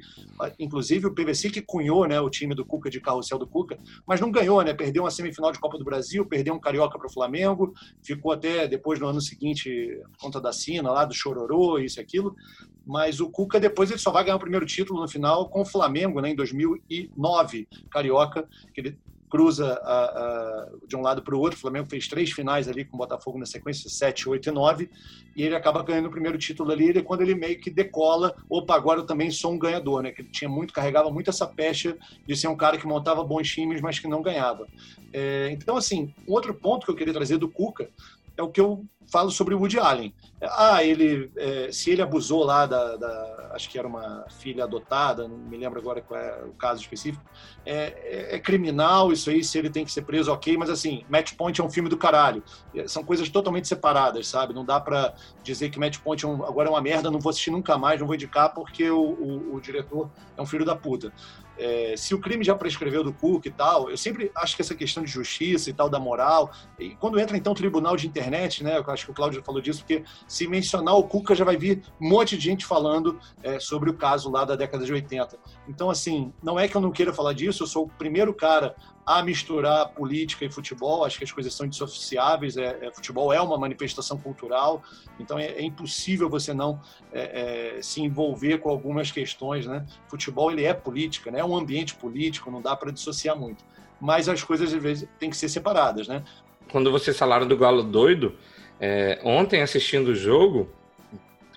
inclusive, 0.58 1.06
o 1.06 1.14
PVC 1.14 1.50
que 1.50 1.62
cunhou, 1.62 2.08
né? 2.08 2.20
O 2.20 2.30
time 2.30 2.56
do 2.56 2.66
Cuca 2.66 2.90
de 2.90 3.00
carrossel 3.00 3.38
do 3.38 3.48
Cuca, 3.48 3.78
mas 4.08 4.20
não 4.20 4.32
ganhou, 4.32 4.62
né? 4.64 4.74
Perdeu 4.74 5.04
uma 5.04 5.12
semifinal 5.12 5.52
de 5.52 5.60
Copa 5.60 5.78
do 5.78 5.86
Brasil, 5.86 6.26
perdeu 6.26 6.54
um 6.54 6.60
Carioca 6.60 6.98
para 6.98 7.08
o 7.08 7.14
Flamengo, 7.14 7.74
ficou 8.02 8.32
até 8.32 8.68
depois 8.68 9.00
no 9.00 9.08
ano 9.08 9.22
seguinte 9.22 10.02
conta 10.20 10.42
da 10.42 10.52
Sina 10.52 10.92
lá, 10.92 11.06
do 11.06 11.14
Chororô, 11.14 11.78
isso 11.78 12.00
e 12.00 12.02
aquilo, 12.02 12.36
mas 12.86 13.20
o 13.20 13.30
Cuca 13.30 13.60
depois 13.60 13.90
ele 13.90 14.00
só 14.00 14.12
vai 14.12 14.24
ganhar 14.24 14.36
o 14.36 14.40
primeiro 14.40 14.66
título 14.66 15.02
no 15.02 15.08
final 15.08 15.50
com 15.50 15.62
o 15.62 15.66
Flamengo, 15.66 16.20
né, 16.22 16.30
em 16.30 16.36
2009, 16.36 17.68
Carioca, 17.90 18.48
que 18.74 18.82
ele 18.82 19.00
cruza 19.34 19.82
a, 19.82 20.04
a, 20.04 20.70
de 20.88 20.96
um 20.96 21.02
lado 21.02 21.24
para 21.24 21.36
o 21.36 21.40
outro. 21.40 21.58
O 21.58 21.62
Flamengo 21.62 21.90
fez 21.90 22.08
três 22.08 22.32
finais 22.32 22.68
ali 22.68 22.86
com 22.86 22.96
o 22.96 23.00
Botafogo 23.00 23.40
na 23.40 23.48
sequência, 23.48 23.90
7, 23.90 24.30
8 24.30 24.48
e 24.48 24.52
9, 24.52 24.90
e 25.36 25.42
ele 25.42 25.56
acaba 25.56 25.82
ganhando 25.82 26.06
o 26.06 26.12
primeiro 26.12 26.38
título 26.38 26.72
ali. 26.72 26.92
E 26.92 27.02
quando 27.02 27.22
ele 27.22 27.34
meio 27.34 27.60
que 27.60 27.72
decola, 27.72 28.36
opa, 28.48 28.76
agora 28.76 29.00
eu 29.00 29.08
também 29.08 29.32
sou 29.32 29.52
um 29.54 29.58
ganhador, 29.58 30.04
né? 30.04 30.12
Que 30.12 30.22
ele 30.22 30.30
tinha 30.30 30.48
muito, 30.48 30.72
carregava 30.72 31.10
muito 31.10 31.32
essa 31.32 31.48
pecha 31.48 31.98
de 32.28 32.36
ser 32.36 32.48
um 32.48 32.56
cara 32.56 32.78
que 32.78 32.86
montava 32.86 33.24
bons 33.24 33.50
times, 33.50 33.82
mas 33.82 33.98
que 33.98 34.08
não 34.08 34.22
ganhava. 34.22 34.68
É, 35.12 35.50
então, 35.52 35.78
assim, 35.78 36.14
um 36.28 36.34
outro 36.34 36.54
ponto 36.54 36.86
que 36.86 36.92
eu 36.92 36.96
queria 36.96 37.14
trazer 37.14 37.40
do 37.40 37.50
Cuca 37.50 37.90
é 38.38 38.44
o 38.44 38.52
que 38.52 38.62
eu 38.62 38.86
falo 39.12 39.32
sobre 39.32 39.56
o 39.56 39.60
Woody 39.60 39.80
Allen. 39.80 40.14
Ah, 40.52 40.84
ele, 40.84 41.32
é, 41.36 41.72
se 41.72 41.92
ele 41.92 42.02
abusou 42.02 42.44
lá 42.44 42.66
da, 42.66 42.96
da, 42.96 43.52
acho 43.54 43.70
que 43.70 43.78
era 43.78 43.88
uma 43.88 44.26
filha 44.30 44.64
adotada, 44.64 45.28
não 45.28 45.38
me 45.38 45.58
lembro 45.58 45.80
agora 45.80 46.02
qual 46.02 46.20
é 46.20 46.44
o 46.44 46.54
caso 46.54 46.82
específico, 46.82 47.24
é, 47.66 47.76
é, 47.76 48.36
é, 48.36 48.40
criminal 48.40 49.12
isso 49.12 49.30
aí, 49.30 49.44
se 49.44 49.58
ele 49.58 49.70
tem 49.70 49.86
que 49.86 49.92
ser 49.92 50.02
preso, 50.02 50.32
ok, 50.32 50.58
mas 50.58 50.70
assim, 50.70 51.06
Match 51.10 51.34
Point 51.36 51.62
é 51.62 51.64
um 51.64 51.70
filme 51.70 51.90
do 51.90 51.98
caralho. 51.98 52.44
São 52.88 53.04
coisas 53.04 53.30
totalmente 53.30 53.68
separadas, 53.68 54.28
sabe? 54.28 54.54
Não 54.54 54.66
dá 54.66 54.80
para 54.80 55.14
dizer 55.44 55.70
que 55.70 55.80
Match 55.80 56.00
Point 56.00 56.26
é 56.26 56.28
um, 56.28 56.44
agora 56.44 56.68
é 56.68 56.72
uma 56.72 56.82
merda, 56.82 57.10
não 57.10 57.20
vou 57.20 57.30
assistir 57.30 57.52
nunca 57.52 57.78
mais, 57.78 58.00
não 58.00 58.08
vou 58.08 58.16
indicar 58.16 58.54
porque 58.54 58.90
o, 58.90 59.00
o, 59.00 59.56
o, 59.56 59.62
diretor 59.62 60.10
é 60.36 60.42
um 60.42 60.46
filho 60.46 60.66
da 60.66 60.76
puta. 60.76 61.14
é, 61.58 61.96
se 61.96 62.14
o 62.14 62.20
crime 62.20 62.44
já 62.44 62.56
prescreveu 62.56 63.04
do 63.04 63.14
Cuca 63.14 63.48
e 63.48 63.52
tal, 63.52 63.90
eu 63.90 63.98
sempre 63.98 64.32
acho 64.36 64.56
que 64.56 64.62
essa 64.62 64.76
questão 64.76 65.04
de 65.04 65.12
justiça 65.12 65.70
e 65.70 65.74
tal, 65.74 65.90
da 65.90 66.00
moral, 66.00 66.52
e 66.80 66.96
quando 66.96 67.20
entra 67.20 67.38
então 67.38 67.54
tribunal 67.54 67.96
de 67.96 68.08
internet, 68.08 68.64
né, 68.64 68.78
eu 68.78 68.92
acho 68.92 69.06
que 69.06 69.12
o 69.12 69.14
Cláudio 69.14 69.44
falou 69.44 69.62
disso, 69.62 69.80
porque 69.80 70.04
se 70.34 70.48
mencionar 70.48 70.96
o 70.96 71.04
Cuca 71.04 71.36
já 71.36 71.46
vai 71.46 71.56
vir 71.56 71.84
um 72.02 72.10
monte 72.10 72.36
de 72.36 72.44
gente 72.44 72.66
falando 72.66 73.20
é, 73.44 73.60
sobre 73.60 73.92
o 73.92 73.94
caso 73.94 74.32
lá 74.32 74.44
da 74.44 74.56
década 74.56 74.84
de 74.84 74.92
80. 74.92 75.38
Então, 75.68 75.92
assim, 75.92 76.34
não 76.42 76.60
é 76.60 76.68
que 76.68 76.76
eu 76.76 76.82
não 76.82 76.90
queira 76.90 77.14
falar 77.14 77.34
disso, 77.34 77.62
eu 77.62 77.68
sou 77.68 77.86
o 77.86 77.88
primeiro 77.88 78.34
cara 78.34 78.76
a 79.06 79.22
misturar 79.22 79.90
política 79.90 80.44
e 80.44 80.52
futebol. 80.52 81.06
Acho 81.06 81.20
que 81.20 81.24
as 81.24 81.32
coisas 81.32 81.54
são 81.54 81.68
dissociáveis. 81.68 82.58
É, 82.58 82.80
é 82.82 82.92
futebol 82.92 83.32
é 83.32 83.40
uma 83.40 83.60
manifestação 83.60 84.18
cultural, 84.18 84.82
então 85.20 85.38
é, 85.38 85.50
é 85.50 85.62
impossível 85.62 86.28
você 86.28 86.52
não 86.52 86.82
é, 87.12 87.76
é, 87.78 87.82
se 87.84 88.02
envolver 88.02 88.58
com 88.58 88.72
algumas 88.72 89.12
questões. 89.12 89.68
Né? 89.68 89.86
Futebol 90.08 90.52
ele 90.52 90.64
é 90.64 90.74
política, 90.74 91.30
né? 91.30 91.42
é 91.42 91.46
um 91.46 91.56
ambiente 91.56 91.94
político, 91.94 92.50
não 92.50 92.60
dá 92.60 92.76
para 92.76 92.92
dissociar 92.92 93.38
muito. 93.38 93.64
Mas 94.02 94.28
as 94.28 94.44
coisas 94.44 94.74
às 94.74 94.82
vezes 94.82 95.08
têm 95.20 95.30
que 95.30 95.38
ser 95.38 95.48
separadas. 95.48 96.08
Né? 96.08 96.24
Quando 96.72 96.92
vocês 96.92 97.16
falaram 97.16 97.48
do 97.48 97.56
Galo 97.56 97.84
doido, 97.84 98.36
é, 98.80 99.20
ontem 99.24 99.62
assistindo 99.62 100.10
o 100.10 100.16
jogo, 100.16 100.70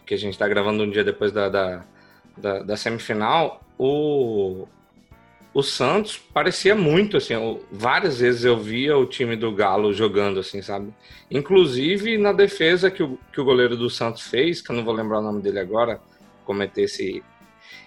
que 0.04 0.14
a 0.14 0.18
gente 0.18 0.34
está 0.34 0.46
gravando 0.46 0.84
um 0.84 0.90
dia 0.90 1.02
depois 1.02 1.32
da, 1.32 1.48
da, 1.48 1.84
da, 2.36 2.58
da 2.60 2.76
semifinal, 2.76 3.60
o, 3.78 4.66
o 5.52 5.62
Santos 5.62 6.16
parecia 6.16 6.74
muito 6.74 7.16
assim, 7.16 7.34
eu, 7.34 7.64
várias 7.72 8.20
vezes 8.20 8.44
eu 8.44 8.58
via 8.58 8.96
o 8.96 9.06
time 9.06 9.36
do 9.36 9.52
Galo 9.52 9.92
jogando 9.92 10.38
assim, 10.38 10.62
sabe? 10.62 10.94
Inclusive 11.30 12.16
na 12.18 12.32
defesa 12.32 12.90
que 12.90 13.02
o, 13.02 13.18
que 13.32 13.40
o 13.40 13.44
goleiro 13.44 13.76
do 13.76 13.90
Santos 13.90 14.22
fez, 14.22 14.60
que 14.60 14.70
eu 14.70 14.76
não 14.76 14.84
vou 14.84 14.94
lembrar 14.94 15.18
o 15.18 15.22
nome 15.22 15.42
dele 15.42 15.58
agora, 15.58 16.00
cometer 16.44 16.82
esse, 16.82 17.22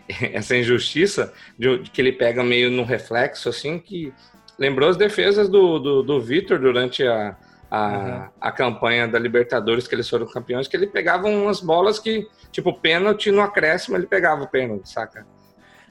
essa 0.34 0.58
injustiça, 0.58 1.34
de, 1.58 1.80
de, 1.80 1.90
que 1.90 2.02
ele 2.02 2.12
pega 2.12 2.44
meio 2.44 2.70
no 2.70 2.84
reflexo 2.84 3.48
assim, 3.48 3.80
que 3.80 4.12
lembrou 4.58 4.90
as 4.90 4.98
defesas 4.98 5.48
do, 5.48 5.80
do, 5.80 6.04
do 6.04 6.20
Vitor 6.20 6.60
durante 6.60 7.08
a, 7.08 7.38
a, 7.70 7.88
uhum. 7.88 8.30
a 8.42 8.52
campanha 8.52 9.08
da 9.08 9.20
Libertadores, 9.20 9.88
que 9.88 9.96
eles 9.96 10.10
foram 10.10 10.26
campeões, 10.26 10.68
que 10.68 10.76
ele 10.76 10.88
pegava 10.88 11.28
umas 11.28 11.62
bolas 11.62 12.00
que, 12.00 12.28
tipo, 12.52 12.74
pênalti 12.74 13.32
no 13.32 13.42
acréscimo, 13.42 13.96
ele 13.96 14.08
pegava 14.08 14.44
o 14.44 14.48
pênalti, 14.48 14.90
saca? 14.90 15.26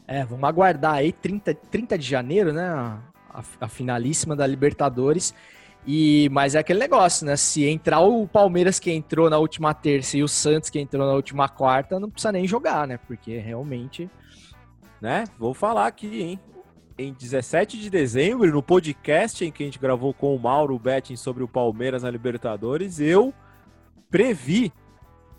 É, 0.06 0.24
vamos 0.24 0.48
aguardar 0.48 0.94
aí, 0.94 1.12
30, 1.12 1.54
30 1.54 1.98
de 1.98 2.06
janeiro, 2.06 2.52
né? 2.52 2.66
A, 2.66 2.98
a, 3.60 3.68
finalíssima 3.68 4.34
da 4.34 4.46
Libertadores. 4.46 5.34
E, 5.86 6.28
mas 6.32 6.54
é 6.54 6.58
aquele 6.58 6.78
negócio, 6.78 7.26
né? 7.26 7.36
Se 7.36 7.64
entrar 7.64 8.00
o 8.00 8.26
Palmeiras 8.26 8.78
que 8.80 8.90
entrou 8.90 9.30
na 9.30 9.38
última 9.38 9.72
terça 9.72 10.16
e 10.16 10.22
o 10.22 10.28
Santos 10.28 10.70
que 10.70 10.80
entrou 10.80 11.06
na 11.06 11.12
última 11.12 11.48
quarta, 11.48 12.00
não 12.00 12.10
precisa 12.10 12.32
nem 12.32 12.46
jogar, 12.46 12.86
né? 12.86 12.98
Porque 13.06 13.38
realmente. 13.38 14.10
Né? 15.00 15.24
Vou 15.38 15.54
falar 15.54 15.86
aqui, 15.86 16.22
hein? 16.22 16.40
Em 17.00 17.12
17 17.12 17.78
de 17.78 17.88
dezembro, 17.90 18.50
no 18.50 18.60
podcast 18.60 19.44
em 19.44 19.52
que 19.52 19.62
a 19.62 19.66
gente 19.66 19.78
gravou 19.78 20.12
com 20.12 20.34
o 20.34 20.38
Mauro 20.38 20.76
Betting 20.76 21.14
sobre 21.14 21.44
o 21.44 21.48
Palmeiras 21.48 22.02
na 22.02 22.10
Libertadores, 22.10 22.98
eu 22.98 23.32
previ 24.10 24.72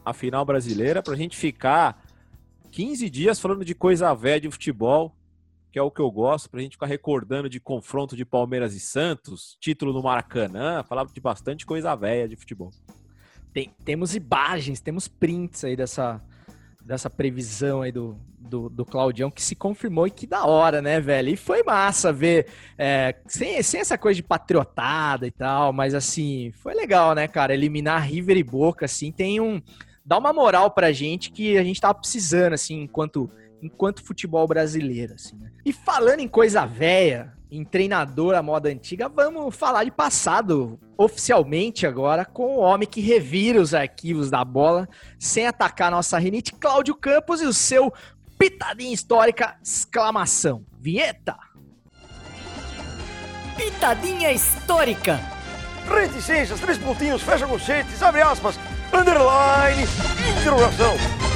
a 0.05 0.13
final 0.13 0.45
brasileira 0.45 1.03
pra 1.03 1.17
gente 1.17 1.35
ficar 1.35 2.01
15 2.71 3.09
dias 3.09 3.41
falando 3.41 3.65
de 3.65 3.75
coisa 3.75 4.13
velha 4.13 4.39
de 4.39 4.49
futebol, 4.49 5.13
que 5.69 5.77
é 5.77 5.81
o 5.81 5.91
que 5.91 5.99
eu 5.99 6.09
gosto, 6.09 6.49
pra 6.49 6.61
gente 6.61 6.77
ficar 6.77 6.85
recordando 6.85 7.49
de 7.49 7.59
confronto 7.59 8.15
de 8.15 8.23
Palmeiras 8.23 8.73
e 8.73 8.79
Santos, 8.79 9.57
título 9.59 9.91
no 9.91 10.01
Maracanã, 10.01 10.81
falar 10.83 11.07
de 11.07 11.19
bastante 11.19 11.65
coisa 11.65 11.93
velha 11.93 12.29
de 12.29 12.37
futebol. 12.37 12.71
Tem, 13.51 13.75
temos 13.83 14.15
imagens, 14.15 14.79
temos 14.79 15.09
prints 15.09 15.65
aí 15.65 15.75
dessa, 15.75 16.23
dessa 16.89 17.07
previsão 17.07 17.83
aí 17.83 17.91
do, 17.91 18.17
do, 18.39 18.67
do 18.67 18.83
Claudião 18.83 19.29
que 19.29 19.43
se 19.43 19.55
confirmou 19.55 20.07
e 20.07 20.11
que 20.11 20.25
da 20.25 20.43
hora, 20.43 20.81
né, 20.81 20.99
velho? 20.99 21.29
E 21.29 21.37
foi 21.37 21.61
massa 21.61 22.11
ver, 22.11 22.47
é, 22.79 23.15
sem, 23.27 23.61
sem 23.61 23.79
essa 23.79 23.95
coisa 23.95 24.15
de 24.15 24.23
patriotada 24.23 25.27
e 25.27 25.31
tal, 25.31 25.71
mas 25.71 25.93
assim, 25.93 26.51
foi 26.51 26.73
legal, 26.73 27.13
né, 27.13 27.27
cara? 27.27 27.53
Eliminar 27.53 28.07
River 28.07 28.37
e 28.37 28.43
Boca, 28.43 28.85
assim, 28.85 29.11
tem 29.11 29.39
um 29.39 29.61
dá 30.03 30.17
uma 30.17 30.33
moral 30.33 30.71
pra 30.71 30.91
gente 30.91 31.31
que 31.31 31.55
a 31.59 31.63
gente 31.63 31.79
tava 31.79 31.93
precisando, 31.93 32.53
assim, 32.53 32.81
enquanto, 32.81 33.29
enquanto 33.61 34.03
futebol 34.03 34.47
brasileiro, 34.47 35.13
assim, 35.13 35.35
né? 35.37 35.51
E 35.65 35.73
falando 35.73 36.19
em 36.19 36.27
coisa 36.27 36.65
velha, 36.65 37.33
em 37.51 37.63
treinador 37.63 38.35
à 38.35 38.43
moda 38.43 38.69
antiga, 38.69 39.09
vamos 39.09 39.55
falar 39.55 39.83
de 39.83 39.91
passado 39.91 40.79
oficialmente 40.97 41.87
agora 41.87 42.23
com 42.23 42.57
o 42.57 42.59
homem 42.59 42.87
que 42.87 43.01
revira 43.01 43.59
os 43.59 43.73
arquivos 43.73 44.29
da 44.29 44.45
bola 44.45 44.87
sem 45.17 45.47
atacar 45.47 45.89
nossa 45.89 46.17
rinite, 46.19 46.53
Cláudio 46.53 46.95
Campos 46.95 47.41
e 47.41 47.45
o 47.45 47.53
seu 47.53 47.91
pitadinha 48.37 48.93
histórica, 48.93 49.57
exclamação. 49.63 50.63
Vinheta! 50.79 51.35
Pitadinha 53.57 54.31
histórica! 54.31 55.19
Reticências, 55.89 56.59
três 56.59 56.77
pontinhos, 56.77 57.21
fecha 57.23 57.47
conchetes, 57.47 58.01
abre 58.03 58.21
aspas, 58.21 58.59
underline, 58.93 59.83
interrogação. 60.39 61.28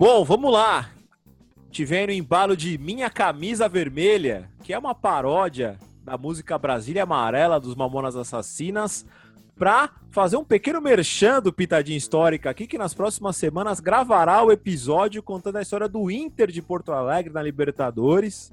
Bom, 0.00 0.24
vamos 0.24 0.50
lá. 0.50 0.88
Tivemos 1.70 2.14
o 2.14 2.18
embalo 2.18 2.56
de 2.56 2.78
Minha 2.78 3.10
Camisa 3.10 3.68
Vermelha, 3.68 4.50
que 4.64 4.72
é 4.72 4.78
uma 4.78 4.94
paródia 4.94 5.78
da 6.02 6.16
música 6.16 6.56
Brasília 6.56 7.02
Amarela 7.02 7.60
dos 7.60 7.74
Mamonas 7.74 8.16
Assassinas, 8.16 9.04
para 9.58 9.90
fazer 10.10 10.38
um 10.38 10.44
pequeno 10.44 10.80
merchan 10.80 11.42
do 11.42 11.52
Pitadinha 11.52 11.98
Histórica 11.98 12.48
aqui, 12.48 12.66
que 12.66 12.78
nas 12.78 12.94
próximas 12.94 13.36
semanas 13.36 13.78
gravará 13.78 14.42
o 14.42 14.50
episódio 14.50 15.22
contando 15.22 15.56
a 15.56 15.62
história 15.62 15.86
do 15.86 16.10
Inter 16.10 16.50
de 16.50 16.62
Porto 16.62 16.92
Alegre 16.92 17.30
na 17.30 17.42
Libertadores. 17.42 18.50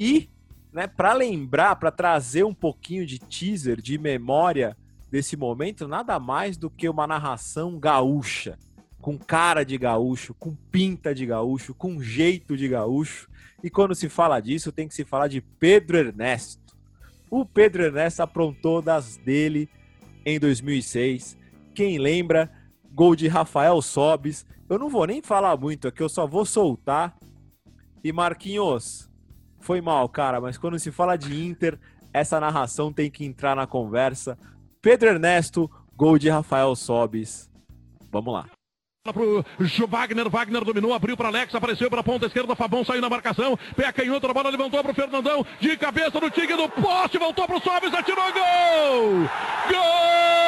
E, 0.00 0.30
né, 0.72 0.86
para 0.86 1.12
lembrar, 1.12 1.76
para 1.76 1.90
trazer 1.90 2.42
um 2.42 2.54
pouquinho 2.54 3.04
de 3.04 3.18
teaser, 3.18 3.82
de 3.82 3.98
memória 3.98 4.74
desse 5.10 5.36
momento, 5.36 5.86
nada 5.86 6.18
mais 6.18 6.56
do 6.56 6.70
que 6.70 6.88
uma 6.88 7.06
narração 7.06 7.78
gaúcha 7.78 8.56
com 9.04 9.18
cara 9.18 9.66
de 9.66 9.76
gaúcho, 9.76 10.32
com 10.32 10.54
pinta 10.54 11.14
de 11.14 11.26
gaúcho, 11.26 11.74
com 11.74 12.00
jeito 12.00 12.56
de 12.56 12.66
gaúcho. 12.66 13.28
E 13.62 13.68
quando 13.68 13.94
se 13.94 14.08
fala 14.08 14.40
disso, 14.40 14.72
tem 14.72 14.88
que 14.88 14.94
se 14.94 15.04
falar 15.04 15.28
de 15.28 15.42
Pedro 15.42 15.98
Ernesto. 15.98 16.74
O 17.30 17.44
Pedro 17.44 17.82
Ernesto 17.82 18.22
aprontou 18.22 18.80
das 18.80 19.18
dele 19.18 19.68
em 20.24 20.40
2006. 20.40 21.36
Quem 21.74 21.98
lembra, 21.98 22.50
gol 22.94 23.14
de 23.14 23.28
Rafael 23.28 23.82
Sobis. 23.82 24.46
Eu 24.70 24.78
não 24.78 24.88
vou 24.88 25.06
nem 25.06 25.20
falar 25.20 25.54
muito 25.54 25.86
aqui, 25.86 26.02
eu 26.02 26.08
só 26.08 26.26
vou 26.26 26.46
soltar. 26.46 27.14
E 28.02 28.10
Marquinhos, 28.10 29.10
foi 29.60 29.82
mal, 29.82 30.08
cara, 30.08 30.40
mas 30.40 30.56
quando 30.56 30.78
se 30.78 30.90
fala 30.90 31.18
de 31.18 31.44
Inter, 31.44 31.78
essa 32.10 32.40
narração 32.40 32.90
tem 32.90 33.10
que 33.10 33.26
entrar 33.26 33.54
na 33.54 33.66
conversa. 33.66 34.38
Pedro 34.80 35.10
Ernesto, 35.10 35.70
gol 35.94 36.18
de 36.18 36.30
Rafael 36.30 36.74
Sobis. 36.74 37.50
Vamos 38.10 38.32
lá 38.32 38.53
pro 39.12 39.44
Wagner, 39.86 40.30
Wagner 40.30 40.64
dominou, 40.64 40.94
abriu 40.94 41.14
para 41.14 41.28
Alex, 41.28 41.54
apareceu 41.54 41.90
para 41.90 42.00
a 42.00 42.02
ponta 42.02 42.24
esquerda, 42.24 42.56
Fabão 42.56 42.82
saiu 42.82 43.02
na 43.02 43.10
marcação, 43.10 43.54
pé 43.76 43.92
canhoto, 43.92 44.26
a 44.26 44.32
bola 44.32 44.48
levantou 44.48 44.82
pro 44.82 44.94
Fernandão, 44.94 45.44
de 45.60 45.76
cabeça 45.76 46.18
no 46.18 46.30
tigre 46.30 46.56
do 46.56 46.66
poste, 46.70 47.18
voltou 47.18 47.46
pro 47.46 47.60
Sobis, 47.60 47.92
atirou 47.92 48.32
gol! 48.32 49.28
Gol! 49.68 50.43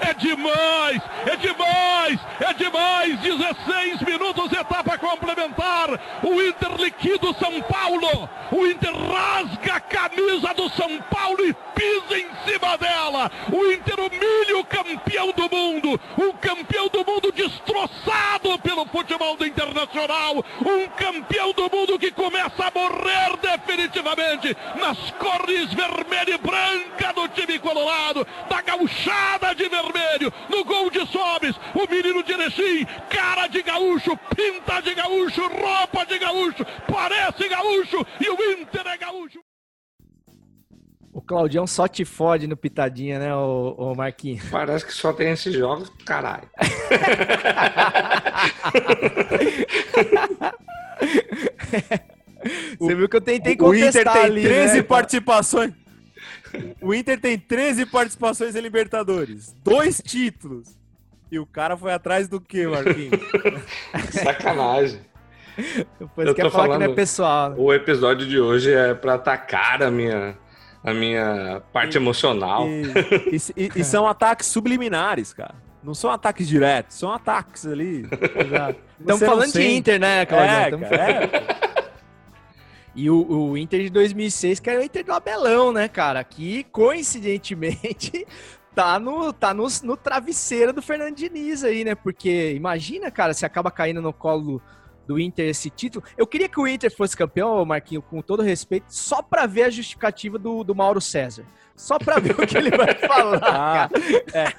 É 0.00 0.14
demais, 0.14 1.02
é 1.26 1.36
demais, 1.36 2.20
é 2.40 2.52
demais. 2.54 3.20
16 3.20 4.02
minutos, 4.02 4.52
etapa 4.52 4.98
complementar. 4.98 5.88
O 6.22 6.42
Inter 6.42 6.74
liquida 6.76 7.28
o 7.28 7.34
São 7.34 7.60
Paulo. 7.62 8.28
O 8.52 8.66
Inter 8.66 8.92
rasga 8.94 9.74
a 9.74 9.80
camisa 9.80 10.52
do 10.54 10.68
São 10.70 11.00
Paulo 11.02 11.44
e 11.46 11.54
pisa 11.74 12.18
em 12.18 12.28
cima 12.44 12.76
dela. 12.78 13.30
O 13.52 13.72
Inter 13.72 13.98
humilha 14.00 14.58
o 14.58 14.64
campeão 14.64 15.32
do 15.32 15.48
mundo. 15.54 16.00
O 16.16 16.32
campeão 16.34 16.88
do 16.88 17.04
mundo 17.04 17.32
destroçado 17.32 18.58
pelo 18.62 18.86
futebol 18.86 19.36
do 19.36 19.46
internacional, 19.46 20.44
um 20.60 20.86
campeão 20.88 21.52
do 21.52 21.62
mundo 21.74 21.98
que 21.98 22.10
começa 22.10 22.66
a 22.66 22.70
morrer 22.70 23.36
definitivamente 23.40 24.56
nas 24.76 24.98
cores 25.12 25.72
vermelha 25.72 26.34
e 26.34 26.38
branca 26.38 27.12
do 27.14 27.28
time 27.28 27.58
colorado, 27.58 28.26
da 28.48 28.60
gauchada 28.60 29.54
de 29.54 29.68
vermelho, 29.70 30.32
no 30.48 30.64
gol 30.64 30.90
de 30.90 31.06
Sobres, 31.06 31.56
o 31.74 31.90
menino 31.90 32.22
de 32.22 32.32
Erechim, 32.32 32.84
cara 33.08 33.46
de 33.46 33.62
gaúcho, 33.62 34.16
pinta 34.36 34.80
de 34.82 34.94
gaúcho, 34.94 35.42
roupa 35.48 36.04
de 36.04 36.18
gaúcho, 36.18 36.66
parece 36.86 37.48
gaúcho 37.48 38.06
e 38.20 38.28
o 38.28 38.60
Inter 38.60 38.86
é 38.86 38.98
gaúcho. 38.98 39.40
O 41.12 41.20
Claudião 41.20 41.66
só 41.66 41.88
te 41.88 42.04
fode 42.04 42.46
no 42.46 42.56
pitadinha, 42.56 43.18
né, 43.18 43.34
o, 43.34 43.74
o 43.76 43.96
Marquinhos? 43.96 44.48
Parece 44.48 44.86
que 44.86 44.92
só 44.92 45.12
tem 45.12 45.30
esses 45.30 45.52
jogos, 45.52 45.90
caralho. 46.04 46.48
Você 52.78 52.94
viu 52.94 53.08
que 53.08 53.16
eu 53.16 53.20
tentei 53.20 53.56
O 53.60 53.74
Inter 53.74 53.86
contestar 53.88 54.12
tem 54.14 54.24
ali, 54.24 54.42
13 54.42 54.76
né? 54.76 54.82
participações. 54.82 55.72
O 56.80 56.94
Inter 56.94 57.20
tem 57.20 57.38
13 57.38 57.86
participações 57.86 58.54
em 58.56 58.60
Libertadores. 58.60 59.54
Dois 59.64 60.00
títulos. 60.04 60.68
E 61.30 61.38
o 61.38 61.46
cara 61.46 61.76
foi 61.76 61.92
atrás 61.92 62.26
do 62.28 62.40
quê, 62.40 62.66
Marquinhos? 62.66 63.20
Sacanagem. 64.10 65.00
Depois 65.98 66.26
Eu 66.28 66.34
quer 66.34 66.50
falar 66.50 66.64
que 66.64 66.68
não 66.70 66.74
é 66.76 66.78
falando- 66.80 66.94
pessoal. 66.96 67.50
né? 67.50 67.56
O 67.58 67.72
episódio 67.72 68.26
de 68.26 68.40
hoje 68.40 68.72
é 68.72 68.94
pra 68.94 69.14
atacar 69.14 69.82
a 69.82 69.90
minha, 69.90 70.36
a 70.82 70.92
minha 70.94 71.62
parte 71.72 71.96
emocional. 71.96 72.66
E, 72.68 73.36
e- 73.56 73.70
e 73.76 73.84
são 73.84 74.06
ataques 74.08 74.46
subliminares, 74.46 75.32
cara. 75.32 75.54
Não 75.82 75.94
são 75.94 76.10
ataques 76.10 76.46
diretos, 76.48 76.96
são 76.98 77.12
ataques 77.12 77.66
ali. 77.66 78.06
Estamos 79.00 79.22
falando 79.22 79.52
de. 79.52 79.62
Inter, 79.66 79.98
né? 80.00 80.22
É, 80.22 80.26
cara, 80.26 80.70
falando- 80.70 80.84
é. 80.94 81.69
E 82.94 83.08
o, 83.10 83.24
o 83.24 83.56
Inter 83.56 83.82
de 83.82 83.90
2006, 83.90 84.60
que 84.60 84.70
era 84.70 84.80
o 84.80 84.82
Inter 84.82 85.04
do 85.04 85.12
Abelão, 85.12 85.72
né, 85.72 85.88
cara? 85.88 86.22
Que, 86.24 86.64
coincidentemente, 86.64 88.26
tá 88.74 88.98
no, 88.98 89.32
tá 89.32 89.54
no, 89.54 89.66
no 89.82 89.96
travesseiro 89.96 90.72
do 90.72 90.82
Fernando 90.82 91.14
Diniz 91.14 91.62
aí, 91.64 91.84
né? 91.84 91.94
Porque 91.94 92.52
imagina, 92.52 93.10
cara, 93.10 93.32
se 93.32 93.46
acaba 93.46 93.70
caindo 93.70 94.02
no 94.02 94.12
colo 94.12 94.60
do 95.10 95.18
Inter 95.18 95.48
esse 95.48 95.68
título. 95.68 96.04
Eu 96.16 96.24
queria 96.26 96.48
que 96.48 96.60
o 96.60 96.68
Inter 96.68 96.94
fosse 96.94 97.16
campeão, 97.16 97.64
Marquinho, 97.64 98.00
com 98.00 98.22
todo 98.22 98.42
respeito, 98.44 98.86
só 98.88 99.20
pra 99.20 99.44
ver 99.44 99.64
a 99.64 99.70
justificativa 99.70 100.38
do, 100.38 100.62
do 100.62 100.72
Mauro 100.74 101.00
César. 101.00 101.44
Só 101.74 101.98
pra 101.98 102.18
ver 102.20 102.32
o 102.38 102.46
que 102.46 102.58
ele 102.58 102.70
vai 102.70 102.94
falar, 103.08 103.38
Ah, 103.42 103.88
cara. 103.88 104.54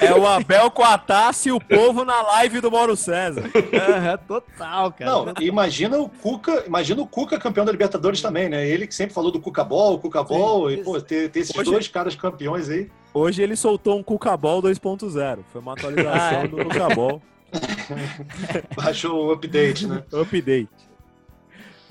é, 0.00 0.06
é 0.06 0.14
o 0.14 0.26
Abel 0.26 0.70
com 0.70 0.82
a 0.82 0.96
taça 0.96 1.50
e 1.50 1.52
o 1.52 1.60
povo 1.60 2.02
na 2.04 2.20
live 2.22 2.60
do 2.62 2.70
Mauro 2.70 2.96
César. 2.96 3.42
Aham, 3.54 4.16
total, 4.26 4.90
cara. 4.92 5.10
Não, 5.10 5.34
imagina 5.40 5.98
o 5.98 6.08
Cuca, 6.08 6.64
imagina 6.66 7.02
o 7.02 7.06
Cuca 7.06 7.38
campeão 7.38 7.64
da 7.66 7.70
Libertadores 7.72 8.22
também, 8.22 8.48
né? 8.48 8.66
Ele 8.66 8.86
que 8.86 8.94
sempre 8.94 9.14
falou 9.14 9.30
do 9.30 9.38
Cuca 9.38 9.62
Ball, 9.62 9.98
Cuca 9.98 10.22
Ball, 10.24 10.70
e 10.70 10.82
pô, 10.82 10.98
ter, 11.00 11.28
ter 11.30 11.40
esses 11.40 11.54
Hoje- 11.54 11.70
dois 11.70 11.88
caras 11.88 12.16
campeões 12.16 12.70
aí. 12.70 12.90
Hoje 13.14 13.42
ele 13.42 13.54
soltou 13.54 13.98
um 13.98 14.02
Cucabol 14.02 14.62
2.0. 14.62 15.40
Foi 15.52 15.60
uma 15.60 15.74
atualização 15.74 16.40
Ah, 16.40 16.44
é. 16.44 16.48
do 16.48 16.56
Cucabol. 16.64 17.22
Baixou 18.74 19.26
o 19.26 19.32
update, 19.32 19.86
né? 19.86 20.02
Update. 20.12 20.68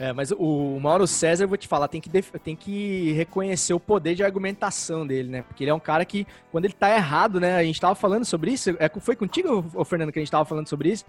É, 0.02 0.12
mas 0.12 0.32
o 0.32 0.80
Mauro 0.80 1.06
César, 1.06 1.46
vou 1.46 1.58
te 1.58 1.68
falar, 1.68 1.88
tem 1.88 2.02
que, 2.02 2.10
tem 2.40 2.56
que 2.56 3.12
reconhecer 3.12 3.72
o 3.72 3.80
poder 3.80 4.16
de 4.16 4.24
argumentação 4.24 5.06
dele, 5.06 5.30
né? 5.30 5.42
Porque 5.44 5.64
ele 5.64 5.70
é 5.70 5.74
um 5.74 5.80
cara 5.80 6.04
que, 6.04 6.26
quando 6.52 6.66
ele 6.66 6.74
tá 6.74 6.90
errado, 6.90 7.40
né? 7.40 7.58
A 7.58 7.64
gente 7.64 7.80
tava 7.80 7.94
falando 7.94 8.26
sobre 8.26 8.52
isso. 8.52 8.72
É, 8.80 8.90
foi 9.00 9.16
contigo, 9.16 9.64
Fernando, 9.86 10.12
que 10.12 10.18
a 10.18 10.22
gente 10.22 10.32
tava 10.32 10.44
falando 10.44 10.68
sobre 10.68 10.90
isso? 10.90 11.06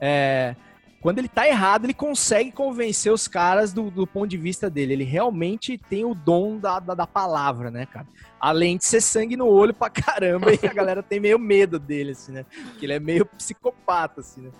É, 0.00 0.54
quando 1.00 1.18
ele 1.18 1.28
tá 1.28 1.46
errado, 1.46 1.84
ele 1.84 1.94
consegue 1.94 2.50
convencer 2.50 3.12
os 3.12 3.28
caras 3.28 3.72
do, 3.72 3.90
do 3.90 4.06
ponto 4.06 4.28
de 4.28 4.36
vista 4.36 4.68
dele. 4.68 4.94
Ele 4.94 5.04
realmente 5.04 5.78
tem 5.78 6.04
o 6.04 6.14
dom 6.14 6.58
da, 6.58 6.80
da, 6.80 6.94
da 6.94 7.06
palavra, 7.06 7.70
né, 7.70 7.86
cara? 7.86 8.06
Além 8.40 8.76
de 8.76 8.84
ser 8.84 9.00
sangue 9.00 9.36
no 9.36 9.46
olho 9.46 9.74
pra 9.74 9.90
caramba, 9.90 10.52
e 10.52 10.66
a 10.66 10.72
galera 10.72 11.02
tem 11.02 11.20
meio 11.20 11.38
medo 11.38 11.78
dele, 11.78 12.12
assim, 12.12 12.32
né? 12.32 12.44
Porque 12.70 12.86
ele 12.86 12.92
é 12.94 13.00
meio 13.00 13.24
psicopata, 13.26 14.20
assim, 14.20 14.42
né? 14.42 14.50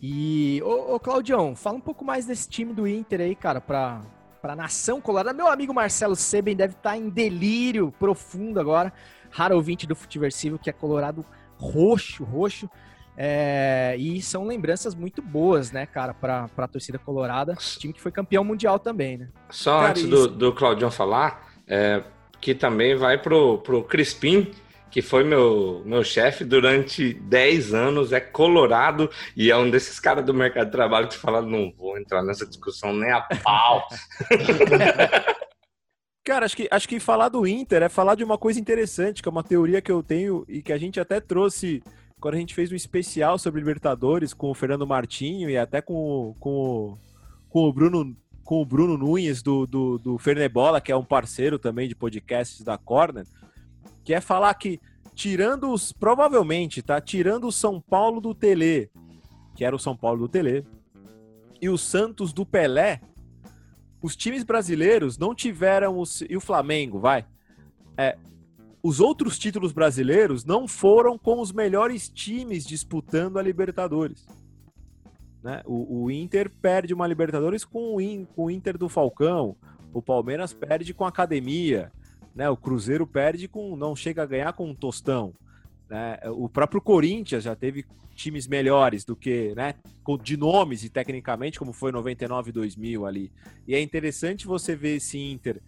E, 0.00 0.60
ô, 0.62 0.94
ô 0.94 1.00
Claudião, 1.00 1.56
fala 1.56 1.78
um 1.78 1.80
pouco 1.80 2.04
mais 2.04 2.26
desse 2.26 2.48
time 2.48 2.72
do 2.72 2.86
Inter 2.86 3.22
aí, 3.22 3.34
cara, 3.34 3.60
pra, 3.60 4.02
pra 4.42 4.54
nação 4.54 5.00
colorada. 5.00 5.32
Meu 5.32 5.48
amigo 5.48 5.72
Marcelo 5.72 6.14
Seben 6.14 6.54
deve 6.54 6.74
estar 6.74 6.96
em 6.96 7.08
delírio 7.08 7.90
profundo 7.98 8.60
agora. 8.60 8.92
Raro 9.30 9.56
ouvinte 9.56 9.86
do 9.86 9.96
Futiversivo, 9.96 10.58
que 10.58 10.68
é 10.68 10.72
colorado 10.72 11.24
roxo, 11.56 12.22
roxo. 12.22 12.68
É, 13.16 13.94
e 13.98 14.20
são 14.20 14.44
lembranças 14.46 14.94
muito 14.94 15.22
boas, 15.22 15.70
né, 15.70 15.86
cara, 15.86 16.12
pra, 16.12 16.48
pra 16.48 16.66
torcida 16.66 16.98
colorada. 16.98 17.54
Time 17.78 17.92
que 17.92 18.00
foi 18.00 18.10
campeão 18.10 18.42
mundial 18.42 18.78
também, 18.78 19.18
né? 19.18 19.28
Só 19.50 19.78
Cara, 19.78 19.90
antes 19.90 20.02
isso- 20.02 20.10
do, 20.10 20.28
do 20.28 20.52
Claudião 20.52 20.90
falar, 20.90 21.52
é, 21.66 22.02
que 22.40 22.54
também 22.54 22.96
vai 22.96 23.16
pro, 23.16 23.58
pro 23.58 23.84
Crispim, 23.84 24.50
que 24.90 25.00
foi 25.02 25.24
meu, 25.24 25.82
meu 25.84 26.04
chefe 26.04 26.44
durante 26.44 27.14
10 27.14 27.72
anos, 27.74 28.12
é 28.12 28.20
colorado 28.20 29.10
e 29.36 29.50
é 29.50 29.56
um 29.56 29.68
desses 29.70 29.98
caras 29.98 30.24
do 30.24 30.32
mercado 30.34 30.66
de 30.66 30.72
trabalho 30.72 31.08
que 31.08 31.16
fala, 31.16 31.40
não 31.42 31.72
vou 31.76 31.98
entrar 31.98 32.22
nessa 32.22 32.46
discussão 32.46 32.92
nem 32.92 33.10
a 33.10 33.20
pau. 33.20 33.86
Cara, 36.24 36.46
acho 36.46 36.56
que, 36.56 36.66
acho 36.70 36.88
que 36.88 36.98
falar 36.98 37.28
do 37.28 37.46
Inter 37.46 37.82
é 37.82 37.88
falar 37.88 38.14
de 38.14 38.24
uma 38.24 38.38
coisa 38.38 38.58
interessante, 38.58 39.22
que 39.22 39.28
é 39.28 39.32
uma 39.32 39.42
teoria 39.44 39.82
que 39.82 39.92
eu 39.92 40.02
tenho 40.02 40.42
e 40.48 40.62
que 40.62 40.72
a 40.72 40.78
gente 40.78 40.98
até 40.98 41.20
trouxe 41.20 41.82
quando 42.24 42.36
a 42.36 42.38
gente 42.38 42.54
fez 42.54 42.72
um 42.72 42.74
especial 42.74 43.36
sobre 43.38 43.60
Libertadores 43.60 44.32
com 44.32 44.50
o 44.50 44.54
Fernando 44.54 44.86
Martinho 44.86 45.50
e 45.50 45.58
até 45.58 45.82
com, 45.82 45.92
o- 46.30 46.34
com, 46.40 46.96
com 47.50 47.68
o 47.68 47.70
Bruno 47.70 48.16
com 48.42 48.62
o 48.62 48.64
Bruno 48.64 48.96
Nunes 48.96 49.42
do, 49.42 49.66
do, 49.66 49.98
do 49.98 50.16
Fernebola, 50.16 50.80
que 50.80 50.90
é 50.90 50.96
um 50.96 51.04
parceiro 51.04 51.58
também 51.58 51.86
de 51.86 51.94
podcasts 51.94 52.62
da 52.62 52.78
Corner, 52.78 53.26
que 54.02 54.14
é 54.14 54.22
falar 54.22 54.54
que 54.54 54.80
tirando 55.14 55.70
os, 55.70 55.92
provavelmente, 55.92 56.80
tá? 56.80 56.98
Tirando 56.98 57.46
o 57.46 57.52
São 57.52 57.78
Paulo 57.78 58.22
do 58.22 58.34
Tele, 58.34 58.90
que 59.54 59.62
era 59.62 59.76
o 59.76 59.78
São 59.78 59.94
Paulo 59.94 60.20
do 60.20 60.28
Tele, 60.28 60.64
e 61.60 61.68
o 61.68 61.76
Santos 61.76 62.32
do 62.32 62.46
Pelé, 62.46 63.02
os 64.02 64.16
times 64.16 64.44
brasileiros 64.44 65.18
não 65.18 65.34
tiveram 65.34 65.98
os, 65.98 66.22
e 66.22 66.34
o 66.38 66.40
Flamengo, 66.40 66.98
vai. 66.98 67.26
É, 67.98 68.16
os 68.86 69.00
outros 69.00 69.38
títulos 69.38 69.72
brasileiros 69.72 70.44
não 70.44 70.68
foram 70.68 71.16
com 71.16 71.40
os 71.40 71.50
melhores 71.50 72.06
times 72.06 72.66
disputando 72.66 73.38
a 73.38 73.42
Libertadores. 73.42 74.26
Né? 75.42 75.62
O, 75.64 76.02
o 76.04 76.10
Inter 76.10 76.50
perde 76.60 76.92
uma 76.92 77.06
Libertadores 77.06 77.64
com 77.64 77.94
o, 77.94 78.00
In- 78.00 78.26
com 78.36 78.44
o 78.44 78.50
Inter 78.50 78.76
do 78.76 78.88
Falcão, 78.90 79.56
o 79.92 80.02
Palmeiras 80.02 80.52
perde 80.52 80.92
com 80.92 81.06
a 81.06 81.08
Academia, 81.08 81.90
né? 82.34 82.50
o 82.50 82.56
Cruzeiro 82.58 83.06
perde 83.06 83.48
com 83.48 83.74
não 83.74 83.96
chega 83.96 84.22
a 84.22 84.26
ganhar 84.26 84.52
com 84.52 84.68
um 84.68 84.74
Tostão. 84.74 85.32
né? 85.88 86.18
O 86.36 86.46
próprio 86.46 86.82
Corinthians 86.82 87.42
já 87.44 87.56
teve 87.56 87.86
times 88.14 88.46
melhores 88.46 89.02
do 89.02 89.16
que, 89.16 89.54
né, 89.56 89.74
de 90.22 90.36
nomes 90.36 90.84
e 90.84 90.88
tecnicamente, 90.90 91.58
como 91.58 91.72
foi 91.72 91.90
99 91.90 92.50
e 92.50 92.52
2000 92.52 93.06
ali. 93.06 93.32
E 93.66 93.74
é 93.74 93.80
interessante 93.80 94.46
você 94.46 94.76
ver 94.76 94.96
esse 94.96 95.18
Inter 95.18 95.60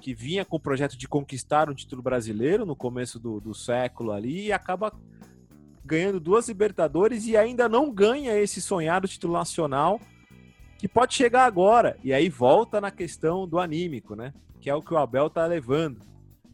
que 0.00 0.14
vinha 0.14 0.44
com 0.44 0.56
o 0.56 0.60
projeto 0.60 0.96
de 0.96 1.06
conquistar 1.06 1.68
um 1.68 1.74
título 1.74 2.02
brasileiro 2.02 2.64
no 2.64 2.74
começo 2.74 3.18
do, 3.18 3.38
do 3.40 3.54
século 3.54 4.12
ali 4.12 4.46
e 4.46 4.52
acaba 4.52 4.92
ganhando 5.84 6.18
duas 6.18 6.48
Libertadores 6.48 7.26
e 7.26 7.36
ainda 7.36 7.68
não 7.68 7.92
ganha 7.92 8.38
esse 8.38 8.60
sonhado 8.60 9.06
título 9.06 9.34
nacional 9.34 10.00
que 10.78 10.88
pode 10.88 11.14
chegar 11.14 11.44
agora. 11.44 11.98
E 12.02 12.12
aí 12.12 12.28
volta 12.28 12.80
na 12.80 12.90
questão 12.90 13.46
do 13.46 13.58
anímico, 13.58 14.14
né? 14.14 14.32
Que 14.60 14.70
é 14.70 14.74
o 14.74 14.82
que 14.82 14.94
o 14.94 14.98
Abel 14.98 15.28
tá 15.28 15.44
levando. 15.46 16.00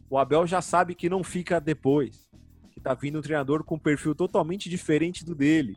O 0.09 0.17
Abel 0.17 0.45
já 0.45 0.61
sabe 0.61 0.93
que 0.93 1.09
não 1.09 1.23
fica 1.23 1.61
depois. 1.61 2.29
Que 2.71 2.79
tá 2.81 2.93
vindo 2.93 3.19
um 3.19 3.21
treinador 3.21 3.63
com 3.63 3.75
um 3.75 3.79
perfil 3.79 4.13
totalmente 4.13 4.69
diferente 4.69 5.23
do 5.23 5.33
dele. 5.33 5.75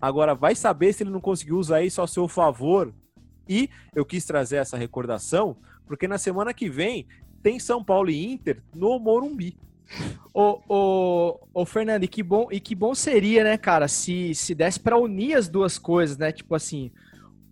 Agora, 0.00 0.34
vai 0.34 0.54
saber 0.54 0.92
se 0.92 1.02
ele 1.02 1.10
não 1.10 1.20
conseguiu 1.20 1.58
usar 1.58 1.82
isso 1.82 2.00
ao 2.00 2.06
seu 2.06 2.26
favor. 2.26 2.94
E 3.48 3.68
eu 3.94 4.04
quis 4.04 4.24
trazer 4.24 4.56
essa 4.56 4.76
recordação, 4.76 5.56
porque 5.92 6.08
na 6.08 6.16
semana 6.16 6.54
que 6.54 6.70
vem 6.70 7.06
tem 7.42 7.58
São 7.58 7.84
Paulo 7.84 8.08
e 8.08 8.32
Inter 8.32 8.62
no 8.74 8.98
Morumbi. 8.98 9.58
Ô, 10.32 11.66
Fernando, 11.66 12.04
e 12.04 12.08
que, 12.08 12.22
bom, 12.22 12.48
e 12.50 12.58
que 12.60 12.74
bom 12.74 12.94
seria, 12.94 13.44
né, 13.44 13.58
cara, 13.58 13.86
se, 13.88 14.34
se 14.34 14.54
desse 14.54 14.80
pra 14.80 14.96
unir 14.96 15.34
as 15.36 15.48
duas 15.48 15.78
coisas, 15.78 16.16
né? 16.16 16.32
Tipo 16.32 16.54
assim, 16.54 16.90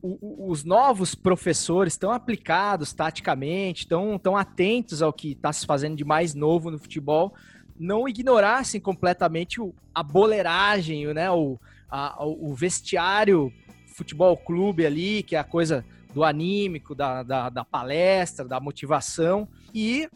o- 0.00 0.16
o- 0.46 0.50
os 0.50 0.64
novos 0.64 1.14
professores 1.14 1.92
estão 1.92 2.10
aplicados 2.12 2.94
taticamente, 2.94 3.80
estão 3.82 4.18
tão 4.18 4.38
atentos 4.38 5.02
ao 5.02 5.12
que 5.12 5.32
está 5.32 5.52
se 5.52 5.66
fazendo 5.66 5.94
de 5.96 6.04
mais 6.04 6.34
novo 6.34 6.70
no 6.70 6.78
futebol, 6.78 7.34
não 7.78 8.08
ignorassem 8.08 8.80
completamente 8.80 9.60
o, 9.60 9.74
a 9.94 10.02
boleiragem, 10.02 11.12
né, 11.12 11.30
o, 11.30 11.58
a- 11.90 12.16
o 12.24 12.54
vestiário 12.54 13.52
futebol 13.94 14.34
clube 14.34 14.86
ali, 14.86 15.22
que 15.22 15.36
é 15.36 15.38
a 15.38 15.44
coisa 15.44 15.84
do 16.12 16.24
anímico, 16.24 16.94
da, 16.94 17.22
da, 17.22 17.48
da 17.48 17.64
palestra, 17.64 18.44
da 18.46 18.60
motivação, 18.60 19.48
e 19.74 20.08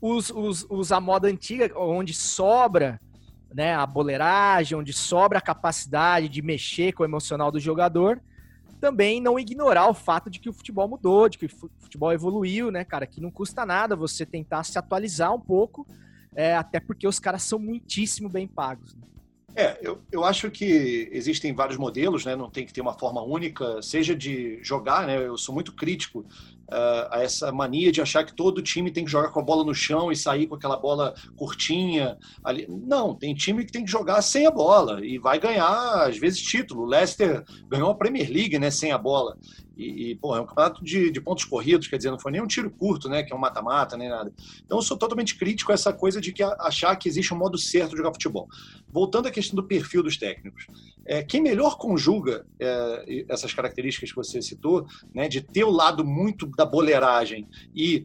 os, 0.00 0.30
os, 0.30 0.66
os 0.70 0.92
a 0.92 1.00
moda 1.00 1.28
antiga, 1.28 1.78
onde 1.78 2.14
sobra 2.14 3.00
né, 3.52 3.74
a 3.74 3.84
boleiragem, 3.86 4.78
onde 4.78 4.92
sobra 4.92 5.38
a 5.38 5.42
capacidade 5.42 6.28
de 6.28 6.40
mexer 6.40 6.92
com 6.92 7.02
o 7.02 7.06
emocional 7.06 7.50
do 7.50 7.58
jogador, 7.58 8.20
também 8.80 9.20
não 9.20 9.38
ignorar 9.38 9.88
o 9.88 9.94
fato 9.94 10.30
de 10.30 10.40
que 10.40 10.48
o 10.48 10.52
futebol 10.52 10.88
mudou, 10.88 11.28
de 11.28 11.36
que 11.36 11.46
o 11.46 11.70
futebol 11.78 12.12
evoluiu, 12.12 12.70
né, 12.70 12.82
cara? 12.82 13.06
Que 13.06 13.20
não 13.20 13.30
custa 13.30 13.66
nada 13.66 13.94
você 13.94 14.24
tentar 14.24 14.64
se 14.64 14.78
atualizar 14.78 15.34
um 15.34 15.40
pouco, 15.40 15.86
é, 16.34 16.56
até 16.56 16.80
porque 16.80 17.06
os 17.06 17.18
caras 17.18 17.42
são 17.42 17.58
muitíssimo 17.58 18.28
bem 18.28 18.48
pagos. 18.48 18.94
Né? 18.94 19.02
É, 19.54 19.78
eu, 19.82 20.00
eu 20.12 20.24
acho 20.24 20.50
que 20.50 21.08
existem 21.12 21.52
vários 21.52 21.76
modelos, 21.76 22.24
né? 22.24 22.36
Não 22.36 22.48
tem 22.48 22.64
que 22.64 22.72
ter 22.72 22.80
uma 22.80 22.96
forma 22.96 23.22
única, 23.22 23.82
seja 23.82 24.14
de 24.14 24.62
jogar, 24.62 25.06
né? 25.06 25.26
Eu 25.26 25.36
sou 25.36 25.54
muito 25.54 25.72
crítico 25.72 26.24
a 26.70 27.22
essa 27.22 27.52
mania 27.52 27.92
de 27.92 28.00
achar 28.00 28.24
que 28.24 28.34
todo 28.34 28.62
time 28.62 28.90
tem 28.90 29.04
que 29.04 29.10
jogar 29.10 29.30
com 29.30 29.40
a 29.40 29.42
bola 29.42 29.64
no 29.64 29.74
chão 29.74 30.10
e 30.10 30.16
sair 30.16 30.46
com 30.46 30.54
aquela 30.54 30.76
bola 30.76 31.14
curtinha. 31.36 32.18
Ali. 32.42 32.66
Não, 32.68 33.14
tem 33.14 33.34
time 33.34 33.64
que 33.64 33.72
tem 33.72 33.84
que 33.84 33.90
jogar 33.90 34.22
sem 34.22 34.46
a 34.46 34.50
bola 34.50 35.04
e 35.04 35.18
vai 35.18 35.38
ganhar, 35.38 36.08
às 36.08 36.18
vezes, 36.18 36.40
título. 36.40 36.82
O 36.82 36.86
Leicester 36.86 37.44
ganhou 37.68 37.90
a 37.90 37.94
Premier 37.94 38.30
League 38.30 38.58
né, 38.58 38.70
sem 38.70 38.92
a 38.92 38.98
bola. 38.98 39.36
E, 39.80 40.10
e 40.10 40.14
pô, 40.14 40.36
é 40.36 40.40
um 40.40 40.46
campeonato 40.46 40.84
de, 40.84 41.10
de, 41.10 41.20
pontos 41.22 41.44
corridos, 41.46 41.88
quer 41.88 41.96
dizer, 41.96 42.10
não 42.10 42.18
foi 42.18 42.30
nem 42.30 42.42
um 42.42 42.46
tiro 42.46 42.70
curto, 42.70 43.08
né? 43.08 43.22
Que 43.22 43.32
é 43.32 43.36
um 43.36 43.38
mata-mata, 43.38 43.96
nem 43.96 44.10
nada. 44.10 44.30
Então 44.62 44.76
eu 44.76 44.82
sou 44.82 44.96
totalmente 44.96 45.38
crítico 45.38 45.72
a 45.72 45.74
essa 45.74 45.90
coisa 45.90 46.20
de 46.20 46.32
que 46.32 46.42
achar 46.42 46.94
que 46.96 47.08
existe 47.08 47.32
um 47.32 47.38
modo 47.38 47.56
certo 47.56 47.92
de 47.92 47.96
jogar 47.96 48.12
futebol. 48.12 48.46
Voltando 48.92 49.28
à 49.28 49.30
questão 49.30 49.56
do 49.56 49.66
perfil 49.66 50.02
dos 50.02 50.18
técnicos. 50.18 50.66
É, 51.06 51.22
quem 51.22 51.40
melhor 51.40 51.78
conjuga 51.78 52.44
é, 52.60 53.24
essas 53.28 53.54
características 53.54 54.10
que 54.10 54.16
você 54.16 54.42
citou, 54.42 54.86
né, 55.14 55.28
de 55.28 55.40
ter 55.40 55.64
o 55.64 55.70
lado 55.70 56.04
muito 56.04 56.46
da 56.60 56.66
boleiragem 56.66 57.48
e 57.74 58.04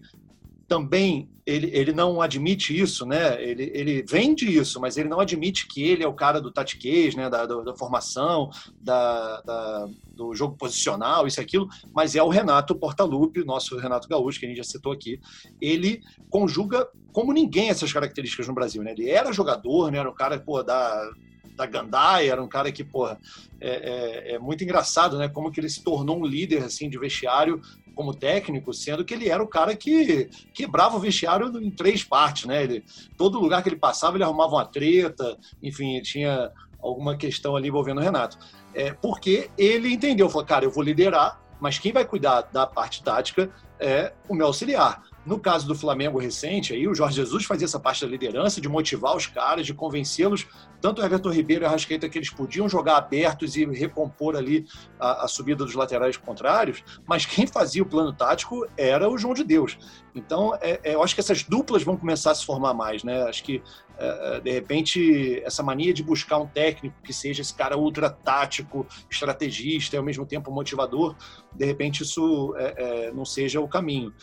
também 0.66 1.30
ele, 1.46 1.70
ele 1.74 1.92
não 1.92 2.22
admite 2.22 2.76
isso, 2.76 3.06
né? 3.06 3.40
Ele, 3.44 3.70
ele 3.76 4.04
vende 4.04 4.46
isso, 4.46 4.80
mas 4.80 4.98
ele 4.98 5.10
não 5.10 5.20
admite 5.20 5.68
que 5.68 5.84
ele 5.84 6.04
é 6.04 6.08
o 6.08 6.14
cara 6.14 6.42
do 6.42 6.52
tatiquês, 6.52 7.14
né? 7.14 7.30
Da, 7.30 7.46
da, 7.46 7.62
da 7.62 7.76
formação, 7.76 8.50
da, 8.82 9.42
da, 9.42 9.88
do 10.16 10.34
jogo 10.34 10.58
posicional, 10.58 11.28
isso 11.28 11.40
e 11.40 11.44
aquilo, 11.44 11.68
mas 11.94 12.16
é 12.16 12.24
o 12.24 12.30
Renato 12.30 12.74
Portaluppi, 12.74 13.44
nosso 13.46 13.78
Renato 13.78 14.08
Gaúcho, 14.08 14.40
que 14.40 14.46
a 14.46 14.50
gente 14.50 14.58
já 14.58 14.64
citou 14.64 14.92
aqui. 14.92 15.20
Ele 15.62 16.02
conjuga 16.32 16.88
como 17.12 17.32
ninguém 17.32 17.70
essas 17.70 17.94
características 17.94 18.48
no 18.48 18.56
Brasil, 18.56 18.82
né? 18.82 18.94
Ele 18.94 19.10
era 19.10 19.32
jogador, 19.32 19.92
né? 19.92 20.00
Era 20.00 20.10
um 20.10 20.16
cara, 20.16 20.40
pô, 20.40 20.64
da, 20.64 21.12
da 21.56 21.66
Gandai, 21.66 22.30
era 22.30 22.44
um 22.44 22.48
cara 22.48 22.72
que, 22.72 22.84
porra, 22.84 23.20
é, 23.60 23.70
é, 23.70 24.36
é, 24.36 24.40
muito 24.40 24.64
engraçado, 24.64 25.18
né? 25.18 25.30
Como 25.30 25.52
que 25.52 25.60
ele 25.60 25.70
se 25.70 25.84
tornou 25.84 26.20
um 26.20 26.26
líder, 26.26 26.64
assim, 26.64 26.90
de 26.90 26.98
vestiário 26.98 27.62
como 27.96 28.14
técnico, 28.14 28.74
sendo 28.74 29.06
que 29.06 29.14
ele 29.14 29.30
era 29.30 29.42
o 29.42 29.48
cara 29.48 29.76
que 29.76 30.30
quebrava 30.54 30.98
o 30.98 31.00
vestiário 31.00 31.48
em 31.60 31.72
três 31.72 32.04
partes, 32.04 32.46
né? 32.46 32.64
Ele, 32.64 32.84
todo 33.18 33.40
lugar 33.40 33.64
que 33.64 33.70
ele 33.70 33.78
passava, 33.78 34.18
ele 34.18 34.24
arrumava 34.24 34.56
uma 34.56 34.66
treta, 34.66 35.38
enfim, 35.64 36.02
tinha 36.02 36.52
alguma 36.82 37.16
questão 37.16 37.56
ali 37.56 37.70
envolvendo 37.70 38.00
o 38.00 38.04
Renato. 38.04 38.38
É, 38.74 38.92
porque 38.92 39.50
ele 39.58 39.94
entendeu, 39.94 40.30
falou, 40.30 40.46
cara, 40.46 40.66
eu 40.66 40.72
vou 40.72 40.84
liderar, 40.84 41.42
mas 41.60 41.80
quem 41.80 41.94
vai 41.94 42.06
cuidar 42.06 42.42
da 42.42 42.68
parte 42.68 43.02
tática 43.02 43.50
é 43.80 44.14
o 44.28 44.36
meu 44.36 44.48
auxiliar. 44.48 45.02
No 45.26 45.40
caso 45.40 45.68
do 45.68 45.74
Flamengo 45.74 46.20
recente, 46.20 46.74
aí 46.74 46.88
o 46.88 46.94
Jorge 46.94 47.16
Jesus 47.16 47.46
fazia 47.46 47.66
essa 47.66 47.80
parte 47.80 48.06
da 48.06 48.12
liderança, 48.12 48.62
de 48.62 48.70
motivar 48.70 49.16
os 49.16 49.26
caras, 49.26 49.66
de 49.66 49.74
convencê-los, 49.74 50.46
tanto 50.80 51.02
o 51.02 51.06
Everton 51.06 51.32
Ribeiro 51.32 51.64
e 51.64 51.66
a 51.66 51.70
Rascaeta, 51.70 52.08
que 52.08 52.18
eles 52.18 52.30
podiam 52.30 52.70
jogar 52.70 52.98
abertos 52.98 53.56
e 53.56 53.66
recompor 53.66 54.36
ali 54.36 54.68
a, 55.00 55.26
a, 55.26 55.28
subida 55.28 55.66
dos 55.66 55.74
laterais 55.74 56.16
contrários, 56.16 56.84
mas 57.08 57.26
quem 57.26 57.48
fazia 57.48 57.82
o 57.82 57.88
plano 57.88 58.14
tático 58.14 58.68
era 58.78 59.10
o 59.10 59.18
João 59.18 59.34
de 59.34 59.44
Deus. 59.44 59.80
Então, 60.14 60.56
é, 60.62 60.80
é, 60.84 60.94
eu 60.94 61.04
acho 61.04 61.16
que 61.16 61.22
essas 61.22 61.44
duplas 61.44 61.82
vão 61.82 61.98
começar 61.98 62.32
a 62.32 62.36
se 62.36 62.46
formar 62.46 62.76
mais, 62.76 63.04
né? 63.04 63.24
Acho 63.24 63.44
que, 63.44 63.64
é, 63.98 64.38
é 64.38 64.40
de 64.40 64.52
repente, 64.52 65.42
essa 65.44 65.64
mania 65.64 65.94
de 65.94 66.04
buscar 66.04 66.38
um 66.38 66.48
técnico 66.48 66.96
que 67.04 67.12
seja 67.12 67.42
esse 67.42 67.54
cara 67.54 67.76
ultra 67.76 68.10
tático, 68.10 68.86
estrategista 69.10 69.96
e 69.96 69.98
ao 69.98 70.06
mesmo 70.06 70.26
tempo 70.26 70.52
motivador, 70.52 71.16
de 71.52 71.66
repente 71.66 72.04
isso 72.04 72.54
é, 72.58 73.08
é, 73.08 73.12
não 73.12 73.26
seja 73.26 73.60
o 73.60 73.68
caminho 73.68 74.14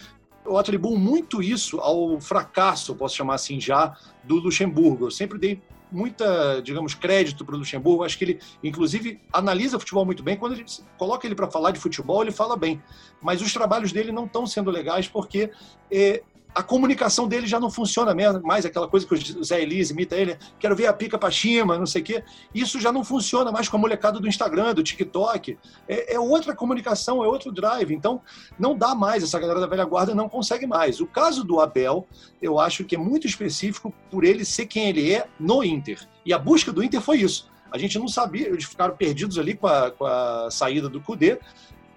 eu 0.45 0.57
atribuo 0.57 0.99
muito 0.99 1.43
isso 1.43 1.79
ao 1.81 2.21
fracasso, 2.21 2.95
posso 2.95 3.17
chamar 3.17 3.35
assim 3.35 3.61
já, 3.61 3.97
do 4.25 4.37
Luxemburgo. 4.37 5.07
Eu 5.07 5.11
sempre 5.11 5.39
dei 5.39 5.63
muita, 5.93 6.61
digamos, 6.63 6.95
crédito 6.95 7.45
para 7.45 7.55
o 7.55 7.59
Luxemburgo. 7.59 8.03
Acho 8.03 8.19
que 8.19 8.25
ele, 8.25 8.41
inclusive, 8.65 9.21
analisa 9.33 9.79
futebol 9.79 10.05
muito 10.05 10.23
bem. 10.23 10.37
Quando 10.37 10.55
ele 10.55 10.65
coloca 10.97 11.27
ele 11.27 11.35
para 11.35 11.51
falar 11.51 11.71
de 11.71 11.79
futebol, 11.79 12.23
ele 12.23 12.33
fala 12.33 12.57
bem. 12.57 12.83
Mas 13.21 13.43
os 13.43 13.53
trabalhos 13.53 13.93
dele 13.93 14.11
não 14.11 14.25
estão 14.25 14.47
sendo 14.47 14.71
legais 14.71 15.07
porque 15.07 15.51
é, 15.91 16.23
a 16.55 16.63
comunicação 16.63 17.27
dele 17.27 17.47
já 17.47 17.59
não 17.59 17.71
funciona 17.71 18.15
mais, 18.43 18.67
aquela 18.67 18.87
coisa 18.87 19.07
que 19.07 19.15
o 19.15 19.45
Zé 19.45 19.63
Elise 19.63 19.93
imita 19.93 20.17
ele, 20.17 20.37
quero 20.59 20.77
ver 20.77 20.87
a 20.87 20.93
pica 20.93 21.17
para 21.17 21.31
cima, 21.31 21.79
não 21.79 21.87
sei 21.87 22.03
o 22.03 22.05
quê. 22.05 22.25
Isso 22.55 22.81
já 22.81 22.93
não 22.93 23.05
funciona 23.05 23.51
mais 23.51 23.69
com 23.69 23.77
a 23.77 23.81
molecada 23.81 24.21
do 24.21 24.29
Instagram, 24.29 24.75
do 24.75 24.83
TikTok. 24.83 25.59
É, 25.89 26.15
é, 26.15 26.21
outra 26.21 26.55
comunicação, 26.55 27.25
é 27.25 27.27
outro 27.27 27.51
drive. 27.51 27.93
Então, 27.93 28.21
não 28.59 28.77
dá 28.77 28.95
mais, 28.95 29.23
essa 29.23 29.39
galera 29.39 29.61
da 29.61 29.67
velha 29.67 29.85
guarda 29.85 30.15
não 30.15 30.29
consegue 30.29 30.67
mais. 30.67 31.01
O 31.01 31.07
caso 31.07 31.43
do 31.43 31.61
Abel, 31.61 32.07
eu 32.41 32.59
acho 32.59 32.85
que 32.85 32.97
é 32.97 32.99
muito 32.99 33.27
específico 33.27 33.93
por 34.11 34.25
ele 34.25 34.45
ser 34.45 34.67
quem 34.67 34.89
ele 34.89 35.13
é 35.13 35.27
no 35.41 35.65
Inter. 35.65 36.07
E 36.25 36.33
a 36.33 36.39
busca 36.39 36.73
do 36.73 36.83
Inter 36.83 37.01
foi 37.01 37.19
isso. 37.19 37.51
A 37.71 37.79
gente 37.79 37.99
não 37.99 38.07
sabia, 38.07 38.49
eles 38.49 38.65
ficaram 38.65 38.95
perdidos 38.95 39.39
ali 39.39 39.55
com 39.55 39.67
a, 39.67 39.91
com 39.91 40.05
a 40.05 40.51
saída 40.51 40.91
do 40.91 41.01
Cudê, 41.01 41.39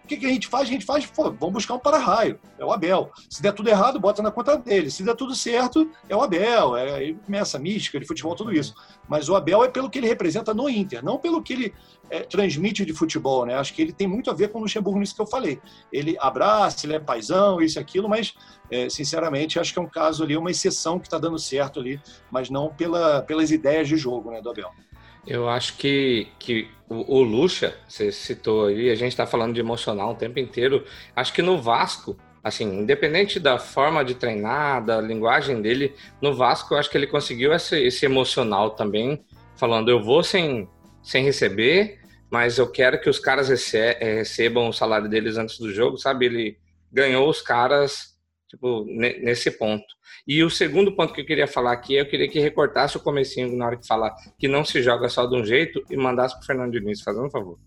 o 0.06 0.08
que, 0.08 0.18
que, 0.18 0.26
a 0.28 0.30
gente 0.30 0.47
faz? 0.47 0.70
A 0.70 0.72
gente 0.72 0.86
faz, 0.86 1.03
pô, 1.08 1.24
vamos 1.32 1.53
buscar 1.53 1.74
um 1.74 1.80
para-raio, 1.80 2.39
é 2.60 2.64
o 2.64 2.72
Abel. 2.72 3.12
Se 3.28 3.41
der 3.41 3.51
tudo 3.51 3.70
errado, 3.70 3.99
bota 3.99 4.22
na 4.22 4.30
conta 4.30 4.56
dele. 4.56 4.91
Se 4.91 5.01
der 5.03 5.16
tudo 5.16 5.34
certo, 5.34 5.89
é 6.08 6.16
o 6.16 6.22
Abel. 6.22 6.78
É, 6.78 6.93
aí 6.93 7.14
começa 7.16 7.58
a 7.58 7.60
mística 7.60 7.99
de 7.99 8.06
futebol, 8.06 8.36
tudo 8.36 8.53
isso. 8.53 8.76
Mas 9.10 9.30
o 9.30 9.36
Abel 9.36 9.64
é 9.64 9.68
pelo 9.68 9.89
que 9.89 9.97
ele 9.97 10.08
representa 10.08 10.53
no 10.53 10.70
Inter, 10.70 11.03
não 11.03 11.18
pelo 11.18 11.41
que 11.41 11.53
ele 11.53 11.74
é, 12.12 12.20
transmite 12.20 12.86
de 12.86 12.93
futebol, 12.93 13.47
né? 13.47 13.56
Acho 13.56 13.74
que 13.74 13.82
ele 13.82 13.91
tem 13.91 14.06
muito 14.06 14.30
a 14.30 14.34
ver 14.36 14.49
com 14.49 14.60
o 14.60 14.62
Luxemburgo 14.62 14.99
nisso 14.99 15.16
que 15.16 15.22
eu 15.22 15.28
falei. 15.28 15.60
Ele 15.91 16.16
abraça, 16.20 16.86
ele 16.86 16.93
é 16.93 16.99
paisão, 16.99 17.60
isso 17.60 17.80
e 17.80 17.82
aquilo, 17.82 18.08
mas, 18.08 18.36
é, 18.70 18.88
sinceramente, 18.89 19.60
acho 19.60 19.74
que 19.74 19.80
é 19.80 19.82
um 19.82 19.89
caso 19.89 20.24
ali, 20.24 20.38
uma 20.38 20.51
exceção 20.51 20.99
que 20.99 21.08
está 21.08 21.18
dando 21.18 21.39
certo 21.39 21.80
ali, 21.80 21.99
mas 22.30 22.51
não 22.51 22.70
pela, 22.70 23.24
pelas 23.24 23.49
ideias 23.49 23.88
de 23.88 23.97
jogo, 23.97 24.30
né, 24.30 24.39
do 24.39 24.51
Abel. 24.51 24.70
Eu 25.26 25.49
acho 25.49 25.76
que, 25.78 26.28
que 26.38 26.70
o, 26.90 27.18
o 27.18 27.22
Lucha, 27.22 27.76
você 27.88 28.12
citou 28.12 28.68
aí, 28.68 28.90
a 28.90 28.96
gente 28.96 29.12
está 29.12 29.26
falando 29.26 29.54
de 29.54 29.60
emocional 29.60 30.12
o 30.12 30.16
tempo 30.16 30.40
inteiro. 30.40 30.86
Acho 31.16 31.34
que 31.34 31.42
no 31.42 31.62
Vasco, 31.62 32.18
assim, 32.44 32.66
independente 32.80 33.40
da 33.40 33.58
forma 33.58 34.04
de 34.04 34.16
treinar, 34.16 34.84
da 34.84 35.02
linguagem 35.02 35.62
dele, 35.62 35.96
no 36.22 36.36
Vasco 36.36 36.74
eu 36.74 36.78
acho 36.78 36.90
que 36.90 36.98
ele 36.98 37.08
conseguiu 37.08 37.54
esse, 37.54 37.78
esse 37.78 38.06
emocional 38.06 38.72
também, 38.72 39.26
falando 39.56 39.90
eu 39.90 40.02
vou 40.02 40.24
sem, 40.24 40.70
sem 41.04 41.24
receber, 41.24 42.00
mas 42.30 42.58
eu 42.58 42.72
quero 42.72 43.00
que 43.00 43.10
os 43.10 43.20
caras 43.20 43.50
recebam 43.50 44.70
o 44.70 44.74
salário 44.74 45.10
deles 45.10 45.38
antes 45.38 45.58
do 45.58 45.72
jogo, 45.72 45.98
sabe? 45.98 46.26
Ele 46.26 46.58
ganhou 46.92 47.30
os 47.30 47.42
caras 47.42 48.16
tipo, 48.50 48.86
nesse 48.86 49.52
ponto. 49.52 49.86
E 50.28 50.44
o 50.44 50.50
segundo 50.50 50.92
ponto 50.92 51.14
que 51.14 51.22
eu 51.22 51.26
queria 51.26 51.48
falar 51.48 51.72
aqui, 51.72 51.94
eu 51.94 52.08
queria 52.08 52.28
que 52.28 52.40
recortasse 52.40 52.98
o 52.98 53.00
comecinho 53.00 53.56
na 53.56 53.68
hora 53.68 53.78
que 53.78 53.86
falar 53.86 54.16
que 54.40 54.48
não 54.48 54.66
se 54.66 54.82
joga 54.82 55.08
só 55.08 55.26
de 55.28 55.36
um 55.36 55.46
jeito 55.46 55.84
e 55.90 55.96
mandasse 55.96 56.36
pro 56.36 56.46
Fernando 56.46 56.72
Diniz, 56.72 57.02
fazendo 57.02 57.28
um 57.28 57.30
favor. 57.30 57.60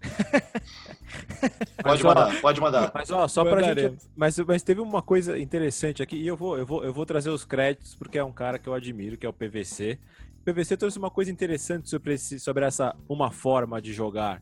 pode 1.82 2.02
mandar, 2.02 2.40
pode 2.40 2.60
mandar. 2.60 2.90
Mas 2.94 3.10
ó, 3.10 3.28
só 3.28 3.44
pra 3.44 3.74
gente, 3.74 3.98
mas, 4.16 4.38
mas 4.38 4.62
teve 4.62 4.80
uma 4.80 5.02
coisa 5.02 5.38
interessante 5.38 6.02
aqui 6.02 6.16
e 6.16 6.26
eu 6.26 6.36
vou, 6.36 6.56
eu 6.56 6.64
vou, 6.64 6.84
eu 6.84 6.92
vou 6.92 7.04
trazer 7.04 7.30
os 7.30 7.44
créditos 7.44 7.94
porque 7.94 8.16
é 8.16 8.24
um 8.24 8.32
cara 8.32 8.58
que 8.58 8.68
eu 8.68 8.74
admiro, 8.74 9.18
que 9.18 9.26
é 9.26 9.28
o 9.28 9.32
PVC. 9.32 9.98
O 10.40 10.44
PVC 10.50 10.76
trouxe 10.76 10.98
uma 10.98 11.10
coisa 11.10 11.30
interessante 11.30 11.90
sobre, 11.90 12.14
esse, 12.14 12.40
sobre 12.40 12.64
essa 12.64 12.96
uma 13.08 13.30
forma 13.30 13.82
de 13.82 13.92
jogar, 13.92 14.40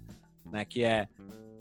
né, 0.53 0.65
que 0.65 0.85
é 0.85 1.09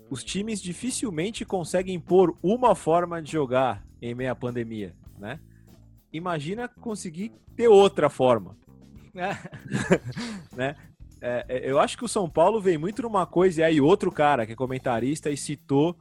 os 0.09 0.23
times 0.23 0.61
dificilmente 0.61 1.43
conseguem 1.43 1.95
impor 1.95 2.37
uma 2.43 2.75
forma 2.75 3.21
de 3.21 3.31
jogar 3.31 3.83
em 3.99 4.13
meio 4.13 4.31
à 4.31 4.35
pandemia, 4.35 4.93
né? 5.17 5.39
Imagina 6.15 6.67
conseguir 6.67 7.33
ter 7.55 7.67
outra 7.67 8.09
forma, 8.09 8.57
né? 10.55 10.75
É, 11.21 11.45
é, 11.47 11.71
eu 11.71 11.79
acho 11.79 11.97
que 11.97 12.05
o 12.05 12.09
São 12.09 12.29
Paulo 12.29 12.61
vem 12.61 12.77
muito 12.77 13.01
numa 13.01 13.25
coisa, 13.25 13.61
e 13.61 13.63
aí 13.63 13.81
outro 13.81 14.11
cara 14.11 14.45
que 14.45 14.53
é 14.53 14.55
comentarista 14.55 15.29
e 15.29 15.37
citou, 15.37 15.95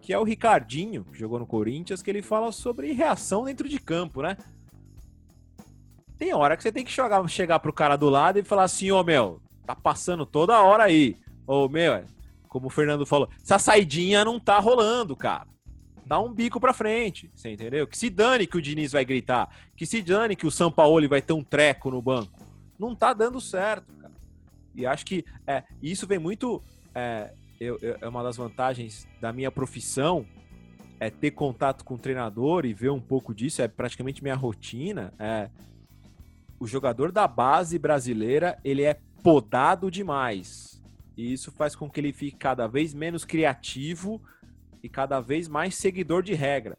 que 0.00 0.12
é 0.12 0.18
o 0.18 0.24
Ricardinho, 0.24 1.04
que 1.04 1.18
jogou 1.18 1.38
no 1.38 1.46
Corinthians, 1.46 2.02
que 2.02 2.10
ele 2.10 2.22
fala 2.22 2.52
sobre 2.52 2.92
reação 2.92 3.44
dentro 3.44 3.68
de 3.68 3.78
campo, 3.78 4.22
né? 4.22 4.36
Tem 6.18 6.32
hora 6.32 6.56
que 6.56 6.62
você 6.62 6.70
tem 6.70 6.84
que 6.84 6.92
chegar, 6.92 7.26
chegar 7.28 7.58
pro 7.58 7.72
cara 7.72 7.96
do 7.96 8.08
lado 8.08 8.38
e 8.38 8.44
falar 8.44 8.64
assim, 8.64 8.90
ô 8.90 9.00
oh, 9.00 9.04
meu, 9.04 9.40
tá 9.66 9.74
passando 9.74 10.24
toda 10.24 10.62
hora 10.62 10.84
aí. 10.84 11.16
Ô 11.46 11.64
oh, 11.64 11.68
meu, 11.68 12.04
como 12.48 12.68
o 12.68 12.70
Fernando 12.70 13.04
falou, 13.04 13.28
essa 13.42 13.58
saidinha 13.58 14.24
não 14.24 14.38
tá 14.38 14.58
rolando, 14.58 15.16
cara. 15.16 15.55
Dá 16.06 16.20
um 16.20 16.32
bico 16.32 16.60
pra 16.60 16.72
frente, 16.72 17.28
você 17.34 17.50
entendeu? 17.50 17.84
Que 17.84 17.98
se 17.98 18.08
dane 18.08 18.46
que 18.46 18.56
o 18.56 18.62
Diniz 18.62 18.92
vai 18.92 19.04
gritar, 19.04 19.50
que 19.76 19.84
se 19.84 20.00
dane 20.00 20.36
que 20.36 20.46
o 20.46 20.52
São 20.52 20.70
Paulo 20.70 21.08
vai 21.08 21.20
ter 21.20 21.32
um 21.32 21.42
treco 21.42 21.90
no 21.90 22.00
banco. 22.00 22.46
Não 22.78 22.94
tá 22.94 23.12
dando 23.12 23.40
certo, 23.40 23.92
cara. 23.94 24.14
E 24.72 24.86
acho 24.86 25.04
que 25.04 25.24
é, 25.44 25.64
isso 25.82 26.06
vem 26.06 26.20
muito. 26.20 26.62
É, 26.94 27.32
eu, 27.58 27.76
eu, 27.82 27.96
é 28.00 28.08
uma 28.08 28.22
das 28.22 28.36
vantagens 28.36 29.08
da 29.20 29.32
minha 29.32 29.50
profissão, 29.50 30.24
é 31.00 31.10
ter 31.10 31.32
contato 31.32 31.84
com 31.84 31.94
o 31.94 31.98
treinador 31.98 32.64
e 32.64 32.72
ver 32.72 32.90
um 32.90 33.00
pouco 33.00 33.34
disso, 33.34 33.60
é 33.60 33.66
praticamente 33.66 34.22
minha 34.22 34.36
rotina. 34.36 35.12
É, 35.18 35.50
o 36.60 36.68
jogador 36.68 37.10
da 37.10 37.26
base 37.26 37.80
brasileira, 37.80 38.60
ele 38.62 38.82
é 38.82 39.00
podado 39.24 39.90
demais. 39.90 40.80
E 41.16 41.32
isso 41.32 41.50
faz 41.50 41.74
com 41.74 41.90
que 41.90 41.98
ele 41.98 42.12
fique 42.12 42.36
cada 42.36 42.68
vez 42.68 42.94
menos 42.94 43.24
criativo 43.24 44.22
e 44.86 44.88
cada 44.88 45.20
vez 45.20 45.48
mais 45.48 45.74
seguidor 45.74 46.22
de 46.22 46.32
regra. 46.32 46.78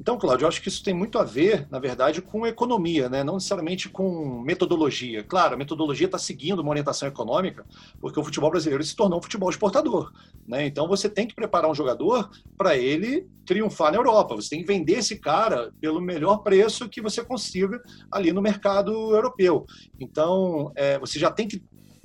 Então, 0.00 0.18
Cláudio, 0.18 0.44
eu 0.44 0.48
acho 0.48 0.60
que 0.60 0.68
isso 0.68 0.82
tem 0.82 0.94
muito 0.94 1.16
a 1.16 1.22
ver, 1.22 1.68
na 1.70 1.78
verdade, 1.78 2.20
com 2.20 2.44
economia, 2.44 3.08
né? 3.08 3.22
não 3.22 3.34
necessariamente 3.34 3.88
com 3.88 4.40
metodologia. 4.40 5.22
Claro, 5.22 5.54
a 5.54 5.56
metodologia 5.56 6.06
está 6.06 6.18
seguindo 6.18 6.58
uma 6.58 6.70
orientação 6.70 7.06
econômica, 7.06 7.64
porque 8.00 8.18
o 8.18 8.24
futebol 8.24 8.50
brasileiro 8.50 8.82
se 8.82 8.96
tornou 8.96 9.20
um 9.20 9.22
futebol 9.22 9.48
exportador. 9.48 10.10
Né? 10.48 10.66
Então, 10.66 10.88
você 10.88 11.08
tem 11.08 11.28
que 11.28 11.34
preparar 11.34 11.70
um 11.70 11.74
jogador 11.74 12.30
para 12.58 12.76
ele 12.76 13.28
triunfar 13.46 13.92
na 13.92 13.98
Europa. 13.98 14.34
Você 14.34 14.50
tem 14.50 14.60
que 14.62 14.66
vender 14.66 14.94
esse 14.94 15.20
cara 15.20 15.70
pelo 15.80 16.00
melhor 16.00 16.38
preço 16.38 16.88
que 16.88 17.00
você 17.00 17.22
consiga 17.22 17.80
ali 18.10 18.32
no 18.32 18.42
mercado 18.42 18.90
europeu. 19.14 19.66
Então, 20.00 20.72
é, 20.74 20.98
você 20.98 21.16
já 21.16 21.30
tem 21.30 21.46
que 21.46 21.62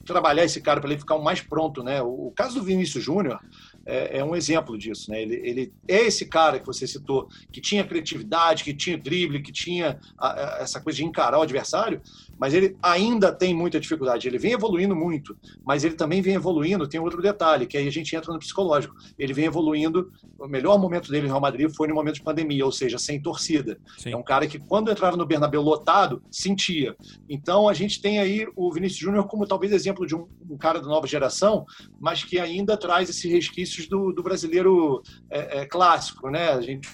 trabalhar 0.07 0.45
esse 0.45 0.61
cara 0.61 0.79
para 0.79 0.89
ele 0.89 0.99
ficar 0.99 1.17
mais 1.19 1.41
pronto, 1.41 1.83
né? 1.83 2.01
O 2.01 2.31
caso 2.35 2.59
do 2.59 2.65
Vinícius 2.65 3.03
Júnior 3.03 3.39
é, 3.87 4.19
é, 4.19 4.23
um 4.23 4.35
exemplo 4.35 4.77
disso, 4.77 5.09
né? 5.09 5.21
Ele, 5.21 5.35
ele, 5.43 5.73
é 5.87 6.05
esse 6.05 6.25
cara 6.25 6.59
que 6.59 6.65
você 6.65 6.85
citou, 6.85 7.29
que 7.51 7.61
tinha 7.61 7.83
criatividade, 7.83 8.63
que 8.63 8.73
tinha 8.73 8.97
drible, 8.97 9.41
que 9.41 9.51
tinha 9.51 9.97
a, 10.17 10.57
a, 10.57 10.61
essa 10.61 10.81
coisa 10.81 10.97
de 10.97 11.05
encarar 11.05 11.39
o 11.39 11.41
adversário, 11.41 12.01
mas 12.37 12.53
ele 12.53 12.75
ainda 12.83 13.31
tem 13.31 13.53
muita 13.53 13.79
dificuldade. 13.79 14.27
Ele 14.27 14.37
vem 14.37 14.51
evoluindo 14.51 14.95
muito, 14.95 15.37
mas 15.65 15.83
ele 15.83 15.95
também 15.95 16.21
vem 16.21 16.35
evoluindo. 16.35 16.87
Tem 16.87 16.99
outro 16.99 17.21
detalhe, 17.21 17.65
que 17.65 17.77
aí 17.77 17.87
a 17.87 17.91
gente 17.91 18.15
entra 18.15 18.33
no 18.33 18.39
psicológico. 18.39 18.95
Ele 19.17 19.33
vem 19.33 19.45
evoluindo. 19.45 20.11
O 20.37 20.47
melhor 20.47 20.77
momento 20.77 21.09
dele 21.09 21.23
no 21.23 21.29
Real 21.29 21.41
Madrid 21.41 21.69
foi 21.75 21.87
no 21.87 21.95
momento 21.95 22.15
de 22.15 22.23
pandemia, 22.23 22.65
ou 22.65 22.71
seja, 22.71 22.97
sem 22.97 23.21
torcida. 23.21 23.79
Sim. 23.97 24.11
É 24.11 24.17
um 24.17 24.23
cara 24.23 24.45
que, 24.45 24.59
quando 24.59 24.91
entrava 24.91 25.15
no 25.15 25.25
Bernabéu 25.25 25.61
lotado, 25.61 26.21
sentia. 26.29 26.95
Então, 27.29 27.67
a 27.67 27.73
gente 27.73 28.01
tem 28.01 28.19
aí 28.19 28.47
o 28.55 28.71
Vinícius 28.71 28.99
Júnior 28.99 29.27
como 29.27 29.47
talvez 29.47 29.71
exemplo 29.71 30.05
de 30.05 30.15
um, 30.15 30.27
um, 30.49 30.57
cara 30.57 30.79
da 30.79 30.87
nova 30.87 31.07
geração, 31.07 31.65
mas 31.99 32.23
que 32.23 32.39
ainda 32.39 32.77
traz 32.77 33.09
esses 33.09 33.31
resquícios 33.77 33.87
do, 33.87 34.11
do 34.11 34.23
brasileiro 34.23 35.01
é, 35.29 35.59
é, 35.59 35.65
clássico, 35.65 36.29
né? 36.29 36.49
A 36.49 36.61
gente 36.61 36.89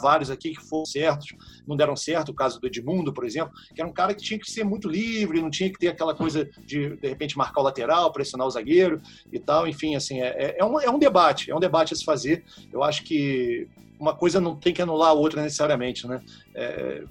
vários 0.00 0.32
aqui 0.32 0.50
que 0.50 0.60
foram 0.60 0.84
certos, 0.84 1.28
não 1.64 1.76
deram 1.76 1.94
certo, 1.94 2.30
o 2.30 2.34
caso 2.34 2.60
do 2.60 2.66
Edmundo, 2.66 3.12
por 3.12 3.24
exemplo, 3.24 3.52
que 3.72 3.80
era 3.80 3.88
um 3.88 3.92
cara 3.92 4.12
que 4.12 4.20
tinha 4.20 4.38
que 4.38 4.50
ser 4.50 4.64
muito 4.64 4.88
livre, 4.88 5.40
não 5.40 5.48
tinha 5.50 5.70
que 5.70 5.78
ter 5.78 5.88
aquela 5.88 6.12
coisa 6.12 6.44
de, 6.66 6.96
de 6.96 7.08
repente, 7.08 7.38
marcar 7.38 7.60
o 7.60 7.64
lateral, 7.64 8.12
pressionar 8.12 8.48
o 8.48 8.50
zagueiro 8.50 9.00
e 9.32 9.38
tal. 9.38 9.68
Enfim, 9.68 9.94
assim, 9.94 10.20
é, 10.20 10.28
é, 10.28 10.56
é 10.58 10.64
um, 10.64 10.80
é 10.80 10.90
um 10.90 10.98
debate, 10.98 11.52
é 11.52 11.54
um 11.54 11.60
debate 11.60 11.92
a 11.92 11.96
se 11.96 12.04
fazer. 12.04 12.44
Eu 12.72 12.82
acho 12.82 13.04
que 13.04 13.68
uma 13.98 14.14
coisa 14.14 14.40
não 14.40 14.56
tem 14.56 14.72
que 14.72 14.82
anular 14.82 15.10
a 15.10 15.12
outra 15.12 15.42
necessariamente, 15.42 16.06
né? 16.06 16.20
É, 16.54 17.04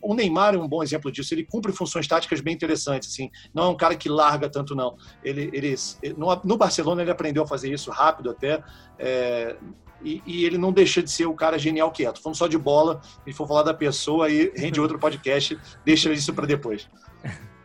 o 0.00 0.14
Neymar 0.14 0.54
é 0.54 0.58
um 0.58 0.68
bom 0.68 0.82
exemplo 0.82 1.10
disso. 1.10 1.34
Ele 1.34 1.44
cumpre 1.44 1.72
funções 1.72 2.06
táticas 2.06 2.40
bem 2.40 2.54
interessantes, 2.54 3.10
assim. 3.10 3.30
Não 3.52 3.64
é 3.64 3.68
um 3.68 3.76
cara 3.76 3.94
que 3.94 4.08
larga 4.08 4.48
tanto, 4.48 4.74
não. 4.74 4.96
Ele, 5.22 5.50
ele 5.52 5.74
no, 6.16 6.56
Barcelona 6.56 7.02
ele 7.02 7.10
aprendeu 7.10 7.42
a 7.42 7.46
fazer 7.46 7.72
isso 7.72 7.90
rápido 7.90 8.30
até. 8.30 8.62
É, 8.98 9.56
e, 10.02 10.22
e, 10.26 10.44
ele 10.44 10.58
não 10.58 10.72
deixa 10.72 11.02
de 11.02 11.10
ser 11.10 11.26
o 11.26 11.34
cara 11.34 11.58
genial 11.58 11.90
quieto. 11.90 12.20
Falando 12.22 12.36
só 12.36 12.46
de 12.46 12.58
bola, 12.58 13.00
e 13.26 13.32
for 13.32 13.48
falar 13.48 13.62
da 13.62 13.74
pessoa, 13.74 14.26
aí 14.26 14.52
rende 14.54 14.80
outro 14.80 14.98
podcast, 14.98 15.58
deixa 15.84 16.12
isso 16.12 16.32
para 16.32 16.46
depois. 16.46 16.88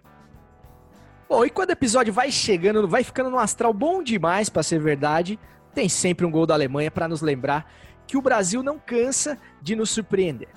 Bom, 1.27 1.45
e 1.45 1.49
quando 1.49 1.69
o 1.69 1.73
episódio 1.73 2.11
vai 2.11 2.31
chegando, 2.31 2.87
vai 2.87 3.05
ficando 3.05 3.29
no 3.29 3.39
astral 3.39 3.73
bom 3.73 4.03
demais 4.03 4.49
para 4.49 4.61
ser 4.61 4.81
verdade, 4.81 5.39
tem 5.73 5.87
sempre 5.87 6.25
um 6.25 6.31
gol 6.31 6.45
da 6.45 6.53
Alemanha 6.53 6.91
para 6.91 7.07
nos 7.07 7.21
lembrar 7.21 7.71
que 8.11 8.17
o 8.17 8.21
Brasil 8.21 8.61
não 8.61 8.77
cansa 8.77 9.39
de 9.61 9.73
nos 9.73 9.89
surpreender. 9.89 10.49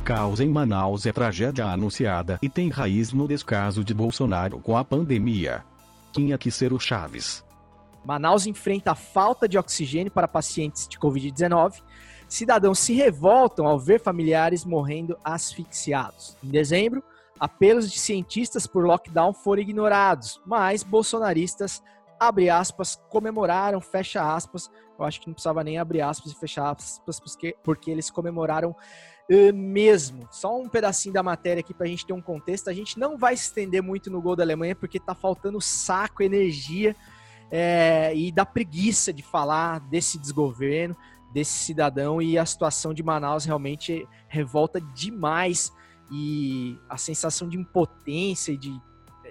caos 0.03 0.39
em 0.39 0.47
Manaus 0.47 1.07
é 1.07 1.11
tragédia 1.11 1.65
anunciada 1.65 2.37
e 2.39 2.47
tem 2.47 2.69
raiz 2.69 3.11
no 3.11 3.27
descaso 3.27 3.83
de 3.83 3.95
Bolsonaro 3.95 4.59
com 4.59 4.77
a 4.77 4.85
pandemia. 4.85 5.65
Tinha 6.13 6.37
que 6.37 6.51
ser 6.51 6.71
o 6.71 6.79
Chaves. 6.79 7.43
Manaus 8.05 8.45
enfrenta 8.47 8.91
a 8.91 8.95
falta 8.95 9.47
de 9.47 9.57
oxigênio 9.57 10.11
para 10.11 10.27
pacientes 10.27 10.87
de 10.87 10.97
Covid-19. 10.97 11.81
Cidadãos 12.29 12.77
se 12.77 12.93
revoltam 12.93 13.65
ao 13.65 13.79
ver 13.79 13.99
familiares 13.99 14.63
morrendo 14.63 15.17
asfixiados. 15.23 16.37
Em 16.43 16.49
dezembro, 16.49 17.03
apelos 17.39 17.91
de 17.91 17.97
cientistas 17.97 18.67
por 18.67 18.85
lockdown 18.85 19.33
foram 19.33 19.63
ignorados, 19.63 20.39
mas 20.45 20.83
bolsonaristas, 20.83 21.81
abre 22.19 22.47
aspas, 22.47 23.01
comemoraram, 23.09 23.81
fecha 23.81 24.35
aspas. 24.35 24.69
Eu 24.97 25.05
acho 25.05 25.19
que 25.19 25.25
não 25.25 25.33
precisava 25.33 25.63
nem 25.63 25.79
abrir 25.79 26.01
aspas 26.01 26.31
e 26.31 26.35
fechar 26.35 26.69
aspas, 26.69 27.19
porque, 27.19 27.55
porque 27.63 27.89
eles 27.89 28.11
comemoraram 28.11 28.75
uh, 29.31 29.53
mesmo. 29.53 30.27
Só 30.29 30.55
um 30.55 30.69
pedacinho 30.69 31.13
da 31.13 31.23
matéria 31.23 31.61
aqui 31.61 31.73
para 31.73 31.87
a 31.87 31.89
gente 31.89 32.05
ter 32.05 32.13
um 32.13 32.21
contexto. 32.21 32.69
A 32.69 32.73
gente 32.73 32.99
não 32.99 33.17
vai 33.17 33.35
se 33.35 33.45
estender 33.45 33.81
muito 33.81 34.11
no 34.11 34.21
gol 34.21 34.35
da 34.35 34.43
Alemanha 34.43 34.75
porque 34.75 34.99
tá 34.99 35.15
faltando 35.15 35.59
saco, 35.59 36.21
energia 36.21 36.95
é, 37.51 38.15
e 38.15 38.31
da 38.31 38.45
preguiça 38.45 39.11
de 39.11 39.23
falar 39.23 39.79
desse 39.79 40.19
desgoverno, 40.19 40.95
desse 41.33 41.51
cidadão 41.51 42.21
e 42.21 42.37
a 42.37 42.45
situação 42.45 42.93
de 42.93 43.03
Manaus 43.03 43.45
realmente 43.45 44.07
revolta 44.27 44.81
demais 44.81 45.71
e 46.11 46.77
a 46.89 46.97
sensação 46.97 47.47
de 47.47 47.57
impotência 47.57 48.51
e 48.51 48.57
de 48.57 48.81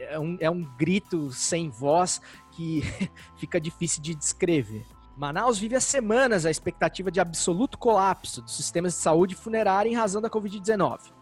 é 0.01 0.19
um, 0.19 0.37
é 0.41 0.49
um 0.49 0.63
grito 0.77 1.33
sem 1.33 1.69
voz 1.69 2.21
que 2.53 2.83
fica 3.37 3.61
difícil 3.61 4.01
de 4.01 4.15
descrever. 4.15 4.87
Manaus 5.17 5.59
vive 5.59 5.75
há 5.75 5.81
semanas 5.81 6.47
a 6.47 6.51
expectativa 6.51 7.11
de 7.11 7.19
absoluto 7.19 7.77
colapso 7.77 8.41
dos 8.41 8.55
sistemas 8.55 8.95
de 8.95 9.01
saúde 9.01 9.35
funerária 9.35 9.89
em 9.89 9.95
razão 9.95 10.23
da 10.23 10.31
Covid-19. 10.31 11.13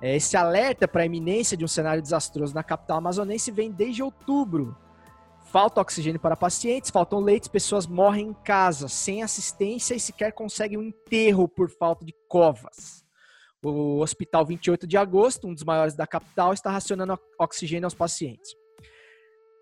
É, 0.00 0.16
esse 0.16 0.36
alerta 0.36 0.86
para 0.86 1.02
a 1.02 1.06
iminência 1.06 1.56
de 1.56 1.64
um 1.64 1.68
cenário 1.68 2.00
desastroso 2.02 2.54
na 2.54 2.62
capital 2.62 2.98
amazonense 2.98 3.50
vem 3.50 3.70
desde 3.70 4.02
outubro. 4.02 4.76
Falta 5.54 5.80
oxigênio 5.80 6.18
para 6.18 6.34
pacientes, 6.34 6.90
faltam 6.90 7.20
leitos, 7.20 7.48
pessoas 7.48 7.86
morrem 7.86 8.30
em 8.30 8.34
casa, 8.34 8.88
sem 8.88 9.22
assistência 9.22 9.94
e 9.94 10.00
sequer 10.00 10.32
conseguem 10.32 10.76
um 10.76 10.82
enterro 10.82 11.46
por 11.46 11.70
falta 11.70 12.04
de 12.04 12.12
covas. 12.28 13.04
O 13.64 14.00
Hospital 14.00 14.44
28 14.44 14.84
de 14.84 14.96
Agosto, 14.96 15.46
um 15.46 15.54
dos 15.54 15.62
maiores 15.62 15.94
da 15.94 16.08
capital, 16.08 16.52
está 16.52 16.72
racionando 16.72 17.16
oxigênio 17.38 17.86
aos 17.86 17.94
pacientes. 17.94 18.50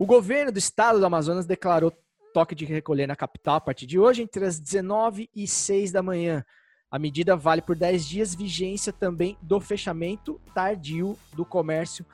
O 0.01 0.07
governo 0.07 0.51
do 0.51 0.59
estado 0.59 0.99
do 0.99 1.05
Amazonas 1.05 1.45
declarou 1.45 1.93
toque 2.33 2.55
de 2.55 2.65
recolher 2.65 3.07
na 3.07 3.15
capital 3.15 3.57
a 3.57 3.61
partir 3.61 3.85
de 3.85 3.99
hoje, 3.99 4.23
entre 4.23 4.47
as 4.47 4.59
19 4.59 5.29
e 5.37 5.47
6 5.47 5.93
da 5.93 6.03
manhã. 6.03 6.43
A 6.91 6.99
medida 6.99 7.37
vale 7.37 7.61
por 7.61 7.77
10 7.77 8.09
dias, 8.09 8.35
vigência 8.35 8.95
também 8.95 9.37
do 9.43 9.61
fechamento 9.61 10.41
tardio 10.55 11.19
do 11.35 11.45
comércio 11.45 12.07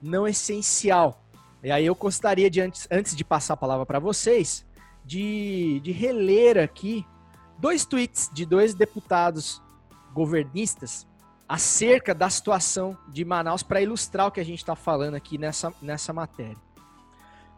não 0.00 0.26
essencial. 0.26 1.25
E 1.66 1.72
aí 1.72 1.84
eu 1.84 1.96
gostaria 1.96 2.48
de, 2.48 2.60
antes, 2.60 2.86
antes 2.88 3.16
de 3.16 3.24
passar 3.24 3.54
a 3.54 3.56
palavra 3.56 3.84
para 3.84 3.98
vocês, 3.98 4.64
de, 5.04 5.80
de 5.82 5.90
reler 5.90 6.58
aqui 6.58 7.04
dois 7.58 7.84
tweets 7.84 8.30
de 8.32 8.46
dois 8.46 8.72
deputados 8.72 9.60
governistas 10.14 11.04
acerca 11.48 12.14
da 12.14 12.30
situação 12.30 12.96
de 13.08 13.24
Manaus 13.24 13.64
para 13.64 13.82
ilustrar 13.82 14.28
o 14.28 14.30
que 14.30 14.38
a 14.38 14.44
gente 14.44 14.60
está 14.60 14.76
falando 14.76 15.16
aqui 15.16 15.36
nessa, 15.36 15.74
nessa 15.82 16.12
matéria 16.12 16.56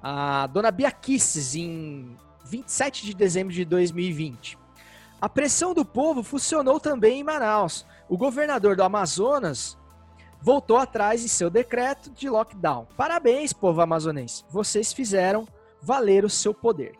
a 0.03 0.47
dona 0.47 0.71
Bia 0.71 0.91
Kisses 0.91 1.55
em 1.55 2.17
27 2.45 3.05
de 3.05 3.15
dezembro 3.15 3.53
de 3.53 3.65
2020. 3.65 4.59
A 5.21 5.29
pressão 5.29 5.75
do 5.75 5.85
povo 5.85 6.23
funcionou 6.23 6.79
também 6.79 7.21
em 7.21 7.25
Manaus. 7.25 7.85
O 8.09 8.17
governador 8.17 8.75
do 8.77 8.83
Amazonas 8.83 9.77
voltou 10.41 10.77
atrás 10.77 11.25
em 11.25 11.29
seu 11.29 11.51
decreto 11.51 12.11
de 12.11 12.29
lockdown. 12.29 12.87
Parabéns, 12.97 13.53
povo 13.53 13.81
amazonense. 13.81 14.45
Vocês 14.51 14.93
fizeram 14.93 15.47
valer 15.83 16.25
o 16.25 16.31
seu 16.31 16.55
poder. 16.55 16.95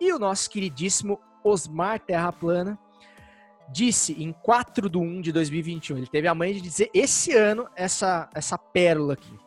E 0.00 0.12
o 0.12 0.18
nosso 0.18 0.50
queridíssimo 0.50 1.20
Osmar 1.42 2.00
Terra 2.00 2.32
Plana 2.32 2.78
disse 3.70 4.12
em 4.22 4.32
4 4.32 4.88
de 4.88 4.98
1 4.98 5.20
de 5.20 5.32
2021, 5.32 5.96
ele 5.96 6.06
teve 6.06 6.28
a 6.28 6.34
mãe 6.34 6.52
de 6.52 6.60
dizer 6.60 6.90
esse 6.92 7.34
ano 7.34 7.68
essa, 7.74 8.28
essa 8.34 8.58
pérola 8.58 9.14
aqui. 9.14 9.38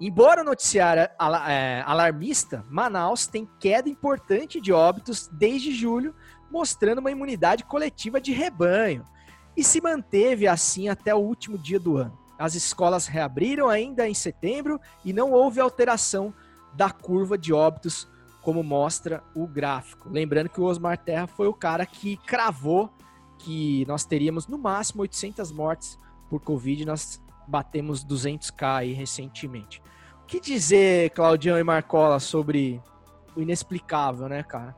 Embora 0.00 0.42
o 0.42 0.44
noticiário 0.44 1.08
é, 1.48 1.82
alarmista, 1.86 2.64
Manaus 2.68 3.26
tem 3.26 3.48
queda 3.58 3.88
importante 3.88 4.60
de 4.60 4.72
óbitos 4.72 5.28
desde 5.32 5.72
julho, 5.72 6.14
mostrando 6.50 6.98
uma 6.98 7.10
imunidade 7.10 7.64
coletiva 7.64 8.20
de 8.20 8.30
rebanho. 8.32 9.04
E 9.56 9.64
se 9.64 9.80
manteve 9.80 10.46
assim 10.46 10.88
até 10.90 11.14
o 11.14 11.18
último 11.18 11.56
dia 11.56 11.80
do 11.80 11.96
ano. 11.96 12.25
As 12.38 12.54
escolas 12.54 13.06
reabriram 13.06 13.68
ainda 13.68 14.08
em 14.08 14.14
setembro 14.14 14.80
e 15.04 15.12
não 15.12 15.32
houve 15.32 15.60
alteração 15.60 16.34
da 16.74 16.90
curva 16.90 17.38
de 17.38 17.52
óbitos, 17.52 18.08
como 18.42 18.62
mostra 18.62 19.22
o 19.34 19.46
gráfico. 19.46 20.08
Lembrando 20.08 20.48
que 20.50 20.60
o 20.60 20.64
Osmar 20.64 20.98
Terra 20.98 21.26
foi 21.26 21.48
o 21.48 21.54
cara 21.54 21.84
que 21.86 22.16
cravou 22.18 22.92
que 23.38 23.84
nós 23.86 24.04
teríamos 24.04 24.46
no 24.46 24.58
máximo 24.58 25.02
800 25.02 25.50
mortes 25.50 25.98
por 26.28 26.40
Covid. 26.40 26.84
Nós 26.84 27.22
batemos 27.46 28.04
200k 28.04 28.76
aí 28.76 28.92
recentemente. 28.92 29.82
O 30.22 30.26
que 30.26 30.40
dizer, 30.40 31.10
Claudião 31.10 31.58
e 31.58 31.62
Marcola, 31.62 32.18
sobre 32.18 32.80
o 33.34 33.40
inexplicável, 33.40 34.28
né, 34.28 34.42
cara? 34.42 34.74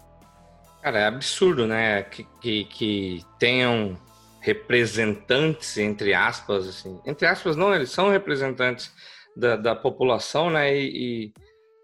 Cara, 0.82 1.00
é 1.00 1.06
absurdo, 1.06 1.66
né? 1.66 2.02
Que, 2.02 2.24
que, 2.40 2.64
que 2.64 3.24
tenham 3.38 3.96
representantes, 4.40 5.76
entre 5.78 6.14
aspas, 6.14 6.68
assim. 6.68 7.00
Entre 7.04 7.26
aspas, 7.26 7.56
não, 7.56 7.74
eles 7.74 7.90
são 7.90 8.10
representantes 8.10 8.92
da, 9.36 9.56
da 9.56 9.74
população, 9.74 10.50
né? 10.50 10.76
E, 10.76 11.26
e, 11.26 11.32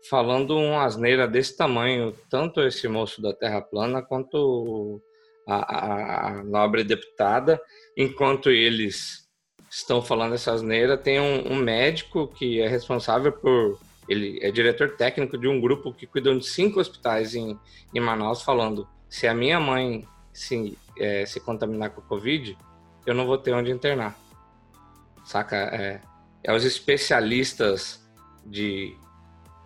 falando 0.08 0.56
uma 0.56 0.84
asneira 0.84 1.26
desse 1.26 1.56
tamanho, 1.56 2.14
tanto 2.28 2.60
esse 2.60 2.86
moço 2.88 3.22
da 3.22 3.32
Terra 3.32 3.62
Plana 3.62 4.02
quanto 4.02 5.00
a, 5.46 5.56
a, 5.56 6.28
a 6.28 6.44
nobre 6.44 6.84
deputada, 6.84 7.60
enquanto 7.96 8.50
eles 8.50 9.24
estão 9.70 10.02
falando 10.02 10.34
essa 10.34 10.52
asneira, 10.52 10.96
tem 10.96 11.18
um, 11.18 11.52
um 11.52 11.56
médico 11.56 12.28
que 12.28 12.60
é 12.60 12.68
responsável 12.68 13.32
por 13.32 13.78
ele 14.08 14.38
é 14.42 14.50
diretor 14.50 14.96
técnico 14.96 15.38
de 15.38 15.48
um 15.48 15.60
grupo 15.60 15.92
que 15.92 16.06
cuida 16.06 16.34
de 16.36 16.46
cinco 16.46 16.80
hospitais 16.80 17.34
em, 17.34 17.58
em 17.94 18.00
Manaus, 18.00 18.42
falando: 18.42 18.86
se 19.08 19.26
a 19.26 19.34
minha 19.34 19.58
mãe 19.58 20.06
se, 20.32 20.76
é, 20.98 21.26
se 21.26 21.40
contaminar 21.40 21.90
com 21.90 22.00
Covid, 22.02 22.56
eu 23.06 23.14
não 23.14 23.26
vou 23.26 23.38
ter 23.38 23.52
onde 23.52 23.70
internar. 23.70 24.16
Saca? 25.24 25.56
É, 25.56 26.00
é 26.42 26.54
os 26.54 26.64
especialistas 26.64 28.04
de, 28.44 28.96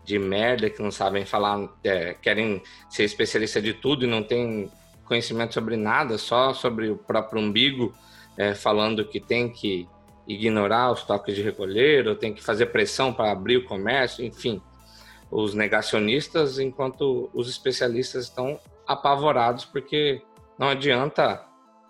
de 0.04 0.18
merda 0.18 0.70
que 0.70 0.82
não 0.82 0.90
sabem 0.90 1.24
falar, 1.24 1.68
é, 1.84 2.14
querem 2.14 2.62
ser 2.88 3.04
especialista 3.04 3.60
de 3.60 3.74
tudo 3.74 4.04
e 4.04 4.08
não 4.08 4.22
tem 4.22 4.70
conhecimento 5.04 5.54
sobre 5.54 5.76
nada, 5.76 6.18
só 6.18 6.52
sobre 6.52 6.90
o 6.90 6.96
próprio 6.96 7.40
umbigo, 7.40 7.94
é, 8.36 8.54
falando 8.54 9.04
que 9.04 9.18
tem 9.18 9.50
que 9.50 9.88
ignorar 10.26 10.92
os 10.92 11.02
toques 11.02 11.34
de 11.34 11.42
recolher, 11.42 12.06
ou 12.06 12.14
tem 12.14 12.34
que 12.34 12.42
fazer 12.42 12.66
pressão 12.66 13.12
para 13.12 13.32
abrir 13.32 13.56
o 13.56 13.64
comércio, 13.64 14.24
enfim, 14.24 14.60
os 15.30 15.54
negacionistas, 15.54 16.58
enquanto 16.58 17.30
os 17.32 17.48
especialistas 17.48 18.24
estão 18.24 18.60
apavorados 18.86 19.64
porque 19.64 20.22
não 20.58 20.68
adianta 20.68 21.44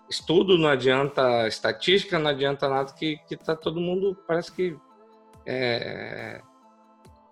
estudo, 0.09 0.57
não 0.57 0.69
adianta 0.69 1.47
estatística, 1.47 2.17
não 2.17 2.31
adianta 2.31 2.67
nada 2.67 2.93
que, 2.93 3.17
que 3.27 3.35
tá 3.35 3.55
todo 3.55 3.79
mundo 3.79 4.17
parece 4.27 4.51
que 4.51 4.77
é, 5.45 6.41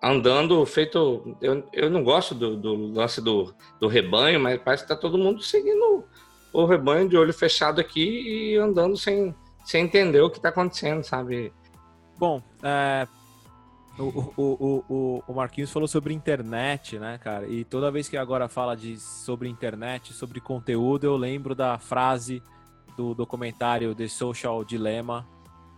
andando 0.02 0.64
feito. 0.64 1.36
Eu, 1.40 1.64
eu 1.72 1.90
não 1.90 2.02
gosto 2.02 2.34
do, 2.34 2.56
do 2.56 2.92
lance 2.92 3.20
do, 3.20 3.54
do 3.80 3.88
rebanho, 3.88 4.40
mas 4.40 4.60
parece 4.60 4.84
que 4.84 4.88
tá 4.88 4.96
todo 4.96 5.18
mundo 5.18 5.42
seguindo 5.42 6.04
o 6.52 6.64
rebanho 6.64 7.08
de 7.08 7.16
olho 7.16 7.32
fechado 7.32 7.80
aqui 7.80 8.52
e 8.52 8.56
andando 8.56 8.96
sem, 8.96 9.34
sem 9.64 9.84
entender 9.84 10.20
o 10.20 10.30
que 10.30 10.38
está 10.38 10.48
acontecendo, 10.48 11.02
sabe? 11.04 11.52
Bom, 12.18 12.42
é, 12.62 13.06
o, 13.98 14.32
o, 14.36 14.84
o, 14.88 15.22
o, 15.26 15.34
Marquinhos 15.34 15.72
falou 15.72 15.88
sobre 15.88 16.14
internet, 16.14 16.98
né, 16.98 17.18
cara? 17.18 17.48
E 17.48 17.64
toda 17.64 17.90
vez 17.90 18.08
que 18.08 18.16
agora 18.16 18.48
fala 18.48 18.76
de, 18.76 18.98
sobre 18.98 19.48
internet, 19.48 20.12
sobre 20.12 20.40
conteúdo, 20.40 21.04
eu 21.04 21.16
lembro 21.16 21.54
da 21.54 21.78
frase 21.78 22.42
do 22.96 23.14
documentário 23.14 23.94
The 23.94 24.08
Social 24.08 24.64
Dilemma, 24.64 25.26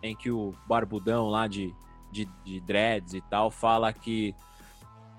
em 0.03 0.15
que 0.15 0.31
o 0.31 0.55
barbudão 0.67 1.29
lá 1.29 1.47
de, 1.47 1.75
de, 2.11 2.27
de 2.45 2.61
dreads 2.61 3.15
e 3.15 3.21
tal 3.23 3.51
fala 3.51 3.93
que 3.93 4.35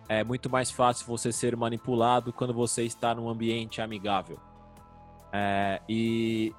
é 0.07 0.23
muito 0.23 0.49
mais 0.49 0.69
fácil 0.69 1.05
você 1.07 1.31
ser 1.31 1.55
manipulado 1.55 2.33
quando 2.33 2.53
você 2.53 2.83
está 2.83 3.15
num 3.15 3.29
ambiente 3.29 3.81
amigável. 3.81 4.39
É, 5.31 5.81
e 5.87 6.53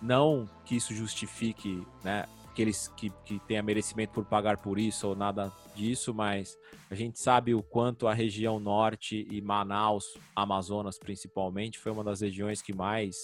não 0.00 0.48
que 0.64 0.76
isso 0.76 0.94
justifique, 0.94 1.86
né, 2.02 2.24
que 2.54 2.62
eles 2.62 2.88
que, 2.96 3.10
que 3.24 3.38
tenha 3.40 3.62
merecimento 3.62 4.12
por 4.12 4.24
pagar 4.24 4.58
por 4.58 4.78
isso 4.78 5.08
ou 5.08 5.16
nada 5.16 5.52
disso, 5.74 6.14
mas 6.14 6.56
a 6.88 6.94
gente 6.94 7.18
sabe 7.18 7.54
o 7.54 7.62
quanto 7.62 8.06
a 8.06 8.14
região 8.14 8.60
norte 8.60 9.26
e 9.30 9.40
Manaus, 9.40 10.16
Amazonas 10.34 10.98
principalmente, 10.98 11.78
foi 11.78 11.92
uma 11.92 12.04
das 12.04 12.20
regiões 12.20 12.62
que 12.62 12.72
mais 12.72 13.16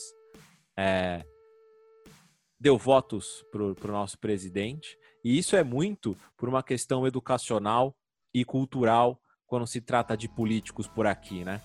é, 0.76 1.24
deu 2.58 2.76
votos 2.76 3.44
para 3.50 3.62
o 3.62 3.92
nosso 3.92 4.18
presidente. 4.18 4.98
E 5.24 5.38
isso 5.38 5.54
é 5.54 5.62
muito 5.62 6.16
por 6.36 6.48
uma 6.48 6.62
questão 6.62 7.06
educacional 7.06 7.94
e 8.34 8.44
cultural 8.44 9.20
quando 9.46 9.66
se 9.66 9.80
trata 9.80 10.16
de 10.16 10.28
políticos 10.28 10.86
por 10.86 11.06
aqui, 11.06 11.44
né? 11.44 11.60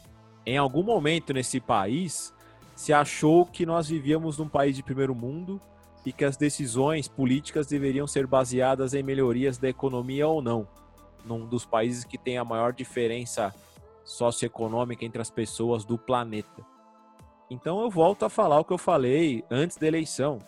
Em 0.45 0.57
algum 0.57 0.83
momento 0.83 1.33
nesse 1.33 1.59
país, 1.59 2.33
se 2.75 2.93
achou 2.93 3.45
que 3.45 3.65
nós 3.65 3.87
vivíamos 3.87 4.37
num 4.37 4.49
país 4.49 4.75
de 4.75 4.83
primeiro 4.83 5.15
mundo 5.15 5.61
e 6.05 6.13
que 6.13 6.23
as 6.23 6.37
decisões 6.37 7.07
políticas 7.07 7.67
deveriam 7.67 8.05
ser 8.05 8.27
baseadas 8.27 8.93
em 8.93 9.01
melhorias 9.01 9.57
da 9.57 9.67
economia 9.67 10.27
ou 10.27 10.41
não, 10.41 10.67
num 11.25 11.45
dos 11.45 11.65
países 11.65 12.03
que 12.03 12.17
tem 12.17 12.37
a 12.37 12.45
maior 12.45 12.71
diferença 12.71 13.53
socioeconômica 14.03 15.03
entre 15.03 15.21
as 15.21 15.31
pessoas 15.31 15.83
do 15.83 15.97
planeta. 15.97 16.63
Então 17.49 17.81
eu 17.81 17.89
volto 17.89 18.23
a 18.23 18.29
falar 18.29 18.59
o 18.59 18.63
que 18.63 18.73
eu 18.73 18.77
falei 18.77 19.43
antes 19.49 19.77
da 19.77 19.87
eleição. 19.87 20.39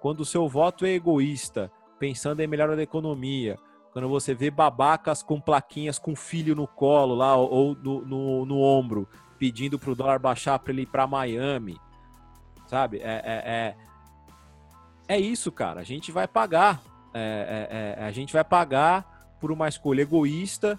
Quando 0.00 0.20
o 0.20 0.24
seu 0.24 0.48
voto 0.48 0.84
é 0.84 0.90
egoísta, 0.90 1.70
pensando 1.98 2.40
em 2.40 2.46
melhora 2.46 2.76
da 2.76 2.82
economia, 2.82 3.56
quando 3.92 4.08
você 4.08 4.34
vê 4.34 4.50
babacas 4.50 5.22
com 5.22 5.40
plaquinhas 5.40 6.00
com 6.00 6.16
filho 6.16 6.56
no 6.56 6.66
colo 6.66 7.14
lá 7.14 7.36
ou 7.36 7.76
no, 7.76 8.04
no, 8.04 8.44
no 8.44 8.60
ombro, 8.60 9.08
pedindo 9.38 9.78
para 9.78 9.90
o 9.90 9.94
dólar 9.94 10.18
baixar 10.18 10.58
para 10.58 10.72
ele 10.72 10.82
ir 10.82 10.86
para 10.86 11.06
Miami, 11.06 11.78
sabe? 12.66 12.98
É, 12.98 13.22
é, 13.24 13.42
é, 13.46 13.76
é, 15.08 15.18
isso, 15.18 15.50
cara. 15.52 15.80
A 15.80 15.84
gente 15.84 16.10
vai 16.12 16.26
pagar. 16.26 16.82
É, 17.12 17.96
é, 17.98 18.02
é, 18.02 18.06
a 18.06 18.10
gente 18.10 18.32
vai 18.32 18.42
pagar 18.42 19.36
por 19.40 19.52
uma 19.52 19.68
escolha 19.68 20.02
egoísta, 20.02 20.78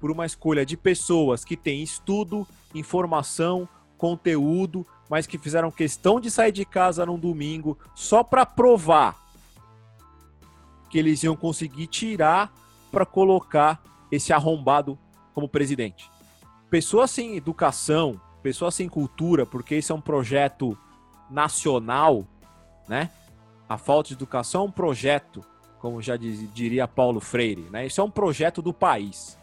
por 0.00 0.10
uma 0.10 0.24
escolha 0.24 0.64
de 0.64 0.76
pessoas 0.76 1.44
que 1.44 1.56
têm 1.56 1.82
estudo, 1.82 2.46
informação, 2.74 3.68
conteúdo, 3.98 4.86
mas 5.10 5.26
que 5.26 5.36
fizeram 5.36 5.70
questão 5.70 6.20
de 6.20 6.30
sair 6.30 6.52
de 6.52 6.64
casa 6.64 7.04
num 7.04 7.18
domingo 7.18 7.76
só 7.94 8.22
para 8.22 8.46
provar 8.46 9.16
que 10.88 10.98
eles 10.98 11.22
iam 11.22 11.36
conseguir 11.36 11.88
tirar 11.88 12.52
para 12.90 13.04
colocar 13.04 13.82
esse 14.10 14.32
arrombado 14.32 14.96
como 15.34 15.48
presidente 15.48 16.08
pessoas 16.70 17.10
sem 17.10 17.36
educação, 17.36 18.20
pessoas 18.42 18.74
sem 18.74 18.88
cultura, 18.88 19.46
porque 19.46 19.76
isso 19.76 19.92
é 19.92 19.96
um 19.96 20.00
projeto 20.00 20.76
nacional, 21.30 22.26
né? 22.88 23.10
A 23.68 23.76
falta 23.76 24.08
de 24.08 24.14
educação 24.14 24.62
é 24.62 24.64
um 24.64 24.70
projeto, 24.70 25.44
como 25.78 26.00
já 26.00 26.16
diria 26.16 26.86
Paulo 26.86 27.20
Freire, 27.20 27.68
né? 27.70 27.86
Isso 27.86 28.00
é 28.00 28.04
um 28.04 28.10
projeto 28.10 28.62
do 28.62 28.72
país, 28.72 29.38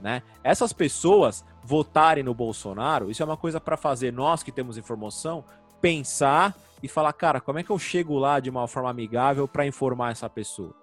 né? 0.00 0.22
Essas 0.42 0.72
pessoas 0.72 1.44
votarem 1.62 2.24
no 2.24 2.34
Bolsonaro, 2.34 3.10
isso 3.10 3.22
é 3.22 3.26
uma 3.26 3.36
coisa 3.36 3.60
para 3.60 3.76
fazer 3.76 4.12
nós 4.12 4.42
que 4.42 4.52
temos 4.52 4.78
informação 4.78 5.44
pensar 5.80 6.56
e 6.82 6.88
falar, 6.88 7.12
cara, 7.12 7.40
como 7.40 7.58
é 7.58 7.62
que 7.62 7.70
eu 7.70 7.78
chego 7.78 8.18
lá 8.18 8.40
de 8.40 8.48
uma 8.48 8.66
forma 8.66 8.90
amigável 8.90 9.46
para 9.46 9.66
informar 9.66 10.12
essa 10.12 10.28
pessoa? 10.28 10.74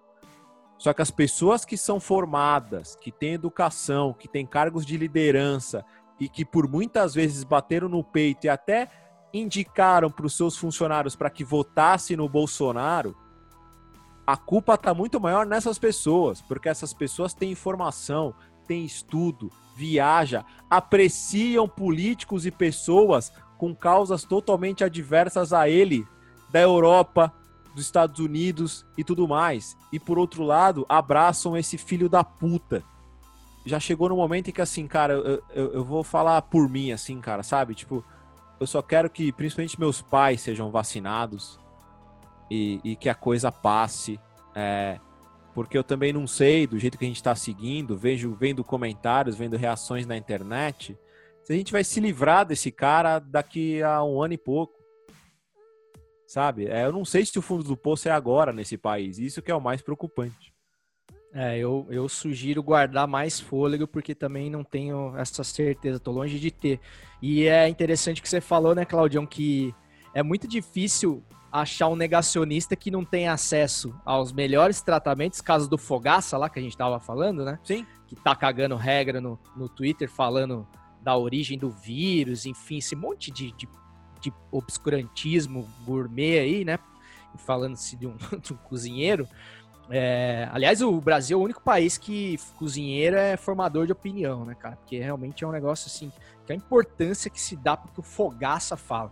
Só 0.78 0.94
que 0.94 1.02
as 1.02 1.12
pessoas 1.12 1.64
que 1.64 1.78
são 1.78 2.00
formadas, 2.00 2.96
que 2.96 3.12
têm 3.12 3.34
educação, 3.34 4.14
que 4.14 4.28
têm 4.28 4.46
cargos 4.46 4.84
de 4.84 4.98
liderança 4.98 5.86
e 6.20 6.28
que 6.28 6.44
por 6.44 6.68
muitas 6.68 7.14
vezes 7.14 7.44
bateram 7.44 7.88
no 7.88 8.04
peito 8.04 8.46
e 8.46 8.50
até 8.50 8.90
indicaram 9.34 10.10
para 10.10 10.26
os 10.26 10.36
seus 10.36 10.58
funcionários 10.58 11.16
para 11.16 11.30
que 11.30 11.44
votassem 11.44 12.18
no 12.18 12.28
Bolsonaro, 12.28 13.16
a 14.26 14.38
culpa 14.38 14.76
está 14.76 14.94
muito 14.94 15.20
maior 15.20 15.46
nessas 15.46 15.78
pessoas, 15.78 16.42
porque 16.42 16.70
essas 16.70 16.94
pessoas 16.94 17.34
têm 17.34 17.52
informação, 17.52 18.34
têm 18.68 18.86
estudo, 18.86 19.52
viaja, 19.76 20.46
apreciam 20.70 21.68
políticos 21.68 22.46
e 22.46 22.52
pessoas 22.52 23.32
com 23.58 23.76
causas 23.76 24.24
totalmente 24.24 24.84
adversas 24.84 25.54
a 25.54 25.68
ele, 25.70 26.08
da 26.50 26.60
Europa, 26.60 27.34
dos 27.74 27.86
Estados 27.86 28.20
Unidos 28.20 28.86
e 28.98 29.04
tudo 29.04 29.28
mais. 29.28 29.78
E 29.92 30.00
por 30.00 30.18
outro 30.18 30.44
lado, 30.44 30.86
abraçam 30.88 31.58
esse 31.58 31.78
filho 31.78 32.10
da 32.10 32.24
puta. 32.24 32.84
Já 33.66 33.80
chegou 33.80 34.10
no 34.10 34.16
momento 34.16 34.50
em 34.50 34.54
que, 34.54 34.62
assim, 34.62 34.88
cara, 34.88 35.14
eu, 35.14 35.44
eu, 35.54 35.74
eu, 35.74 35.86
vou 35.86 36.04
falar 36.04 36.42
por 36.42 36.68
mim, 36.68 36.92
assim, 36.92 37.20
cara, 37.22 37.44
sabe? 37.44 37.76
Tipo, 37.76 38.04
eu 38.62 38.68
só 38.68 38.80
quero 38.80 39.10
que 39.10 39.32
principalmente 39.32 39.80
meus 39.80 40.04
pais 40.04 40.40
sejam 40.40 40.70
vacinados 40.70 41.60
e, 42.50 42.80
e 42.84 42.96
que 42.96 43.10
a 43.10 43.16
coisa 43.16 43.52
passe. 43.52 44.20
É, 44.54 45.00
porque 45.56 45.76
eu 45.76 45.84
também 45.84 46.14
não 46.14 46.28
sei, 46.28 46.68
do 46.68 46.78
jeito 46.78 46.96
que 46.96 47.04
a 47.04 47.08
gente 47.08 47.18
está 47.18 47.34
seguindo, 47.34 47.98
vejo, 47.98 48.36
vendo 48.36 48.64
comentários, 48.64 49.36
vendo 49.36 49.58
reações 49.58 50.06
na 50.06 50.16
internet, 50.16 50.96
se 51.44 51.52
a 51.52 51.56
gente 51.56 51.72
vai 51.72 51.84
se 51.84 52.00
livrar 52.00 52.46
desse 52.46 52.72
cara 52.72 53.18
daqui 53.18 53.82
a 53.82 54.04
um 54.04 54.22
ano 54.22 54.36
e 54.36 54.38
pouco 54.38 54.80
sabe? 56.28 56.68
É, 56.68 56.86
eu 56.86 56.94
não 56.94 57.04
sei 57.04 57.26
se 57.26 57.38
o 57.38 57.42
fundo 57.42 57.64
do 57.64 57.76
poço 57.76 58.08
é 58.08 58.12
agora 58.12 58.54
nesse 58.54 58.78
país. 58.78 59.20
Isso 59.20 59.42
que 59.42 59.52
é 59.52 59.56
o 59.56 59.60
mais 59.60 59.82
preocupante. 59.82 60.51
É, 61.34 61.58
eu, 61.58 61.88
eu 61.90 62.10
sugiro 62.10 62.62
guardar 62.62 63.08
mais 63.08 63.40
fôlego, 63.40 63.88
porque 63.88 64.14
também 64.14 64.50
não 64.50 64.64
tenho 64.64 65.16
essa 65.18 65.44
certeza, 65.44 66.00
tô 66.00 66.12
longe 66.12 66.40
de 66.40 66.52
ter. 66.52 66.80
E 67.22 67.48
é 67.48 67.70
interessante 67.70 68.22
que 68.22 68.28
você 68.28 68.42
falou, 68.42 68.76
né, 68.76 68.84
Claudião, 68.84 69.26
que 69.26 69.74
é 70.14 70.22
muito 70.22 70.48
difícil 70.48 71.24
achar 71.52 71.88
um 71.88 71.96
negacionista 71.96 72.76
que 72.76 72.90
não 72.90 73.04
tem 73.04 73.28
acesso 73.28 73.94
aos 74.06 74.32
melhores 74.32 74.82
tratamentos, 74.82 75.42
caso 75.42 75.70
do 75.70 75.78
Fogaça 75.78 76.38
lá 76.38 76.50
que 76.50 76.60
a 76.60 76.62
gente 76.62 76.78
tava 76.78 77.00
falando, 77.00 77.44
né? 77.44 77.60
Sim. 77.64 77.86
Que 78.08 78.16
tá 78.16 78.36
cagando 78.36 78.76
regra 78.76 79.20
no, 79.20 79.38
no 79.56 79.68
Twitter 79.68 80.10
falando 80.10 80.68
da 81.02 81.18
origem 81.18 81.58
do 81.58 81.70
vírus, 81.70 82.46
enfim, 82.46 82.78
esse 82.78 82.96
monte 82.96 83.32
de, 83.32 83.52
de, 83.52 83.68
de 84.22 84.34
obscurantismo 84.52 85.68
gourmet 85.86 86.40
aí, 86.40 86.64
né? 86.64 86.80
Falando-se 87.38 87.98
de 87.98 88.08
um, 88.08 88.16
de 88.42 88.54
um 88.54 88.58
cozinheiro. 88.58 89.28
É, 89.92 90.48
aliás, 90.52 90.82
o 90.82 91.00
Brasil 91.02 91.38
é 91.38 91.42
o 91.42 91.44
único 91.44 91.62
país 91.62 91.98
que 91.98 92.40
cozinheiro 92.58 93.18
é 93.18 93.36
formador 93.36 93.86
de 93.86 93.92
opinião, 93.92 94.46
né, 94.46 94.56
cara? 94.56 94.78
Porque 94.78 94.98
realmente 94.98 95.44
é 95.44 95.48
um 95.48 95.52
negócio 95.52 95.88
assim, 95.88 96.12
que 96.46 96.54
a 96.54 96.56
importância 96.56 97.30
que 97.30 97.42
se 97.42 97.56
dá 97.56 97.76
porque 97.76 98.00
o 98.00 98.04
Fogaça 98.04 98.78
fala. 98.78 99.12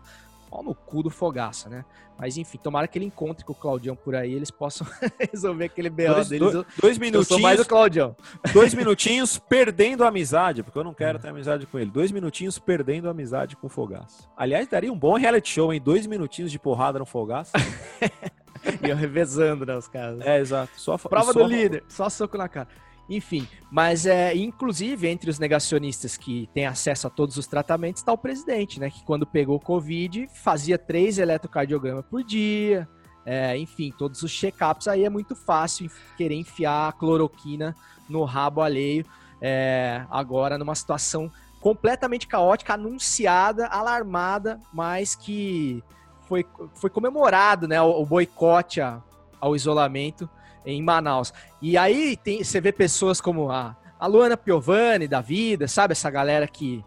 Pau 0.49 0.63
no 0.63 0.73
cu 0.73 1.03
do 1.03 1.09
Fogaça, 1.11 1.69
né? 1.69 1.85
Mas 2.17 2.35
enfim, 2.37 2.57
tomara 2.57 2.87
que 2.87 2.97
ele 2.97 3.05
encontre 3.05 3.45
com 3.45 3.53
o 3.53 3.55
Claudião 3.55 3.95
por 3.95 4.13
aí, 4.15 4.33
eles 4.33 4.49
possam 4.51 4.85
resolver 5.31 5.65
aquele 5.65 5.89
BO 5.89 6.07
Dois, 6.07 6.27
deles. 6.27 6.51
dois, 6.51 6.65
dois 6.81 6.97
minutinhos. 6.97 7.41
mais 7.41 7.59
o 7.61 7.65
Claudião. 7.65 8.13
Dois 8.51 8.73
minutinhos 8.73 9.37
perdendo 9.37 10.03
a 10.03 10.07
amizade, 10.09 10.61
porque 10.63 10.77
eu 10.77 10.83
não 10.83 10.93
quero 10.93 11.17
ter 11.19 11.29
amizade 11.29 11.65
com 11.65 11.79
ele. 11.79 11.89
Dois 11.89 12.11
minutinhos 12.11 12.59
perdendo 12.59 13.07
a 13.07 13.11
amizade 13.11 13.55
com 13.55 13.67
o 13.67 13.69
Fogaça. 13.69 14.23
Aliás, 14.35 14.67
daria 14.67 14.91
um 14.91 14.97
bom 14.99 15.15
reality 15.15 15.49
show, 15.49 15.71
hein? 15.71 15.79
Dois 15.79 16.05
minutinhos 16.07 16.51
de 16.51 16.59
porrada 16.59 16.99
no 16.99 17.05
Fogaça. 17.05 17.53
E 18.85 18.89
eu 18.89 18.95
revezando, 18.95 19.65
né, 19.65 19.75
os 19.75 19.87
caras. 19.87 20.19
É, 20.21 20.39
exato. 20.39 20.71
Só, 20.75 20.97
Prova 20.97 21.33
só- 21.33 21.39
do 21.43 21.47
líder, 21.47 21.83
só 21.87 22.09
soco 22.09 22.37
na 22.37 22.47
cara. 22.47 22.67
Enfim, 23.09 23.47
mas 23.71 24.05
é, 24.05 24.35
inclusive 24.35 25.07
entre 25.07 25.31
os 25.31 25.39
negacionistas 25.39 26.15
que 26.15 26.47
têm 26.53 26.67
acesso 26.67 27.07
a 27.07 27.09
todos 27.09 27.37
os 27.37 27.47
tratamentos 27.47 28.01
está 28.01 28.11
o 28.13 28.17
presidente, 28.17 28.79
né? 28.79 28.91
Que 28.91 29.03
quando 29.03 29.25
pegou 29.25 29.55
o 29.55 29.59
Covid 29.59 30.27
fazia 30.43 30.77
três 30.77 31.17
eletrocardiogramas 31.17 32.05
por 32.05 32.23
dia. 32.23 32.87
É, 33.25 33.57
enfim, 33.57 33.91
todos 33.97 34.21
os 34.21 34.31
check-ups 34.31 34.87
aí 34.87 35.05
é 35.05 35.09
muito 35.09 35.35
fácil 35.35 35.89
querer 36.17 36.35
enfiar 36.35 36.87
a 36.89 36.91
cloroquina 36.91 37.75
no 38.07 38.23
rabo 38.23 38.61
alheio. 38.61 39.05
é, 39.41 40.05
agora 40.11 40.57
numa 40.57 40.75
situação 40.75 41.31
completamente 41.59 42.27
caótica, 42.27 42.73
anunciada, 42.75 43.67
alarmada, 43.67 44.59
mas 44.73 45.15
que 45.15 45.83
foi, 46.29 46.45
foi 46.75 46.89
comemorado, 46.91 47.67
né? 47.67 47.81
O, 47.81 48.01
o 48.01 48.05
boicote 48.05 48.79
a- 48.79 49.01
ao 49.41 49.55
isolamento 49.55 50.29
em 50.65 50.81
Manaus. 50.81 51.33
E 51.61 51.75
aí 51.77 52.15
tem, 52.15 52.43
você 52.43 52.61
vê 52.61 52.71
pessoas 52.71 53.19
como 53.19 53.49
a, 53.51 53.75
a 53.99 54.05
Luana 54.05 54.37
Piovani 54.37 55.07
da 55.07 55.19
vida, 55.21 55.67
sabe? 55.67 55.93
Essa 55.93 56.09
galera 56.11 56.47
que, 56.47 56.85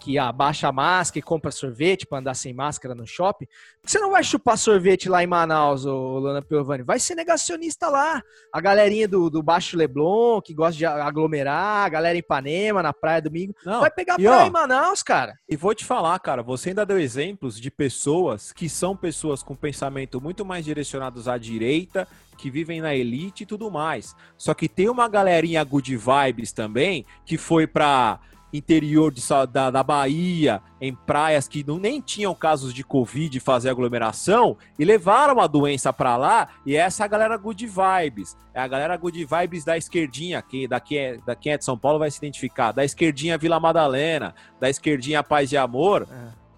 que 0.00 0.18
abaixa 0.18 0.66
a 0.66 0.72
máscara 0.72 1.18
e 1.18 1.22
compra 1.22 1.50
sorvete 1.50 2.06
para 2.06 2.18
andar 2.18 2.34
sem 2.34 2.54
máscara 2.54 2.94
no 2.94 3.06
shopping. 3.06 3.46
Você 3.84 3.98
não 3.98 4.10
vai 4.10 4.24
chupar 4.24 4.56
sorvete 4.56 5.08
lá 5.08 5.22
em 5.22 5.26
Manaus, 5.26 5.84
ô, 5.84 6.18
Luana 6.18 6.42
Piovani? 6.42 6.82
Vai 6.82 6.98
ser 6.98 7.14
negacionista 7.14 7.88
lá. 7.88 8.22
A 8.52 8.60
galerinha 8.60 9.06
do, 9.06 9.28
do 9.28 9.42
Baixo 9.42 9.76
Leblon, 9.76 10.40
que 10.40 10.54
gosta 10.54 10.76
de 10.76 10.86
aglomerar, 10.86 11.84
a 11.84 11.88
galera 11.88 12.16
em 12.16 12.20
Ipanema, 12.20 12.82
na 12.82 12.92
praia 12.92 13.20
domingo. 13.20 13.54
Não, 13.64 13.80
Vai 13.80 13.90
pegar 13.90 14.18
e 14.18 14.24
praia 14.24 14.44
ó, 14.44 14.46
em 14.46 14.50
Manaus, 14.50 15.02
cara. 15.02 15.38
E 15.48 15.56
vou 15.56 15.74
te 15.74 15.84
falar, 15.84 16.18
cara, 16.18 16.42
você 16.42 16.70
ainda 16.70 16.86
deu 16.86 16.98
exemplos 16.98 17.60
de 17.60 17.70
pessoas 17.70 18.52
que 18.52 18.68
são 18.68 18.96
pessoas 18.96 19.42
com 19.42 19.54
pensamento 19.54 20.20
muito 20.20 20.44
mais 20.44 20.64
direcionados 20.64 21.28
à 21.28 21.36
direita, 21.36 22.08
que 22.38 22.50
vivem 22.50 22.80
na 22.80 22.94
elite 22.94 23.42
e 23.42 23.46
tudo 23.46 23.70
mais. 23.70 24.16
Só 24.38 24.54
que 24.54 24.66
tem 24.66 24.88
uma 24.88 25.08
galerinha 25.08 25.62
good 25.62 25.94
vibes 25.94 26.52
também, 26.52 27.04
que 27.26 27.36
foi 27.36 27.66
pra 27.66 28.18
interior 28.52 29.12
de, 29.12 29.22
da, 29.52 29.70
da 29.70 29.82
Bahia, 29.82 30.60
em 30.80 30.94
praias 30.94 31.46
que 31.46 31.64
não, 31.64 31.78
nem 31.78 32.00
tinham 32.00 32.34
casos 32.34 32.74
de 32.74 32.82
Covid 32.82 33.38
fazer 33.40 33.70
aglomeração, 33.70 34.56
e 34.78 34.84
levaram 34.84 35.40
a 35.40 35.46
doença 35.46 35.92
pra 35.92 36.16
lá, 36.16 36.48
e 36.66 36.76
essa 36.76 37.02
é 37.02 37.04
a 37.04 37.08
galera 37.08 37.36
good 37.36 37.66
vibes. 37.66 38.36
É 38.52 38.60
a 38.60 38.66
galera 38.66 38.96
good 38.96 39.24
vibes 39.24 39.64
da 39.64 39.76
esquerdinha, 39.76 40.42
que 40.42 40.66
daqui 40.66 40.98
é, 40.98 41.16
da 41.18 41.34
quem 41.34 41.52
é 41.52 41.58
de 41.58 41.64
São 41.64 41.78
Paulo 41.78 41.98
vai 41.98 42.10
se 42.10 42.18
identificar, 42.18 42.72
da 42.72 42.84
esquerdinha 42.84 43.38
Vila 43.38 43.60
Madalena, 43.60 44.34
da 44.58 44.68
esquerdinha 44.68 45.22
Paz 45.22 45.52
e 45.52 45.56
Amor, 45.56 46.08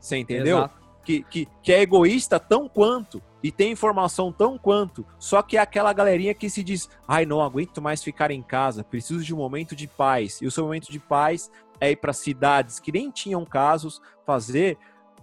você 0.01 0.17
entendeu? 0.17 0.59
Exato. 0.59 0.83
Que, 1.05 1.23
que, 1.25 1.49
que 1.61 1.73
é 1.73 1.83
egoísta 1.83 2.39
tão 2.39 2.69
quanto 2.69 3.21
e 3.43 3.51
tem 3.51 3.73
informação 3.73 4.31
tão 4.31 4.57
quanto, 4.57 5.05
só 5.19 5.43
que 5.43 5.57
é 5.57 5.61
aquela 5.61 5.93
galerinha 5.93 6.33
que 6.33 6.49
se 6.49 6.63
diz: 6.63 6.89
ai, 7.09 7.27
não 7.27 7.43
aguento 7.43 7.83
mais 7.83 8.03
ficar 8.03 8.31
em 8.31 8.41
casa, 8.41 8.85
preciso 8.85 9.25
de 9.25 9.35
um 9.35 9.39
momento 9.39 9.75
de 9.75 9.89
paz. 9.89 10.41
E 10.41 10.47
o 10.47 10.51
seu 10.51 10.65
momento 10.65 10.93
de 10.93 11.01
paz 11.01 11.51
é 11.83 11.91
ir 11.91 11.97
para 11.97 12.13
cidades 12.13 12.79
que 12.79 12.93
nem 12.93 13.11
tinham 13.11 13.45
casos, 13.45 14.01
fazer 14.25 14.79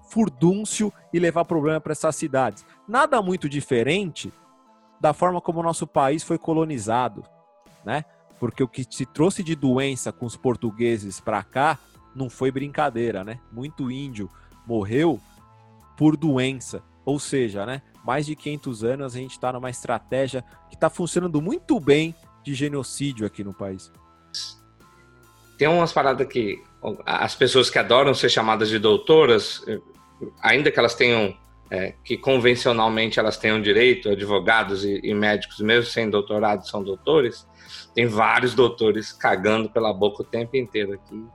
furdúncio 0.10 0.92
e 1.14 1.18
levar 1.18 1.46
problema 1.46 1.80
para 1.80 1.94
essas 1.94 2.18
cidades. 2.18 2.66
Nada 2.86 3.22
muito 3.22 3.48
diferente 3.48 4.34
da 5.00 5.14
forma 5.14 5.40
como 5.40 5.62
o 5.62 5.64
nosso 5.64 5.88
país 5.88 6.22
foi 6.22 6.38
colonizado, 6.38 7.24
né? 7.86 8.04
Porque 8.42 8.62
o 8.62 8.68
que 8.68 8.86
se 8.90 9.06
trouxe 9.06 9.42
de 9.42 9.56
doença 9.56 10.12
com 10.12 10.26
os 10.26 10.36
portugueses 10.36 11.22
para 11.22 11.42
cá 11.44 11.80
não 12.14 12.30
foi 12.30 12.52
brincadeira, 12.52 13.24
né? 13.24 13.40
Muito 13.54 13.90
índio 13.90 14.30
morreu 14.68 15.18
por 15.96 16.18
doença. 16.18 16.84
Ou 17.06 17.22
seja, 17.22 17.66
né? 17.66 17.82
Mais 18.04 18.26
de 18.26 18.36
500 18.36 18.84
anos 18.84 19.16
a 19.16 19.18
gente 19.18 19.32
está 19.32 19.54
numa 19.54 19.70
estratégia 19.70 20.44
que 20.68 20.76
está 20.76 20.90
funcionando 20.90 21.42
muito 21.42 21.80
bem 21.80 22.14
de 22.44 22.54
genocídio 22.54 23.26
aqui 23.26 23.46
no 23.46 23.54
país. 23.54 23.90
Tem 25.60 25.68
umas 25.68 25.92
paradas 25.92 26.26
que 26.26 26.64
as 27.06 27.36
pessoas 27.36 27.70
que 27.70 27.78
adoram 27.78 28.14
ser 28.14 28.30
chamadas 28.30 28.70
de 28.70 28.80
doutoras, 28.80 29.62
ainda 30.42 30.72
que 30.72 30.80
elas 30.80 30.96
tenham, 30.96 31.38
é, 31.70 31.94
que 32.02 32.18
convencionalmente 32.18 33.20
elas 33.20 33.38
tenham 33.38 33.62
direito, 33.62 34.10
advogados 34.10 34.86
e, 34.86 35.02
e 35.04 35.14
médicos, 35.14 35.60
mesmo 35.60 35.92
sem 35.92 36.10
doutorado, 36.10 36.66
são 36.66 36.82
doutores, 36.82 37.46
tem 37.94 38.08
vários 38.08 38.56
doutores 38.56 39.12
cagando 39.12 39.70
pela 39.70 39.94
boca 39.94 40.24
o 40.24 40.26
tempo 40.26 40.56
inteiro 40.56 40.94
aqui. 40.94 41.26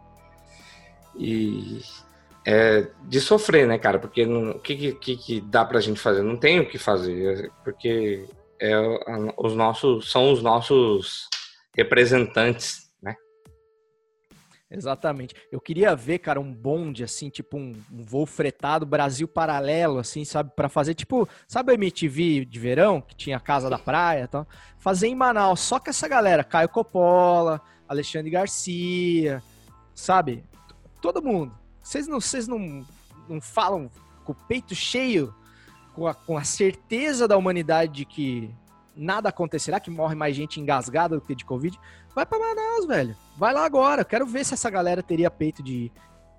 E 1.14 1.82
é 2.46 2.88
de 3.02 3.20
sofrer, 3.20 3.66
né, 3.66 3.76
cara? 3.76 3.98
Porque 3.98 4.24
o 4.24 4.58
que, 4.58 4.92
que, 4.94 5.16
que 5.18 5.40
dá 5.42 5.66
pra 5.66 5.80
gente 5.80 6.00
fazer? 6.00 6.22
Não 6.22 6.38
tem 6.38 6.60
o 6.60 6.68
que 6.68 6.78
fazer, 6.78 7.52
porque 7.62 8.26
é, 8.58 8.74
os 9.36 9.54
nossos, 9.54 10.10
são 10.10 10.32
os 10.32 10.42
nossos 10.42 11.28
representantes? 11.76 12.83
Exatamente. 14.74 15.34
Eu 15.52 15.60
queria 15.60 15.94
ver, 15.94 16.18
cara, 16.18 16.40
um 16.40 16.52
bonde, 16.52 17.04
assim, 17.04 17.30
tipo 17.30 17.56
um, 17.56 17.72
um 17.92 18.02
voo 18.02 18.26
fretado 18.26 18.84
Brasil 18.84 19.28
paralelo, 19.28 19.98
assim, 19.98 20.24
sabe? 20.24 20.50
Pra 20.54 20.68
fazer, 20.68 20.94
tipo, 20.94 21.28
sabe 21.46 21.72
a 21.72 21.74
MTV 21.74 22.44
de 22.44 22.58
verão, 22.58 23.00
que 23.00 23.14
tinha 23.14 23.36
a 23.36 23.40
Casa 23.40 23.70
da 23.70 23.78
Praia 23.78 24.24
e 24.24 24.28
tal? 24.28 24.46
Fazer 24.78 25.06
em 25.06 25.14
Manaus, 25.14 25.60
só 25.60 25.78
que 25.78 25.90
essa 25.90 26.08
galera, 26.08 26.42
Caio 26.42 26.68
Coppola, 26.68 27.60
Alexandre 27.88 28.30
Garcia, 28.30 29.42
sabe? 29.94 30.44
Todo 31.00 31.22
mundo. 31.22 31.56
Vocês 31.80 32.08
não, 32.08 32.20
vocês 32.20 32.48
não, 32.48 32.84
não 33.28 33.40
falam 33.40 33.90
com 34.24 34.32
o 34.32 34.34
peito 34.34 34.74
cheio, 34.74 35.34
com 35.94 36.06
a, 36.06 36.14
com 36.14 36.36
a 36.36 36.44
certeza 36.44 37.28
da 37.28 37.36
humanidade 37.36 37.92
de 37.92 38.04
que 38.04 38.52
nada 38.96 39.28
acontecerá, 39.28 39.78
que 39.78 39.90
morre 39.90 40.14
mais 40.14 40.34
gente 40.34 40.60
engasgada 40.60 41.16
do 41.16 41.22
que 41.22 41.34
de 41.34 41.44
Covid? 41.44 41.78
Vai 42.14 42.24
pra 42.24 42.38
Manaus, 42.38 42.86
velho. 42.86 43.16
Vai 43.36 43.52
lá 43.52 43.64
agora. 43.64 44.04
Quero 44.04 44.26
ver 44.26 44.44
se 44.44 44.54
essa 44.54 44.70
galera 44.70 45.02
teria 45.02 45.30
peito 45.30 45.62
de 45.62 45.72
ir. 45.72 45.92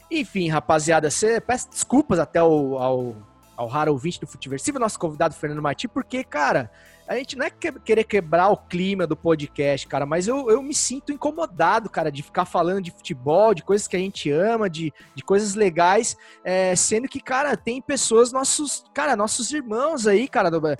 Enfim, 0.09 0.47
rapaziada, 0.49 1.09
você 1.09 1.41
peço 1.41 1.69
desculpas 1.69 2.19
até 2.19 2.39
ao, 2.39 2.77
ao, 2.77 3.15
ao 3.57 3.67
raro 3.67 3.91
ouvinte 3.91 4.19
do 4.19 4.27
Futiversivo, 4.27 4.79
nosso 4.79 4.99
convidado 4.99 5.33
Fernando 5.33 5.63
Martins, 5.63 5.89
porque, 5.91 6.23
cara, 6.23 6.69
a 7.07 7.15
gente 7.15 7.35
não 7.35 7.45
é 7.45 7.49
que- 7.49 7.71
querer 7.79 8.03
quebrar 8.03 8.49
o 8.49 8.57
clima 8.57 9.07
do 9.07 9.15
podcast, 9.15 9.87
cara, 9.87 10.05
mas 10.05 10.27
eu, 10.27 10.49
eu 10.49 10.61
me 10.61 10.75
sinto 10.75 11.11
incomodado, 11.11 11.89
cara, 11.89 12.11
de 12.11 12.21
ficar 12.21 12.45
falando 12.45 12.81
de 12.83 12.91
futebol, 12.91 13.53
de 13.55 13.63
coisas 13.63 13.87
que 13.87 13.95
a 13.95 13.99
gente 13.99 14.29
ama, 14.29 14.69
de, 14.69 14.93
de 15.15 15.23
coisas 15.23 15.55
legais, 15.55 16.15
é, 16.43 16.75
sendo 16.75 17.07
que, 17.07 17.19
cara, 17.19 17.57
tem 17.57 17.81
pessoas, 17.81 18.31
nossos, 18.31 18.85
cara, 18.93 19.15
nossos 19.15 19.51
irmãos 19.51 20.05
aí, 20.05 20.27
cara, 20.27 20.51
do, 20.51 20.67
é, 20.67 20.77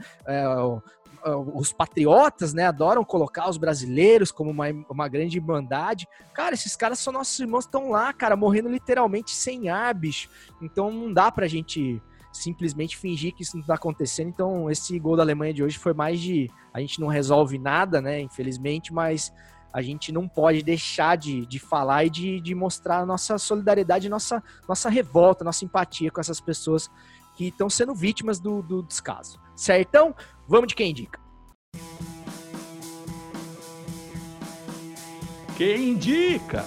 os 1.26 1.74
patriotas, 1.74 2.54
né, 2.54 2.68
adoram 2.68 3.04
colocar 3.04 3.50
os 3.50 3.58
brasileiros 3.58 4.32
como 4.32 4.52
uma, 4.52 4.66
uma 4.90 5.08
grande 5.08 5.38
irmandade. 5.38 6.08
Cara, 6.34 6.54
esses 6.54 6.76
caras 6.76 7.00
são 7.00 7.12
nossos 7.12 7.40
irmãos, 7.40 7.66
estão 7.66 7.90
lá, 7.90 8.14
cara, 8.14 8.36
morrendo 8.36 8.70
literalmente 8.70 9.32
sem 9.32 9.70
ar, 9.70 9.94
bicho. 9.94 10.30
Então 10.62 10.92
não 10.92 11.12
dá 11.12 11.32
pra 11.32 11.48
gente 11.48 12.02
simplesmente 12.32 12.98
fingir 12.98 13.34
que 13.34 13.44
isso 13.44 13.58
não 13.58 13.64
tá 13.64 13.74
acontecendo. 13.74 14.28
Então 14.28 14.70
esse 14.70 15.00
gol 15.00 15.16
da 15.16 15.24
Alemanha 15.24 15.54
de 15.54 15.64
hoje 15.64 15.80
foi 15.80 15.94
mais 15.94 16.20
de... 16.20 16.50
A 16.74 16.80
gente 16.80 17.00
não 17.00 17.08
resolve 17.08 17.58
nada, 17.58 18.02
né, 18.02 18.22
infelizmente, 18.22 18.94
mas 18.94 19.34
a 19.74 19.82
gente 19.82 20.12
não 20.12 20.28
pode 20.28 20.62
deixar 20.62 21.18
de, 21.18 21.46
de 21.46 21.60
falar 21.60 22.06
e 22.06 22.10
de, 22.10 22.40
de 22.40 22.54
mostrar 22.54 23.00
a 23.00 23.06
nossa 23.06 23.38
solidariedade, 23.38 24.08
nossa, 24.08 24.44
nossa 24.70 24.90
revolta, 24.90 25.44
nossa 25.44 25.66
empatia 25.66 26.12
com 26.12 26.22
essas 26.22 26.40
pessoas 26.40 26.90
que 27.36 27.48
estão 27.48 27.70
sendo 27.70 27.94
vítimas 27.94 28.40
do, 28.40 28.62
do 28.62 28.82
descaso. 28.84 29.40
Certão? 29.56 30.16
Vamos 30.48 30.68
de 30.68 30.76
quem 30.76 30.92
indica. 30.92 31.20
Quem 35.58 35.90
indica? 35.92 36.66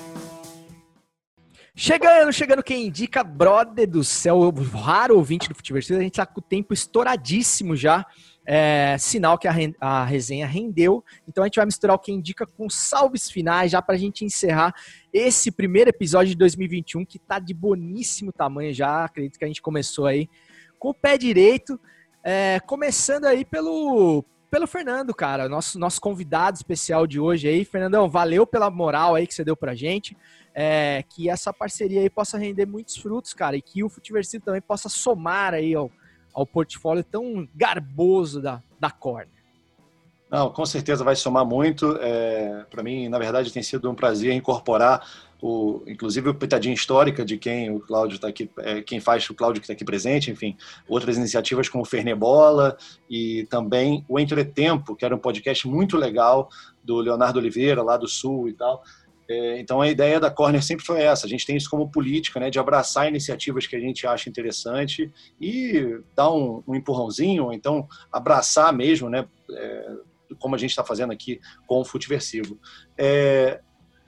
Chegando, 1.76 2.32
chegando 2.32 2.62
quem 2.62 2.86
indica, 2.86 3.22
brother 3.22 3.88
do 3.88 4.02
céu, 4.02 4.50
raro 4.72 5.14
ouvinte 5.16 5.48
do 5.48 5.54
Futiversivo, 5.54 6.00
a 6.00 6.02
gente 6.02 6.14
tá 6.14 6.26
com 6.26 6.40
o 6.40 6.42
tempo 6.42 6.74
estouradíssimo 6.74 7.76
já. 7.76 8.04
É, 8.50 8.96
sinal 8.98 9.36
que 9.36 9.46
a, 9.46 9.54
a, 9.78 10.04
resenha 10.06 10.46
rendeu. 10.46 11.04
Então 11.28 11.44
a 11.44 11.46
gente 11.46 11.56
vai 11.56 11.66
misturar 11.66 11.94
o 11.94 11.98
que 11.98 12.10
indica 12.10 12.46
com 12.46 12.68
salves 12.68 13.30
finais, 13.30 13.70
já 13.70 13.82
para 13.82 13.94
a 13.94 13.98
gente 13.98 14.24
encerrar 14.24 14.74
esse 15.12 15.52
primeiro 15.52 15.90
episódio 15.90 16.30
de 16.30 16.36
2021, 16.36 17.04
que 17.04 17.18
tá 17.18 17.38
de 17.38 17.52
boníssimo 17.52 18.32
tamanho 18.32 18.72
já. 18.72 19.04
Acredito 19.04 19.38
que 19.38 19.44
a 19.44 19.48
gente 19.48 19.60
começou 19.60 20.06
aí 20.06 20.28
com 20.78 20.88
o 20.88 20.94
pé 20.94 21.18
direito. 21.18 21.78
É, 22.22 22.60
começando 22.60 23.24
aí 23.24 23.44
pelo, 23.44 24.24
pelo 24.50 24.66
Fernando, 24.66 25.14
cara, 25.14 25.48
nosso, 25.48 25.78
nosso 25.78 26.00
convidado 26.00 26.56
especial 26.56 27.06
de 27.06 27.20
hoje 27.20 27.48
aí. 27.48 27.64
Fernandão, 27.64 28.08
valeu 28.08 28.46
pela 28.46 28.70
moral 28.70 29.14
aí 29.14 29.26
que 29.26 29.34
você 29.34 29.44
deu 29.44 29.56
pra 29.56 29.74
gente. 29.74 30.16
É, 30.54 31.04
que 31.08 31.30
essa 31.30 31.52
parceria 31.52 32.00
aí 32.00 32.10
possa 32.10 32.36
render 32.36 32.66
muitos 32.66 32.96
frutos, 32.96 33.32
cara, 33.32 33.56
e 33.56 33.62
que 33.62 33.84
o 33.84 33.88
Futiversivo 33.88 34.44
também 34.44 34.60
possa 34.60 34.88
somar 34.88 35.54
aí 35.54 35.72
ao, 35.74 35.90
ao 36.34 36.44
portfólio 36.44 37.04
tão 37.04 37.48
garboso 37.54 38.42
da, 38.42 38.60
da 38.80 38.90
Corner. 38.90 39.37
Não, 40.30 40.50
com 40.50 40.66
certeza 40.66 41.02
vai 41.02 41.16
somar 41.16 41.44
muito. 41.44 41.96
É, 42.00 42.66
Para 42.70 42.82
mim, 42.82 43.08
na 43.08 43.18
verdade, 43.18 43.52
tem 43.52 43.62
sido 43.62 43.90
um 43.90 43.94
prazer 43.94 44.32
incorporar 44.32 45.02
o, 45.40 45.82
inclusive 45.86 46.28
o 46.28 46.34
Pitadinha 46.34 46.74
Histórica, 46.74 47.24
de 47.24 47.38
quem 47.38 47.70
o 47.70 47.80
Cláudio 47.80 48.16
está 48.16 48.28
aqui, 48.28 48.50
é, 48.58 48.82
quem 48.82 49.00
faz 49.00 49.28
o 49.30 49.34
Cláudio 49.34 49.60
que 49.60 49.64
está 49.64 49.72
aqui 49.72 49.84
presente, 49.84 50.30
enfim, 50.30 50.56
outras 50.88 51.16
iniciativas 51.16 51.68
como 51.68 51.82
o 51.82 51.86
Fernebola 51.86 52.76
e 53.08 53.46
também 53.48 54.04
o 54.08 54.18
Entretempo, 54.18 54.96
que 54.96 55.04
era 55.04 55.14
um 55.14 55.18
podcast 55.18 55.66
muito 55.68 55.96
legal 55.96 56.48
do 56.82 56.96
Leonardo 56.96 57.38
Oliveira, 57.38 57.82
lá 57.82 57.96
do 57.96 58.08
Sul 58.08 58.48
e 58.48 58.52
tal. 58.52 58.82
É, 59.30 59.60
então 59.60 59.80
a 59.80 59.88
ideia 59.88 60.18
da 60.18 60.30
Corner 60.30 60.62
sempre 60.62 60.84
foi 60.84 61.02
essa, 61.02 61.26
a 61.26 61.28
gente 61.28 61.46
tem 61.46 61.56
isso 61.56 61.68
como 61.68 61.90
política, 61.90 62.40
né, 62.40 62.48
de 62.48 62.58
abraçar 62.58 63.06
iniciativas 63.08 63.66
que 63.66 63.76
a 63.76 63.80
gente 63.80 64.06
acha 64.06 64.28
interessante 64.28 65.12
e 65.38 66.00
dar 66.16 66.32
um, 66.32 66.62
um 66.66 66.74
empurrãozinho, 66.74 67.44
ou 67.44 67.52
então 67.52 67.86
abraçar 68.10 68.72
mesmo, 68.72 69.10
né, 69.10 69.26
é, 69.50 69.90
como 70.38 70.54
a 70.54 70.58
gente 70.58 70.70
está 70.70 70.84
fazendo 70.84 71.12
aqui 71.12 71.40
com 71.66 71.80
o 71.80 71.84
Futiversivo. 71.84 72.58
É, 72.96 73.60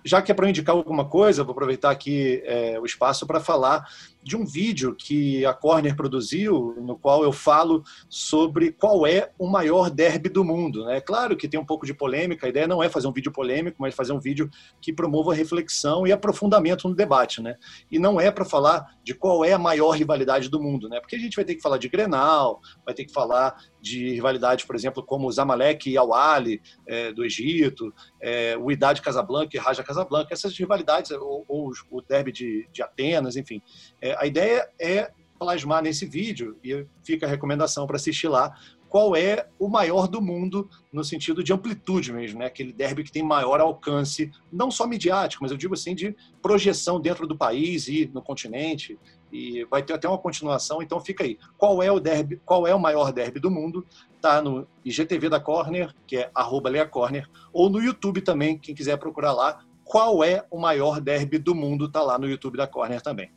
já 0.05 0.23
que 0.23 0.33
é 0.33 0.35
para 0.35 0.49
indicar 0.49 0.75
alguma 0.75 1.09
coisa, 1.09 1.45
vou 1.45 1.53
aproveitar 1.53 1.91
aqui 1.91 2.43
é, 2.45 2.79
o 2.81 2.87
espaço 2.87 3.27
para 3.27 3.41
falar 3.41 3.87
de 4.23 4.37
um 4.37 4.45
vídeo 4.45 4.95
que 4.95 5.45
a 5.47 5.55
Corner 5.55 5.97
produziu, 5.97 6.75
no 6.81 6.97
qual 6.97 7.23
eu 7.25 7.33
falo 7.33 7.83
sobre 8.09 8.73
qual 8.73 9.07
é 9.07 9.31
o 9.39 9.47
maior 9.47 9.91
derby 9.91 10.29
do 10.29 10.45
mundo. 10.45 10.89
É 10.91 10.95
né? 10.95 11.01
claro 11.01 11.37
que 11.37 11.49
tem 11.49 11.59
um 11.59 11.65
pouco 11.65 11.87
de 11.87 11.95
polêmica, 11.95 12.47
a 12.47 12.49
ideia 12.49 12.69
não 12.69 12.83
é 12.83 12.89
fazer 12.89 13.07
um 13.07 13.13
vídeo 13.13 13.33
polêmico, 13.33 13.79
mas 13.81 13.95
fazer 13.95 14.13
um 14.13 14.21
vídeo 14.21 14.51
que 14.81 14.93
promova 14.93 15.35
reflexão 15.35 16.07
e 16.07 16.13
aprofundamento 16.13 16.89
no 16.89 16.95
debate. 16.95 17.43
Né? 17.43 17.57
E 17.91 17.99
não 17.99 18.21
é 18.21 18.31
para 18.31 18.45
falar 18.45 18.95
de 19.03 19.15
qual 19.15 19.45
é 19.45 19.53
a 19.53 19.59
maior 19.59 19.93
rivalidade 19.93 20.49
do 20.49 20.61
mundo, 20.61 20.89
né? 20.89 21.01
porque 21.01 21.17
a 21.17 21.19
gente 21.19 21.37
vai 21.37 21.45
ter 21.45 21.55
que 21.55 21.63
falar 21.63 21.79
de 21.79 21.89
Grenal, 21.89 22.61
vai 22.85 22.95
ter 22.95 23.05
que 23.05 23.13
falar 23.13 23.57
de 23.81 24.11
rivalidade, 24.11 24.67
por 24.67 24.77
exemplo, 24.77 25.03
como 25.03 25.27
o 25.27 25.33
Zamalek 25.33 25.91
e 25.91 25.97
Al-Ali 25.97 26.61
é, 26.87 27.13
do 27.13 27.25
Egito, 27.25 27.93
é, 28.21 28.57
o 28.57 28.71
Idade 28.71 29.01
Casablanca 29.01 29.57
e 29.57 29.59
Raja 29.59 29.83
Casablanca, 29.83 30.33
essas 30.33 30.57
rivalidades, 30.57 31.11
ou, 31.13 31.45
ou 31.49 31.73
o 31.91 32.03
derby 32.03 32.31
de, 32.31 32.69
de 32.71 32.83
Atenas, 32.83 33.37
enfim. 33.37 33.63
É, 34.01 34.10
a 34.19 34.27
ideia 34.27 34.69
é 34.79 35.11
plasmar 35.39 35.83
nesse 35.83 36.05
vídeo, 36.05 36.59
e 36.63 36.87
fica 37.03 37.25
a 37.25 37.29
recomendação 37.29 37.87
para 37.87 37.97
assistir 37.97 38.29
lá, 38.29 38.55
qual 38.91 39.15
é 39.15 39.47
o 39.57 39.69
maior 39.69 40.09
do 40.09 40.21
mundo 40.21 40.69
no 40.93 41.05
sentido 41.05 41.45
de 41.45 41.53
amplitude 41.53 42.13
mesmo, 42.13 42.41
né? 42.41 42.47
Aquele 42.47 42.73
derby 42.73 43.05
que 43.05 43.13
tem 43.13 43.23
maior 43.23 43.61
alcance, 43.61 44.31
não 44.53 44.69
só 44.69 44.85
midiático, 44.85 45.45
mas 45.45 45.53
eu 45.53 45.57
digo 45.57 45.75
assim 45.75 45.95
de 45.95 46.15
projeção 46.43 47.01
dentro 47.01 47.25
do 47.25 47.39
país 47.39 47.87
e 47.87 48.11
no 48.13 48.21
continente. 48.21 48.99
E 49.33 49.65
vai 49.71 49.81
ter 49.81 49.93
até 49.93 50.09
uma 50.09 50.19
continuação, 50.19 50.83
então 50.83 51.01
fica 51.01 51.23
aí. 51.23 51.39
Qual 51.57 51.81
é 51.81 51.91
o 51.91 52.01
derby, 52.01 52.41
qual 52.45 52.67
é 52.67 52.75
o 52.75 52.81
maior 52.81 53.13
derby 53.13 53.39
do 53.39 53.49
mundo? 53.49 53.87
Tá 54.21 54.43
no 54.43 54.67
IGTV 54.85 55.29
da 55.29 55.39
Corner, 55.39 55.95
que 56.05 56.17
é 56.17 56.31
@leacorner, 56.65 57.31
ou 57.53 57.71
no 57.71 57.81
YouTube 57.81 58.21
também, 58.21 58.59
quem 58.59 58.75
quiser 58.75 58.99
procurar 58.99 59.33
lá. 59.33 59.65
Qual 59.85 60.23
é 60.25 60.45
o 60.51 60.59
maior 60.59 61.01
derby 61.01 61.39
do 61.39 61.55
mundo? 61.55 61.89
Tá 61.89 62.03
lá 62.03 62.19
no 62.19 62.29
YouTube 62.29 62.57
da 62.57 62.67
Corner 62.67 63.01
também 63.01 63.31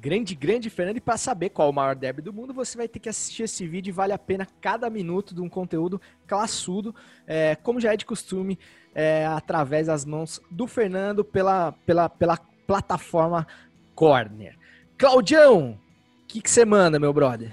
grande, 0.00 0.34
grande 0.34 0.70
Fernando. 0.70 0.96
E 0.96 1.00
para 1.00 1.16
saber 1.16 1.50
qual 1.50 1.68
é 1.68 1.70
o 1.70 1.74
maior 1.74 1.94
derby 1.94 2.22
do 2.22 2.32
mundo, 2.32 2.54
você 2.54 2.76
vai 2.76 2.88
ter 2.88 2.98
que 2.98 3.08
assistir 3.08 3.42
esse 3.42 3.66
vídeo 3.66 3.92
vale 3.92 4.12
a 4.12 4.18
pena 4.18 4.46
cada 4.60 4.88
minuto 4.88 5.34
de 5.34 5.40
um 5.40 5.48
conteúdo 5.48 6.00
classudo, 6.26 6.94
é, 7.26 7.54
como 7.56 7.80
já 7.80 7.92
é 7.92 7.96
de 7.96 8.06
costume, 8.06 8.58
é, 8.94 9.26
através 9.26 9.86
das 9.86 10.04
mãos 10.04 10.40
do 10.50 10.66
Fernando 10.66 11.22
pela, 11.22 11.72
pela, 11.84 12.08
pela 12.08 12.38
plataforma 12.66 13.46
Corner. 13.94 14.56
Claudião, 14.96 15.78
o 16.22 16.26
que, 16.26 16.40
que 16.40 16.50
você 16.50 16.64
manda, 16.64 16.98
meu 16.98 17.12
brother? 17.12 17.52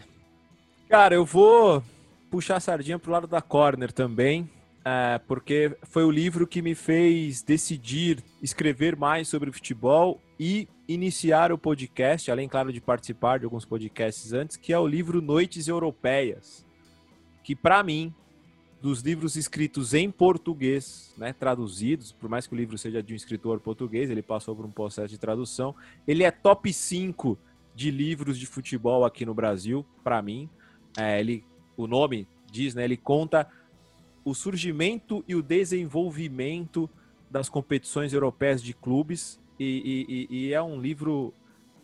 Cara, 0.87 1.15
eu 1.15 1.25
vou 1.25 1.83
puxar 2.31 2.55
a 2.55 2.61
sardinha 2.61 2.97
pro 2.97 3.11
lado 3.11 3.27
da 3.27 3.41
Corner 3.41 3.91
também. 3.91 4.49
É, 4.89 5.19
porque 5.27 5.75
foi 5.83 6.05
o 6.05 6.09
livro 6.09 6.47
que 6.47 6.61
me 6.61 6.73
fez 6.73 7.41
decidir 7.41 8.23
escrever 8.41 8.95
mais 8.95 9.27
sobre 9.27 9.51
futebol 9.51 10.21
e 10.39 10.65
iniciar 10.88 11.51
o 11.51 11.57
podcast, 11.57 12.31
além, 12.31 12.47
claro, 12.47 12.71
de 12.71 12.79
participar 12.79 13.38
de 13.38 13.43
alguns 13.43 13.65
podcasts 13.65 14.31
antes, 14.31 14.55
que 14.55 14.71
é 14.71 14.79
o 14.79 14.88
livro 14.88 15.21
Noites 15.21 15.67
Europeias, 15.67 16.65
que 17.43 17.53
para 17.53 17.83
mim, 17.83 18.13
dos 18.81 19.01
livros 19.01 19.35
escritos 19.35 19.93
em 19.93 20.09
português, 20.09 21.13
né, 21.17 21.33
traduzidos, 21.33 22.13
por 22.13 22.29
mais 22.29 22.47
que 22.47 22.53
o 22.53 22.57
livro 22.57 22.77
seja 22.77 23.03
de 23.03 23.11
um 23.11 23.17
escritor 23.17 23.59
português, 23.59 24.09
ele 24.09 24.21
passou 24.21 24.55
por 24.55 24.65
um 24.65 24.71
processo 24.71 25.09
de 25.09 25.17
tradução, 25.17 25.75
ele 26.07 26.23
é 26.23 26.31
top 26.31 26.71
5 26.71 27.38
de 27.75 27.91
livros 27.91 28.39
de 28.39 28.45
futebol 28.45 29.03
aqui 29.03 29.25
no 29.25 29.33
Brasil, 29.33 29.85
para 30.01 30.21
mim. 30.21 30.49
É, 30.97 31.19
ele, 31.19 31.43
o 31.75 31.88
nome 31.88 32.25
diz, 32.49 32.73
né, 32.73 32.85
ele 32.85 32.95
conta 32.95 33.45
o 34.28 34.36
surgimento 34.36 35.23
e 35.25 35.36
o 35.36 35.41
desenvolvimento 35.41 36.89
das 37.32 37.47
competições 37.47 38.11
europeias 38.11 38.61
de 38.61 38.73
clubes 38.73 39.39
e, 39.57 40.28
e, 40.30 40.38
e 40.38 40.53
é 40.53 40.61
um 40.61 40.82
livro 40.82 41.34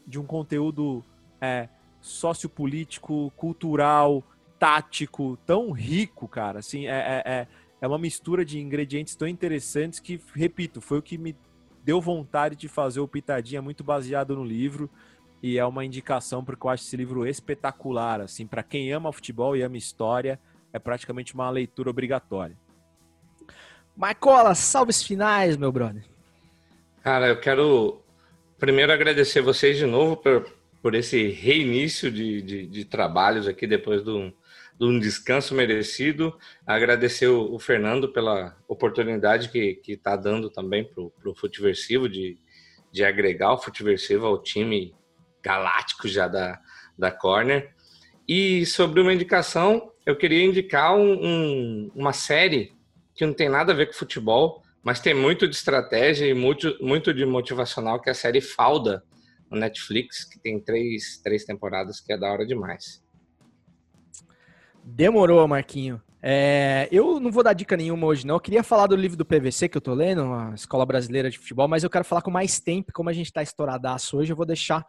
de 0.06 0.20
um 0.20 0.26
conteúdo 0.26 1.02
é, 1.40 1.70
sociopolítico, 2.02 3.32
cultural, 3.38 4.22
tático, 4.60 5.38
tão 5.46 5.72
rico, 5.72 6.28
cara. 6.28 6.60
Assim, 6.60 6.86
é, 6.86 6.92
é, 6.92 7.24
é, 7.26 7.48
é 7.80 7.88
uma 7.88 7.98
mistura 7.98 8.44
de 8.44 8.60
ingredientes 8.60 9.16
tão 9.16 9.26
interessantes 9.26 10.02
que, 10.02 10.20
repito, 10.36 10.82
foi 10.82 10.98
o 10.98 11.02
que 11.02 11.18
me 11.18 11.34
deu 11.82 12.02
vontade 12.02 12.58
de 12.58 12.68
fazer 12.68 13.00
o 13.00 13.08
Pitadinha 13.08 13.62
muito 13.62 13.86
baseado 13.86 14.36
no 14.36 14.44
livro 14.44 14.90
e 15.42 15.58
é 15.58 15.66
uma 15.66 15.86
indicação 15.86 16.44
porque 16.44 16.68
eu 16.68 16.70
acho 16.70 16.84
esse 16.84 16.98
livro 16.98 17.26
espetacular, 17.26 18.20
assim, 18.20 18.46
para 18.46 18.64
quem 18.64 18.92
ama 18.92 19.14
futebol 19.14 19.56
e 19.56 19.62
ama 19.62 19.78
história, 19.78 20.38
é 20.74 20.80
praticamente 20.80 21.36
uma 21.36 21.50
leitura 21.50 21.92
obrigatória. 21.92 22.58
Marcola, 23.96 24.56
salves 24.56 25.04
finais, 25.04 25.56
meu 25.56 25.72
brother. 25.72 26.04
Cara, 27.04 27.28
eu 27.28 27.40
quero 27.40 28.02
primeiro 28.58 28.92
agradecer 28.92 29.42
vocês 29.42 29.78
de 29.78 29.86
novo 29.86 30.18
por, 30.18 30.52
por 30.82 30.96
esse 30.96 31.30
reinício 31.30 32.12
de, 32.12 32.42
de, 32.42 32.68
de 32.68 32.86
trabalhos 32.86 33.48
aqui 33.48 33.68
depois 33.68 34.02
do, 34.02 34.34
de 34.80 34.86
um 34.86 35.00
descanso 35.00 35.54
merecido. 35.54 36.36
Agradecer 36.66 37.28
o, 37.28 37.54
o 37.54 37.60
Fernando 37.60 38.12
pela 38.12 38.58
oportunidade 38.68 39.50
que 39.50 39.80
está 39.88 40.16
dando 40.16 40.50
também 40.50 40.84
para 40.84 41.30
o 41.30 41.36
Futiversivo 41.36 42.10
de, 42.10 42.40
de 42.92 43.04
agregar 43.04 43.54
o 43.54 43.60
Futiversivo 43.60 44.26
ao 44.26 44.42
time 44.42 44.96
galáctico 45.44 46.08
já 46.08 46.28
da, 46.28 46.60
da 46.98 47.12
Corner. 47.12 47.72
E 48.28 48.66
sobre 48.66 49.02
uma 49.02 49.14
indicação, 49.14 49.93
eu 50.06 50.16
queria 50.16 50.44
indicar 50.44 50.96
um, 50.96 51.14
um, 51.14 51.92
uma 51.96 52.14
série 52.14 52.74
que 53.16 53.26
não 53.26 53.34
tem 53.34 53.50
nada 53.50 53.72
a 53.72 53.76
ver 53.76 53.88
com 53.88 53.94
futebol, 53.94 54.62
mas 54.84 55.00
tem 55.00 55.14
muito 55.14 55.48
de 55.48 55.56
estratégia 55.56 56.26
e 56.26 56.34
muito, 56.34 56.76
muito 56.82 57.14
de 57.14 57.26
motivacional, 57.26 58.02
que 58.02 58.10
é 58.10 58.12
a 58.12 58.16
série 58.16 58.42
Falda, 58.42 59.04
no 59.50 59.58
Netflix, 59.58 60.26
que 60.26 60.40
tem 60.40 60.60
três, 60.60 61.22
três 61.24 61.46
temporadas, 61.46 62.02
que 62.02 62.12
é 62.12 62.18
da 62.18 62.32
hora 62.32 62.46
demais. 62.46 63.04
Demorou, 64.84 65.48
Marquinho. 65.48 66.02
É, 66.22 66.88
eu 66.92 67.20
não 67.20 67.32
vou 67.32 67.44
dar 67.44 67.54
dica 67.54 67.78
nenhuma 67.78 68.08
hoje, 68.08 68.26
não. 68.26 68.36
Eu 68.36 68.40
queria 68.40 68.64
falar 68.64 68.88
do 68.88 68.96
livro 68.96 69.18
do 69.18 69.26
PVC 69.26 69.70
que 69.70 69.78
eu 69.78 69.82
tô 69.82 69.94
lendo, 69.94 70.22
a 70.34 70.54
Escola 70.56 70.86
Brasileira 70.86 71.30
de 71.30 71.38
Futebol, 71.38 71.68
mas 71.68 71.84
eu 71.84 71.90
quero 71.90 72.04
falar 72.04 72.22
com 72.22 72.32
mais 72.32 72.60
tempo, 72.60 72.92
como 72.94 73.10
a 73.10 73.14
gente 73.14 73.32
tá 73.32 73.44
estouradaço 73.44 74.18
hoje, 74.18 74.32
eu 74.32 74.36
vou 74.36 74.46
deixar 74.46 74.86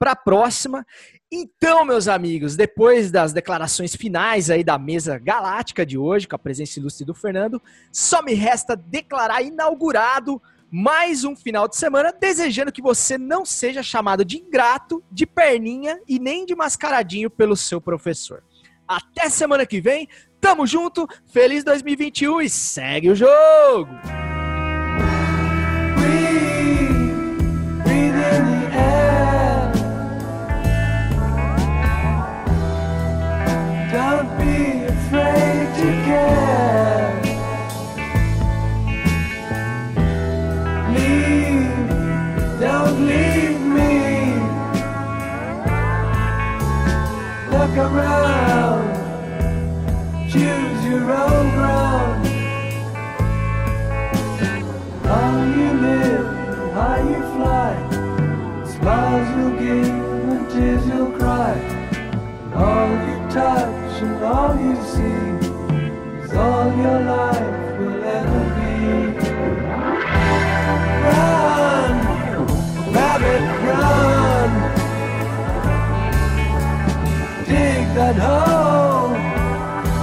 para 0.00 0.12
a 0.12 0.16
próxima. 0.16 0.84
Então, 1.30 1.84
meus 1.84 2.08
amigos, 2.08 2.56
depois 2.56 3.10
das 3.10 3.34
declarações 3.34 3.94
finais 3.94 4.48
aí 4.48 4.64
da 4.64 4.78
mesa 4.78 5.18
galáctica 5.18 5.84
de 5.84 5.98
hoje, 5.98 6.26
com 6.26 6.34
a 6.34 6.38
presença 6.38 6.78
ilustre 6.78 7.04
do 7.04 7.14
Fernando, 7.14 7.62
só 7.92 8.22
me 8.22 8.32
resta 8.32 8.74
declarar 8.74 9.42
inaugurado 9.42 10.40
mais 10.72 11.22
um 11.22 11.36
final 11.36 11.68
de 11.68 11.76
semana, 11.76 12.12
desejando 12.18 12.72
que 12.72 12.80
você 12.80 13.18
não 13.18 13.44
seja 13.44 13.82
chamado 13.82 14.24
de 14.24 14.38
ingrato, 14.38 15.04
de 15.12 15.26
perninha 15.26 16.00
e 16.08 16.18
nem 16.18 16.46
de 16.46 16.54
mascaradinho 16.54 17.28
pelo 17.28 17.56
seu 17.56 17.80
professor. 17.80 18.42
Até 18.88 19.28
semana 19.28 19.66
que 19.66 19.80
vem, 19.80 20.08
tamo 20.40 20.66
junto, 20.66 21.06
feliz 21.26 21.62
2021 21.62 22.40
e 22.40 22.48
segue 22.48 23.10
o 23.10 23.14
jogo! 23.14 24.19
Choose 50.30 50.84
your 50.84 51.10
own 51.10 51.50
ground. 51.56 52.26
How 55.04 55.42
you 55.56 55.72
live, 55.88 56.26
how 56.72 56.96
you 57.10 57.20
fly. 57.34 57.72
Smiles 58.64 59.28
you'll 59.36 59.58
give 59.58 59.88
and 59.88 60.50
tears 60.50 60.86
you'll 60.86 61.10
cry. 61.18 61.54
And 61.54 62.54
all 62.54 62.90
you 63.08 63.18
touch 63.28 64.02
and 64.02 64.22
all 64.22 64.54
you 64.56 64.76
see 64.92 66.24
is 66.24 66.32
all 66.32 66.72
your 66.76 67.00
life. 67.00 67.59
at 78.00 78.16
home, 78.16 79.12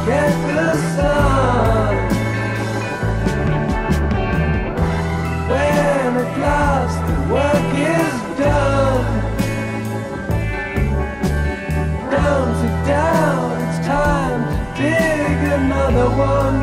get 0.05 0.33
the 0.49 0.65
sun. 0.95 1.95
When 5.49 6.11
at 6.23 6.33
last 6.45 6.99
the 7.09 7.17
work 7.33 7.73
is 7.97 8.17
done, 8.37 9.07
down 12.11 12.45
to 12.61 12.69
down, 12.85 13.45
it's 13.65 13.79
time 13.87 14.41
to 14.51 14.57
dig 14.79 15.39
another 15.59 16.09
one. 16.31 16.57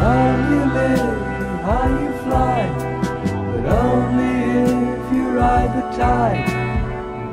How 0.00 0.24
you 0.50 0.62
live, 0.78 1.20
how 1.68 1.86
you 2.00 2.10
fly, 2.24 2.60
but 3.52 3.64
only 3.84 4.34
if 4.94 5.12
you 5.12 5.24
ride 5.28 5.72
the 5.76 5.84
tide 5.98 6.59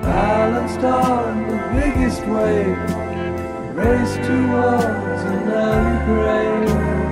balanced 0.08 0.84
on 0.86 1.48
the 1.50 1.60
biggest 1.76 2.22
wave, 2.28 2.78
raced 3.76 4.22
towards 4.24 5.24
another 5.36 6.04
grave. 6.06 7.07